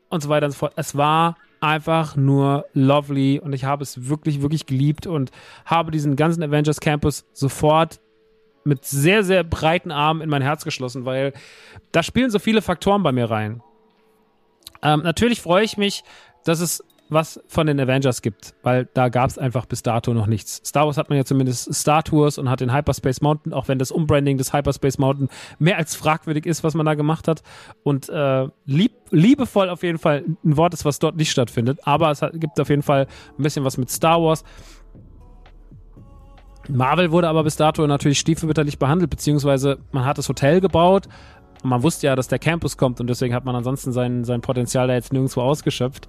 [0.08, 0.72] und so weiter und so fort.
[0.76, 5.30] Es war einfach nur lovely und ich habe es wirklich, wirklich geliebt und
[5.64, 8.00] habe diesen ganzen Avengers Campus sofort
[8.64, 11.32] mit sehr, sehr breiten Armen in mein Herz geschlossen, weil
[11.92, 13.62] da spielen so viele Faktoren bei mir rein.
[14.82, 16.02] Ähm, natürlich freue ich mich,
[16.44, 20.26] dass es was von den Avengers gibt, weil da gab es einfach bis dato noch
[20.26, 20.62] nichts.
[20.64, 23.78] Star Wars hat man ja zumindest Star Tours und hat den Hyperspace Mountain, auch wenn
[23.78, 25.28] das Umbranding des Hyperspace Mountain
[25.58, 27.42] mehr als fragwürdig ist, was man da gemacht hat.
[27.82, 32.10] Und äh, lieb, liebevoll auf jeden Fall ein Wort ist, was dort nicht stattfindet, aber
[32.10, 33.06] es hat, gibt auf jeden Fall
[33.38, 34.44] ein bisschen was mit Star Wars.
[36.68, 41.08] Marvel wurde aber bis dato natürlich stiefmütterlich behandelt, beziehungsweise man hat das Hotel gebaut,
[41.62, 44.88] man wusste ja, dass der Campus kommt und deswegen hat man ansonsten sein, sein Potenzial
[44.88, 46.06] da jetzt nirgendwo ausgeschöpft.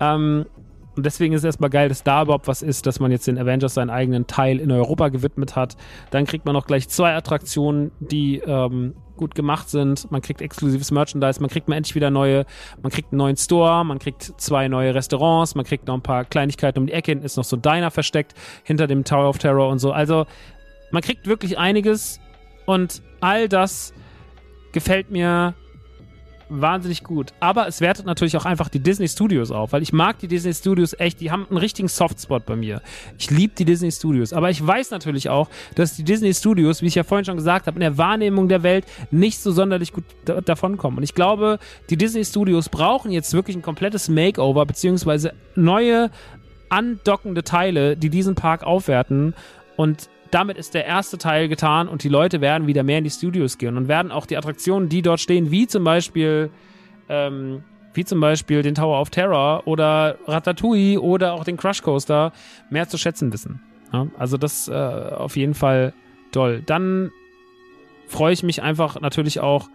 [0.00, 0.46] Ähm,
[0.94, 3.38] und deswegen ist es erstmal geil, dass da überhaupt was ist, dass man jetzt den
[3.38, 5.76] Avengers seinen eigenen Teil in Europa gewidmet hat.
[6.10, 10.10] Dann kriegt man noch gleich zwei Attraktionen, die ähm, gut gemacht sind.
[10.10, 12.44] Man kriegt exklusives Merchandise, man kriegt mal endlich wieder neue,
[12.82, 16.24] man kriegt einen neuen Store, man kriegt zwei neue Restaurants, man kriegt noch ein paar
[16.24, 18.34] Kleinigkeiten um die Ecke, ist noch so ein Diner versteckt
[18.64, 19.92] hinter dem Tower of Terror und so.
[19.92, 20.26] Also
[20.90, 22.20] man kriegt wirklich einiges
[22.66, 23.92] und all das
[24.72, 25.54] gefällt mir
[26.60, 27.32] wahnsinnig gut.
[27.40, 30.52] Aber es wertet natürlich auch einfach die Disney Studios auf, weil ich mag die Disney
[30.52, 31.20] Studios echt.
[31.20, 32.82] Die haben einen richtigen Softspot bei mir.
[33.18, 34.32] Ich liebe die Disney Studios.
[34.32, 37.66] Aber ich weiß natürlich auch, dass die Disney Studios, wie ich ja vorhin schon gesagt
[37.66, 40.98] habe, in der Wahrnehmung der Welt nicht so sonderlich gut da davonkommen.
[40.98, 41.58] Und ich glaube,
[41.90, 46.10] die Disney Studios brauchen jetzt wirklich ein komplettes Makeover, beziehungsweise neue
[46.68, 49.34] andockende Teile, die diesen Park aufwerten.
[49.76, 53.10] Und damit ist der erste Teil getan und die Leute werden wieder mehr in die
[53.10, 56.50] Studios gehen und werden auch die Attraktionen, die dort stehen, wie zum Beispiel,
[57.08, 62.32] ähm, wie zum Beispiel den Tower of Terror oder Ratatouille oder auch den Crush Coaster,
[62.70, 63.60] mehr zu schätzen wissen.
[63.92, 65.92] Ja, also das äh, auf jeden Fall
[66.32, 66.62] toll.
[66.64, 67.10] Dann
[68.08, 69.68] freue ich mich einfach natürlich auch,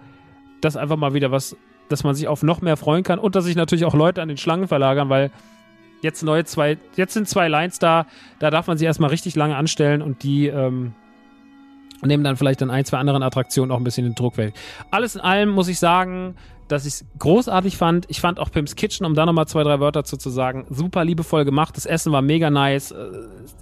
[0.62, 1.56] dass einfach mal wieder was,
[1.88, 4.28] dass man sich auf noch mehr freuen kann und dass sich natürlich auch Leute an
[4.28, 5.30] den Schlangen verlagern, weil
[6.02, 8.06] jetzt neue zwei, jetzt sind zwei Lines da,
[8.40, 10.94] da darf man sich erstmal richtig lange anstellen und die ähm,
[12.02, 14.54] nehmen dann vielleicht dann ein, zwei anderen Attraktionen auch ein bisschen den Druck weg.
[14.92, 16.36] Alles in allem muss ich sagen,
[16.68, 18.06] dass ich es großartig fand.
[18.10, 21.06] Ich fand auch Pim's Kitchen, um da nochmal zwei, drei Wörter zu, zu sagen, super
[21.06, 21.76] liebevoll gemacht.
[21.78, 22.92] Das Essen war mega nice.
[22.92, 23.08] Äh,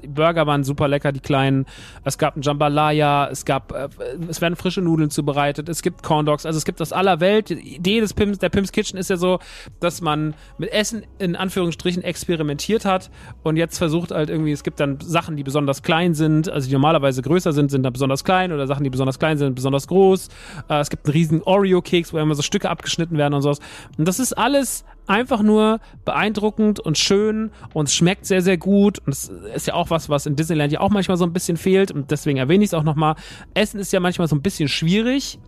[0.01, 1.65] die Burger waren super lecker, die kleinen.
[2.03, 3.89] Es gab ein Jambalaya, es gab, äh,
[4.27, 7.49] es werden frische Nudeln zubereitet, es gibt Corn Dogs, also es gibt aus aller Welt.
[7.49, 9.39] Die Idee des Pims, der Pim's Kitchen ist ja so,
[9.79, 13.09] dass man mit Essen in Anführungsstrichen experimentiert hat
[13.43, 16.73] und jetzt versucht halt irgendwie, es gibt dann Sachen, die besonders klein sind, also die
[16.73, 20.29] normalerweise größer sind, sind dann besonders klein oder Sachen, die besonders klein sind, besonders groß.
[20.69, 23.59] Äh, es gibt einen riesen Oreo-Keks, wo immer so Stücke abgeschnitten geschnitten werden und sowas.
[23.97, 28.99] Und das ist alles einfach nur beeindruckend und schön und schmeckt sehr, sehr gut.
[29.05, 31.57] Und es ist ja auch was, was in Disneyland ja auch manchmal so ein bisschen
[31.57, 31.91] fehlt.
[31.91, 33.15] Und deswegen erwähne ich es auch nochmal.
[33.53, 35.39] Essen ist ja manchmal so ein bisschen schwierig.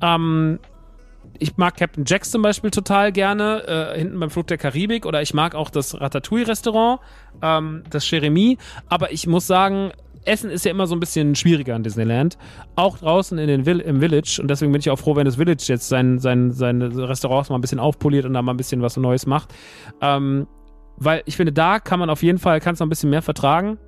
[0.00, 0.58] Ähm,
[1.38, 5.06] ich mag Captain Jacks zum Beispiel total gerne, äh, hinten beim Flug der Karibik.
[5.06, 7.00] Oder ich mag auch das Ratatouille-Restaurant,
[7.40, 8.58] ähm, das Jeremy.
[8.88, 9.92] Aber ich muss sagen,
[10.24, 12.38] Essen ist ja immer so ein bisschen schwieriger in Disneyland.
[12.76, 14.38] Auch draußen in den Vill im Village.
[14.40, 17.56] Und deswegen bin ich auch froh, wenn das Village jetzt sein, sein, seine Restaurants mal
[17.56, 19.52] ein bisschen aufpoliert und da mal ein bisschen was Neues macht.
[20.00, 20.46] Ähm,
[20.96, 23.78] weil ich finde, da kann man auf jeden Fall, kannst du ein bisschen mehr vertragen.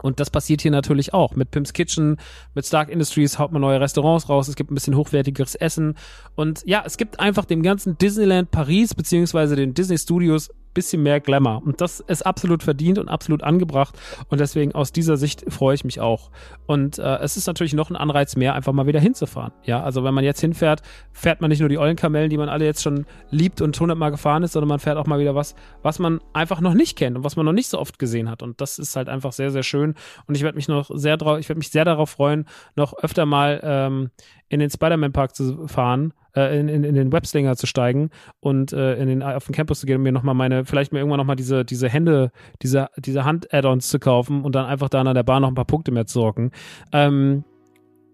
[0.00, 1.34] Und das passiert hier natürlich auch.
[1.34, 2.18] Mit Pim's Kitchen,
[2.54, 4.46] mit Stark Industries haut man neue Restaurants raus.
[4.46, 5.96] Es gibt ein bisschen hochwertigeres Essen.
[6.36, 11.20] Und ja, es gibt einfach dem ganzen Disneyland Paris beziehungsweise den Disney Studios bisschen mehr
[11.20, 11.62] Glamour.
[11.64, 13.98] Und das ist absolut verdient und absolut angebracht.
[14.28, 16.30] Und deswegen aus dieser Sicht freue ich mich auch.
[16.66, 19.52] Und äh, es ist natürlich noch ein Anreiz mehr, einfach mal wieder hinzufahren.
[19.64, 20.82] Ja, also wenn man jetzt hinfährt,
[21.12, 24.42] fährt man nicht nur die Eulenkamellen, die man alle jetzt schon liebt und hundertmal gefahren
[24.42, 27.24] ist, sondern man fährt auch mal wieder was, was man einfach noch nicht kennt und
[27.24, 28.42] was man noch nicht so oft gesehen hat.
[28.42, 29.94] Und das ist halt einfach sehr, sehr schön.
[30.26, 32.46] Und ich werde mich noch sehr drauf, ich werde mich sehr darauf freuen,
[32.76, 34.10] noch öfter mal ähm,
[34.48, 38.10] in den Spider-Man-Park zu fahren, äh, in, in, in den Webslinger zu steigen
[38.40, 41.00] und äh, in den, auf den Campus zu gehen und mir nochmal meine, vielleicht mir
[41.00, 42.30] irgendwann nochmal diese, diese Hände,
[42.62, 45.64] diese, diese Hand-Add-ons zu kaufen und dann einfach da an der Bahn noch ein paar
[45.64, 46.50] Punkte mehr zu rocken.
[46.92, 47.44] Ähm,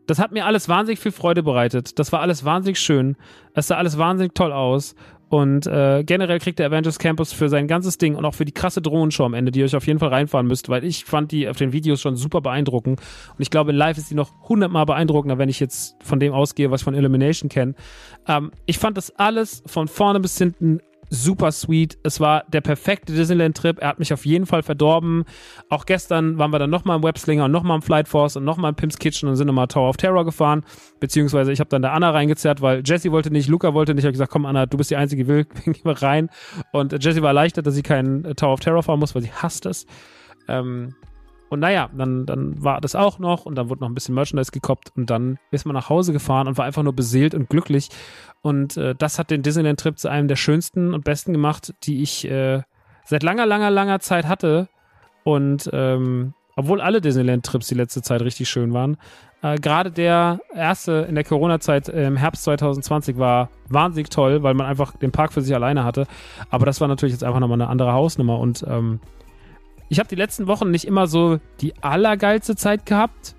[0.07, 1.99] das hat mir alles wahnsinnig viel Freude bereitet.
[1.99, 3.17] Das war alles wahnsinnig schön.
[3.55, 4.95] Es sah alles wahnsinnig toll aus.
[5.35, 8.53] Und äh, generell kriegt der Avengers Campus für sein ganzes Ding und auch für die
[8.53, 11.33] krasse Drohnenshow am Ende, die ihr euch auf jeden Fall reinfahren müsst, weil ich fand
[11.33, 13.01] die auf den Videos schon super beeindruckend.
[13.01, 16.71] Und ich glaube, live ist die noch hundertmal beeindruckender, wenn ich jetzt von dem ausgehe,
[16.71, 17.75] was ich von Illumination kenne.
[18.29, 20.79] Ähm, ich fand das alles von vorne bis hinten
[21.11, 21.99] super sweet.
[22.03, 23.79] Es war der perfekte Disneyland-Trip.
[23.81, 25.25] Er hat mich auf jeden Fall verdorben.
[25.69, 28.71] Auch gestern waren wir dann nochmal im Webslinger und nochmal im Flight Force und nochmal
[28.71, 30.65] im Pim's Kitchen und sind nochmal Tower of Terror gefahren.
[31.01, 34.03] Beziehungsweise ich habe dann da Anna reingezerrt, weil Jessie wollte nicht, Luca wollte nicht.
[34.03, 36.31] Ich habe gesagt, komm Anna, du bist die Einzige, will, geh mal rein.
[36.73, 39.67] Und Jessie war erleichtert, dass sie keinen Tower of Terror fahren muss, weil sie hasst
[39.67, 39.87] es.
[40.49, 40.95] Ähm,
[41.55, 44.53] und naja, dann, dann war das auch noch und dann wurde noch ein bisschen Merchandise
[44.53, 47.89] gekoppt und dann ist man nach Hause gefahren und war einfach nur beseelt und glücklich.
[48.43, 52.29] Und äh, das hat den Disneyland-Trip zu einem der schönsten und besten gemacht, die ich
[52.31, 52.63] äh,
[53.05, 54.69] seit langer, langer, langer Zeit hatte.
[55.23, 58.97] Und ähm, obwohl alle Disneyland-Trips die letzte Zeit richtig schön waren,
[59.43, 64.67] äh, gerade der erste in der Corona-Zeit im Herbst 2020 war wahnsinnig toll, weil man
[64.67, 66.07] einfach den Park für sich alleine hatte.
[66.51, 69.01] Aber das war natürlich jetzt einfach nochmal eine andere Hausnummer und ähm,
[69.89, 73.35] ich habe die letzten Wochen nicht immer so die allergeilste Zeit gehabt,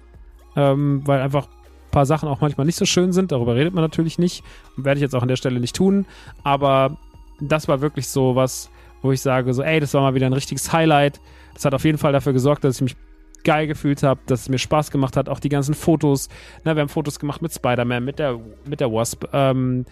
[0.55, 3.31] ähm, weil einfach ein paar Sachen auch manchmal nicht so schön sind.
[3.31, 4.43] Darüber redet man natürlich nicht
[4.77, 6.05] und werde ich jetzt auch an der Stelle nicht tun.
[6.43, 6.97] Aber
[7.41, 8.69] das war wirklich so was,
[9.01, 11.19] wo ich sage, so, ey, das war mal wieder ein richtiges Highlight.
[11.53, 12.95] Das hat auf jeden Fall dafür gesorgt, dass ich mich
[13.43, 15.29] geil gefühlt habe, dass es mir Spaß gemacht hat.
[15.29, 16.29] Auch die ganzen Fotos.
[16.63, 19.25] Na, wir haben Fotos gemacht mit Spider-Man, mit der, mit der Wasp.
[19.33, 19.85] Ähm,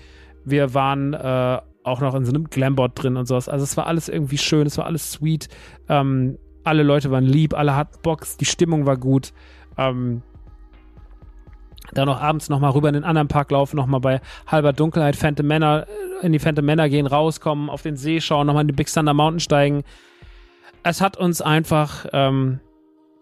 [0.43, 3.49] wir waren äh, auch noch in so einem Glambot drin und sowas.
[3.49, 5.49] Also es war alles irgendwie schön, es war alles sweet.
[5.89, 9.33] Ähm, alle Leute waren lieb, alle hatten Box, die Stimmung war gut.
[9.77, 10.21] Ähm,
[11.93, 15.45] dann noch abends nochmal rüber in den anderen Park laufen, nochmal bei halber Dunkelheit Phantom
[15.45, 15.85] Männer,
[16.21, 18.91] äh, in die Phantom Männer gehen, rauskommen, auf den See schauen, nochmal in die Big
[18.91, 19.83] Thunder Mountain steigen.
[20.83, 22.59] Es hat uns einfach ähm,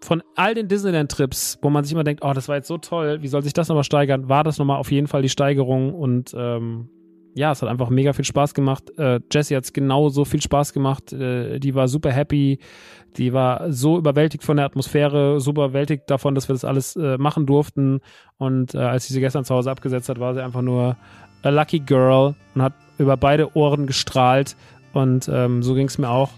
[0.00, 3.22] von all den Disneyland-Trips, wo man sich immer denkt, oh, das war jetzt so toll,
[3.22, 6.34] wie soll sich das nochmal steigern, war das nochmal auf jeden Fall die Steigerung und
[6.36, 6.88] ähm,
[7.34, 8.96] ja, es hat einfach mega viel Spaß gemacht.
[8.98, 11.12] Äh, Jessie hat es genauso viel Spaß gemacht.
[11.12, 12.58] Äh, die war super happy.
[13.16, 17.18] Die war so überwältigt von der Atmosphäre, super überwältigt davon, dass wir das alles äh,
[17.18, 18.00] machen durften.
[18.38, 20.96] Und äh, als sie sie gestern zu Hause abgesetzt hat, war sie einfach nur
[21.42, 24.56] a lucky girl und hat über beide Ohren gestrahlt.
[24.92, 26.30] Und ähm, so ging es mir auch.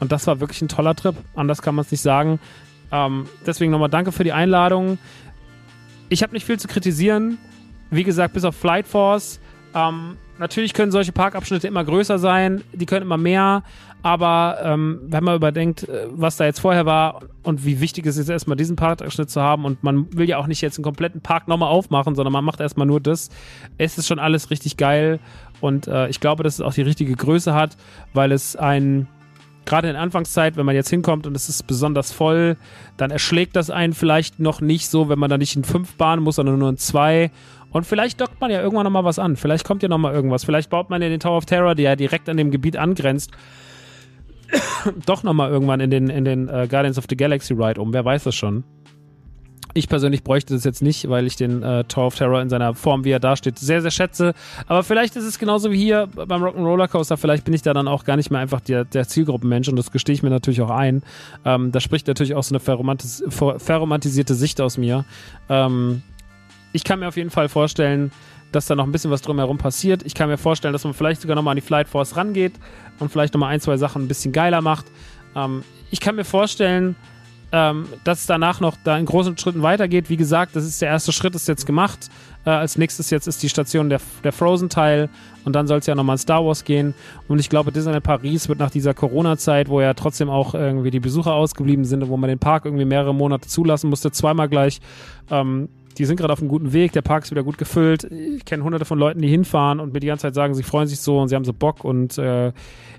[0.00, 1.14] Und das war wirklich ein toller Trip.
[1.34, 2.40] Anders kann man es nicht sagen.
[2.90, 4.98] Ähm, deswegen nochmal danke für die Einladung.
[6.08, 7.38] Ich habe nicht viel zu kritisieren.
[7.90, 9.40] Wie gesagt, bis auf Flight Force.
[9.74, 13.64] Ähm, Natürlich können solche Parkabschnitte immer größer sein, die können immer mehr,
[14.02, 18.16] aber ähm, wenn man überdenkt, äh, was da jetzt vorher war und wie wichtig es
[18.16, 21.20] ist, erstmal diesen Parkabschnitt zu haben und man will ja auch nicht jetzt einen kompletten
[21.22, 23.30] Park nochmal aufmachen, sondern man macht erstmal nur das,
[23.78, 25.18] es ist schon alles richtig geil
[25.60, 27.76] und äh, ich glaube, dass es auch die richtige Größe hat,
[28.14, 29.08] weil es ein
[29.68, 32.56] gerade in Anfangszeit, wenn man jetzt hinkommt und es ist besonders voll,
[32.96, 36.22] dann erschlägt das einen vielleicht noch nicht so, wenn man da nicht in fünf Bahnen
[36.22, 37.30] muss, sondern nur in zwei.
[37.70, 39.36] Und vielleicht dockt man ja irgendwann nochmal was an.
[39.36, 40.44] Vielleicht kommt ja nochmal irgendwas.
[40.44, 43.30] Vielleicht baut man ja den Tower of Terror, der ja direkt an dem Gebiet angrenzt,
[45.06, 47.92] doch nochmal irgendwann in den, in den uh, Guardians of the Galaxy Ride um.
[47.92, 48.64] Wer weiß das schon.
[49.74, 52.74] Ich persönlich bräuchte das jetzt nicht, weil ich den äh, Tower of Terror in seiner
[52.74, 54.32] Form, wie er da steht, sehr, sehr schätze.
[54.66, 57.18] Aber vielleicht ist es genauso wie hier beim Rock'n'Roller Coaster.
[57.18, 59.92] Vielleicht bin ich da dann auch gar nicht mehr einfach der, der Zielgruppenmensch und das
[59.92, 61.02] gestehe ich mir natürlich auch ein.
[61.44, 65.04] Ähm, da spricht natürlich auch so eine verromantis verromantisierte Sicht aus mir.
[65.50, 66.02] Ähm,
[66.72, 68.12] ich kann mir auf jeden Fall vorstellen,
[68.52, 70.02] dass da noch ein bisschen was drumherum passiert.
[70.04, 72.54] Ich kann mir vorstellen, dass man vielleicht sogar nochmal an die Flight Force rangeht
[72.98, 74.86] und vielleicht nochmal ein, zwei Sachen ein bisschen geiler macht.
[75.34, 76.96] Ähm, ich kann mir vorstellen,
[77.50, 80.10] ähm, dass es danach noch da in großen Schritten weitergeht.
[80.10, 82.10] Wie gesagt, das ist der erste Schritt, ist jetzt gemacht.
[82.44, 85.08] Äh, als nächstes jetzt ist die Station der, der Frozen-Teil
[85.44, 86.94] und dann soll es ja nochmal in Star Wars gehen.
[87.26, 91.00] Und ich glaube, Disneyland Paris wird nach dieser Corona-Zeit, wo ja trotzdem auch irgendwie die
[91.00, 94.80] Besucher ausgeblieben sind und wo man den Park irgendwie mehrere Monate zulassen musste, zweimal gleich,
[95.30, 98.04] ähm, die sind gerade auf einem guten Weg, der Park ist wieder gut gefüllt.
[98.04, 100.86] Ich kenne hunderte von Leuten, die hinfahren und mir die ganze Zeit sagen, sie freuen
[100.86, 102.52] sich so und sie haben so Bock und äh,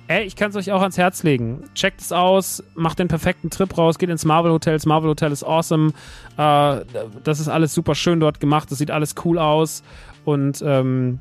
[0.07, 1.63] ey, ich kann es euch auch ans Herz legen.
[1.75, 4.73] Checkt es aus, macht den perfekten Trip raus, geht ins Marvel Hotel.
[4.73, 5.93] Das Marvel Hotel ist awesome.
[6.37, 6.81] Äh,
[7.23, 9.81] das ist alles super schön dort gemacht, das sieht alles cool aus
[10.25, 11.19] und ähm,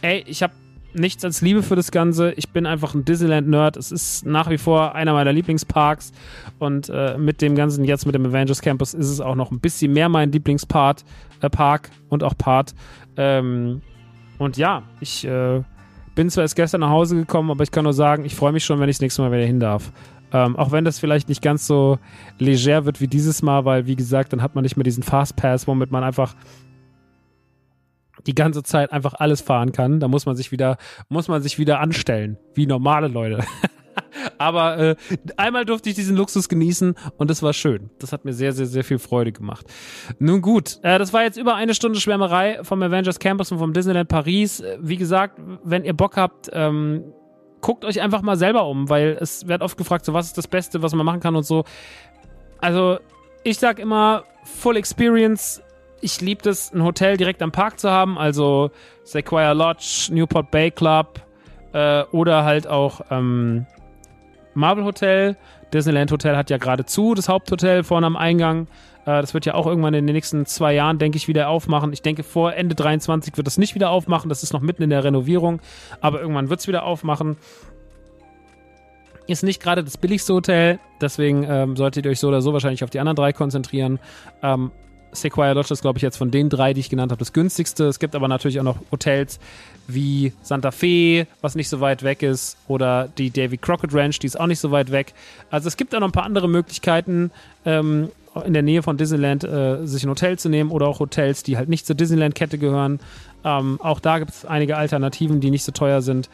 [0.00, 0.54] ey, ich habe
[0.94, 2.32] nichts als Liebe für das Ganze.
[2.32, 3.76] Ich bin einfach ein Disneyland-Nerd.
[3.76, 6.12] Es ist nach wie vor einer meiner Lieblingsparks.
[6.58, 9.60] Und äh, mit dem Ganzen jetzt mit dem Avengers Campus ist es auch noch ein
[9.60, 11.04] bisschen mehr mein Lieblingspart,
[11.40, 12.74] äh, Park und auch Part.
[13.16, 13.82] Ähm,
[14.38, 15.62] und ja, ich äh,
[16.14, 18.64] bin zwar erst gestern nach Hause gekommen, aber ich kann nur sagen, ich freue mich
[18.64, 19.92] schon, wenn ich das nächste Mal wieder hin darf.
[20.32, 21.98] Ähm, auch wenn das vielleicht nicht ganz so
[22.38, 25.66] leger wird wie dieses Mal, weil, wie gesagt, dann hat man nicht mehr diesen Fastpass,
[25.66, 26.34] womit man einfach
[28.26, 30.00] die ganze Zeit einfach alles fahren kann.
[30.00, 30.76] Da muss man sich wieder,
[31.08, 33.44] muss man sich wieder anstellen, wie normale Leute.
[34.38, 34.96] Aber äh,
[35.36, 37.90] einmal durfte ich diesen Luxus genießen und das war schön.
[37.98, 39.66] Das hat mir sehr, sehr, sehr viel Freude gemacht.
[40.18, 43.72] Nun gut, äh, das war jetzt über eine Stunde Schwärmerei vom Avengers Campus und vom
[43.72, 44.60] Disneyland Paris.
[44.60, 47.12] Äh, wie gesagt, wenn ihr Bock habt, ähm,
[47.60, 50.48] guckt euch einfach mal selber um, weil es wird oft gefragt, so was ist das
[50.48, 51.64] Beste, was man machen kann und so.
[52.58, 52.98] Also
[53.44, 55.62] ich sag immer, Full Experience
[56.00, 58.70] ich liebe es, ein Hotel direkt am Park zu haben, also
[59.04, 61.20] Sequoia Lodge, Newport Bay Club
[61.72, 63.66] äh, oder halt auch ähm,
[64.54, 65.36] Marvel Hotel.
[65.72, 68.66] Disneyland Hotel hat ja gerade zu, das Haupthotel vorne am Eingang.
[69.02, 71.92] Äh, das wird ja auch irgendwann in den nächsten zwei Jahren, denke ich, wieder aufmachen.
[71.92, 74.28] Ich denke, vor Ende 23 wird das nicht wieder aufmachen.
[74.28, 75.60] Das ist noch mitten in der Renovierung,
[76.00, 77.36] aber irgendwann wird es wieder aufmachen.
[79.26, 82.82] Ist nicht gerade das billigste Hotel, deswegen ähm, solltet ihr euch so oder so wahrscheinlich
[82.82, 84.00] auf die anderen drei konzentrieren.
[84.42, 84.72] Ähm,
[85.12, 87.84] Sequoia Lodge ist, glaube ich, jetzt von den drei, die ich genannt habe, das günstigste.
[87.84, 89.38] Es gibt aber natürlich auch noch Hotels
[89.86, 94.26] wie Santa Fe, was nicht so weit weg ist, oder die Davy Crockett Ranch, die
[94.26, 95.14] ist auch nicht so weit weg.
[95.50, 97.30] Also es gibt auch noch ein paar andere Möglichkeiten,
[97.64, 98.10] ähm,
[98.44, 101.56] in der Nähe von Disneyland äh, sich ein Hotel zu nehmen oder auch Hotels, die
[101.56, 103.00] halt nicht zur Disneyland-Kette gehören.
[103.44, 106.28] Ähm, auch da gibt es einige Alternativen, die nicht so teuer sind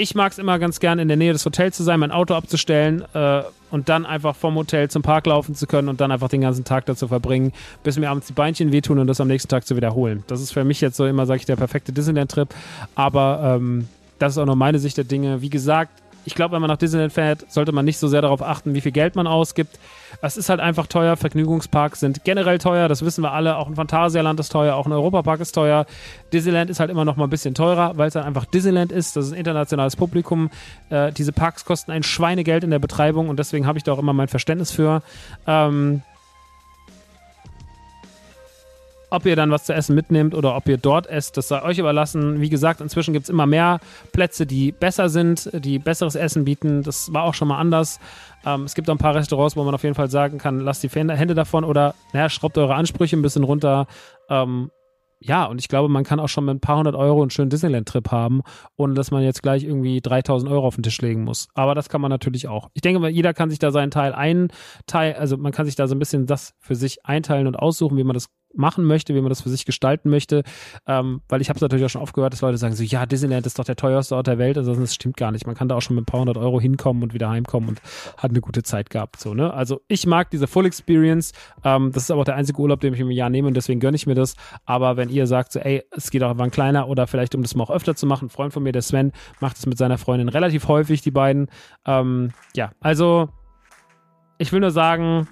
[0.00, 2.34] ich mag es immer ganz gern, in der Nähe des Hotels zu sein, mein Auto
[2.34, 6.28] abzustellen äh, und dann einfach vom Hotel zum Park laufen zu können und dann einfach
[6.28, 7.52] den ganzen Tag dazu verbringen,
[7.82, 10.24] bis mir abends die Beinchen wehtun und das am nächsten Tag zu wiederholen.
[10.26, 12.48] Das ist für mich jetzt so immer, sage ich, der perfekte Disneyland-Trip.
[12.94, 15.42] Aber ähm, das ist auch nur meine Sicht der Dinge.
[15.42, 15.92] Wie gesagt,
[16.30, 18.80] ich glaube, wenn man nach Disneyland fährt, sollte man nicht so sehr darauf achten, wie
[18.80, 19.80] viel Geld man ausgibt.
[20.22, 21.16] Es ist halt einfach teuer.
[21.16, 23.56] Vergnügungsparks sind generell teuer, das wissen wir alle.
[23.56, 25.86] Auch ein Phantasialand ist teuer, auch ein Europapark ist teuer.
[26.32, 29.16] Disneyland ist halt immer noch mal ein bisschen teurer, weil es dann einfach Disneyland ist.
[29.16, 30.50] Das ist ein internationales Publikum.
[30.88, 33.98] Äh, diese Parks kosten ein Schweinegeld in der Betreibung und deswegen habe ich da auch
[33.98, 35.02] immer mein Verständnis für.
[35.48, 36.02] Ähm,
[39.10, 41.78] ob ihr dann was zu essen mitnehmt oder ob ihr dort esst, das sei euch
[41.78, 42.40] überlassen.
[42.40, 43.80] Wie gesagt, inzwischen gibt es immer mehr
[44.12, 46.82] Plätze, die besser sind, die besseres Essen bieten.
[46.82, 48.00] Das war auch schon mal anders.
[48.44, 50.82] Ähm, es gibt auch ein paar Restaurants, wo man auf jeden Fall sagen kann, lasst
[50.82, 53.86] die Hände davon oder naja, schraubt eure Ansprüche ein bisschen runter.
[54.28, 54.70] Ähm,
[55.22, 57.50] ja, und ich glaube, man kann auch schon mit ein paar hundert Euro einen schönen
[57.50, 58.40] Disneyland-Trip haben,
[58.76, 61.48] ohne dass man jetzt gleich irgendwie 3000 Euro auf den Tisch legen muss.
[61.52, 62.70] Aber das kann man natürlich auch.
[62.72, 65.94] Ich denke, jeder kann sich da seinen Teil einteilen, also man kann sich da so
[65.94, 69.28] ein bisschen das für sich einteilen und aussuchen, wie man das machen möchte, wie man
[69.28, 70.42] das für sich gestalten möchte.
[70.86, 73.06] Ähm, weil ich habe es natürlich auch schon oft gehört, dass Leute sagen so, ja,
[73.06, 74.58] Disneyland ist doch der teuerste Ort der Welt.
[74.58, 75.46] Also das stimmt gar nicht.
[75.46, 77.80] Man kann da auch schon mit ein paar hundert Euro hinkommen und wieder heimkommen und
[78.16, 79.20] hat eine gute Zeit gehabt.
[79.20, 79.52] So, ne?
[79.52, 81.32] Also ich mag diese Full Experience.
[81.64, 83.80] Ähm, das ist aber auch der einzige Urlaub, den ich im Jahr nehme und deswegen
[83.80, 84.34] gönne ich mir das.
[84.64, 87.54] Aber wenn ihr sagt, so, ey, es geht auch ein kleiner oder vielleicht um das
[87.54, 89.98] mal auch öfter zu machen, ein Freund von mir, der Sven, macht es mit seiner
[89.98, 91.48] Freundin relativ häufig, die beiden.
[91.86, 93.28] Ähm, ja, also
[94.38, 95.28] ich will nur sagen,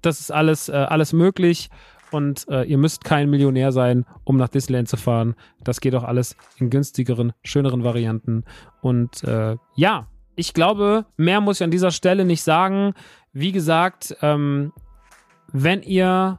[0.00, 1.70] das ist alles, äh, alles möglich
[2.14, 5.34] und äh, ihr müsst kein Millionär sein, um nach Disneyland zu fahren.
[5.64, 8.44] Das geht auch alles in günstigeren, schöneren Varianten.
[8.80, 12.94] Und äh, ja, ich glaube, mehr muss ich an dieser Stelle nicht sagen.
[13.32, 14.72] Wie gesagt, ähm,
[15.52, 16.38] wenn ihr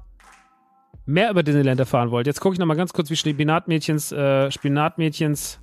[1.05, 5.59] mehr über Disneyland erfahren wollt, jetzt gucke ich nochmal ganz kurz, wie Spinatmädchens, äh, Spinatmädchens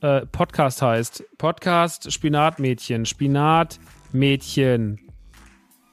[0.00, 1.24] äh, Podcast heißt.
[1.38, 5.07] Podcast Spinatmädchen, Spinatmädchen.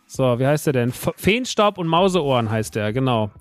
[0.07, 0.91] So, wie heißt der denn?
[0.91, 3.31] Feenstaub und Mauseohren heißt der, genau.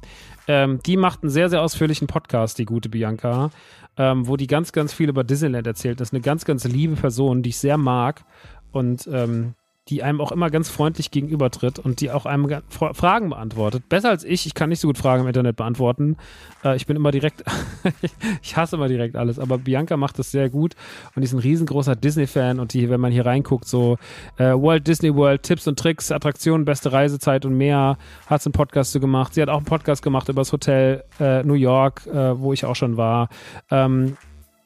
[0.46, 3.50] Ähm, die macht einen sehr, sehr ausführlichen Podcast, die gute Bianca,
[3.96, 6.00] ähm, wo die ganz, ganz viel über Disneyland erzählt.
[6.00, 8.24] Das ist eine ganz, ganz liebe Person, die ich sehr mag.
[8.72, 9.54] Und ähm,
[9.88, 13.88] die einem auch immer ganz freundlich gegenübertritt und die auch einem Fragen beantwortet.
[13.90, 14.46] Besser als ich.
[14.46, 16.16] Ich kann nicht so gut Fragen im Internet beantworten.
[16.64, 17.44] Äh, ich bin immer direkt,
[18.42, 20.74] ich hasse immer direkt alles, aber Bianca macht das sehr gut
[21.14, 23.98] und die ist ein riesengroßer Disney-Fan und die, wenn man hier reinguckt, so
[24.38, 28.52] äh, Walt Disney World, Tipps und Tricks, Attraktionen, beste Reisezeit und mehr, hat sie einen
[28.52, 29.34] Podcast zu gemacht.
[29.34, 32.64] Sie hat auch einen Podcast gemacht über das Hotel äh, New York, äh, wo ich
[32.64, 33.28] auch schon war.
[33.70, 34.16] Ähm,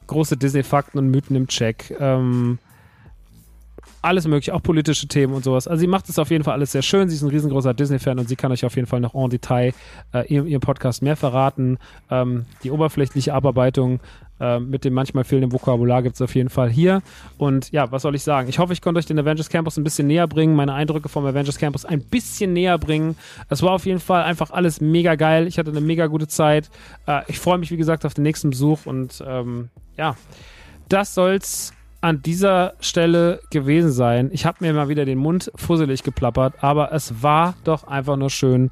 [0.07, 1.93] große Disney-Fakten und Mythen im Check.
[1.99, 2.57] Ähm,
[4.01, 5.67] alles mögliche, auch politische Themen und sowas.
[5.67, 7.09] Also sie macht es auf jeden Fall alles sehr schön.
[7.09, 9.73] Sie ist ein riesengroßer Disney-Fan und sie kann euch auf jeden Fall noch en Detail
[10.13, 11.77] äh, ihrem, ihrem Podcast mehr verraten.
[12.09, 13.99] Ähm, die oberflächliche Abarbeitung
[14.39, 17.01] äh, mit dem manchmal fehlenden Vokabular gibt es auf jeden Fall hier.
[17.37, 18.47] Und ja, was soll ich sagen?
[18.49, 21.25] Ich hoffe, ich konnte euch den Avengers Campus ein bisschen näher bringen, meine Eindrücke vom
[21.25, 23.17] Avengers Campus ein bisschen näher bringen.
[23.49, 25.47] Es war auf jeden Fall einfach alles mega geil.
[25.47, 26.69] Ich hatte eine mega gute Zeit.
[27.05, 30.15] Äh, ich freue mich, wie gesagt, auf den nächsten Besuch und ähm, ja,
[30.87, 34.29] das soll's an dieser Stelle gewesen sein.
[34.31, 38.29] Ich habe mir mal wieder den Mund fusselig geplappert, aber es war doch einfach nur
[38.29, 38.71] schön.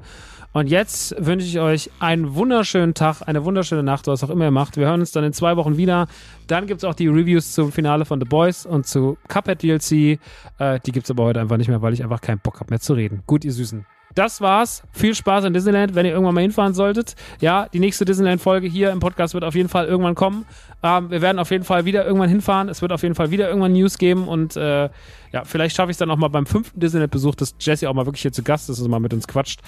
[0.52, 4.50] Und jetzt wünsche ich euch einen wunderschönen Tag, eine wunderschöne Nacht, was auch immer ihr
[4.50, 4.76] macht.
[4.76, 6.08] Wir hören uns dann in zwei Wochen wieder.
[6.48, 10.18] Dann gibt es auch die Reviews zum Finale von The Boys und zu Cuphead DLC.
[10.58, 12.70] Äh, die gibt es aber heute einfach nicht mehr, weil ich einfach keinen Bock habe
[12.70, 13.22] mehr zu reden.
[13.26, 13.86] Gut, ihr Süßen
[14.18, 14.82] das war's.
[14.92, 17.14] Viel Spaß in Disneyland, wenn ihr irgendwann mal hinfahren solltet.
[17.40, 20.44] Ja, die nächste Disneyland-Folge hier im Podcast wird auf jeden Fall irgendwann kommen.
[20.82, 22.68] Ähm, wir werden auf jeden Fall wieder irgendwann hinfahren.
[22.68, 24.88] Es wird auf jeden Fall wieder irgendwann News geben und äh,
[25.30, 28.06] ja, vielleicht schaffe ich es dann auch mal beim fünften Disneyland-Besuch, dass Jesse auch mal
[28.06, 29.60] wirklich hier zu Gast ist und mal mit uns quatscht.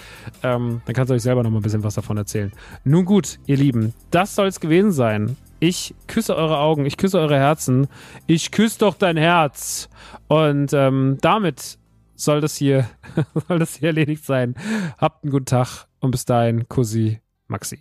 [0.42, 2.52] Ähm, dann kannst du euch selber noch mal ein bisschen was davon erzählen.
[2.82, 5.36] Nun gut, ihr Lieben, das soll es gewesen sein.
[5.60, 7.86] Ich küsse eure Augen, ich küsse eure Herzen.
[8.26, 9.90] Ich küsse doch dein Herz.
[10.26, 11.78] Und ähm, damit
[12.14, 12.88] soll das hier,
[13.48, 14.54] soll das hier erledigt sein.
[14.98, 17.80] Habt einen guten Tag und bis dahin, Kussi, Maxi.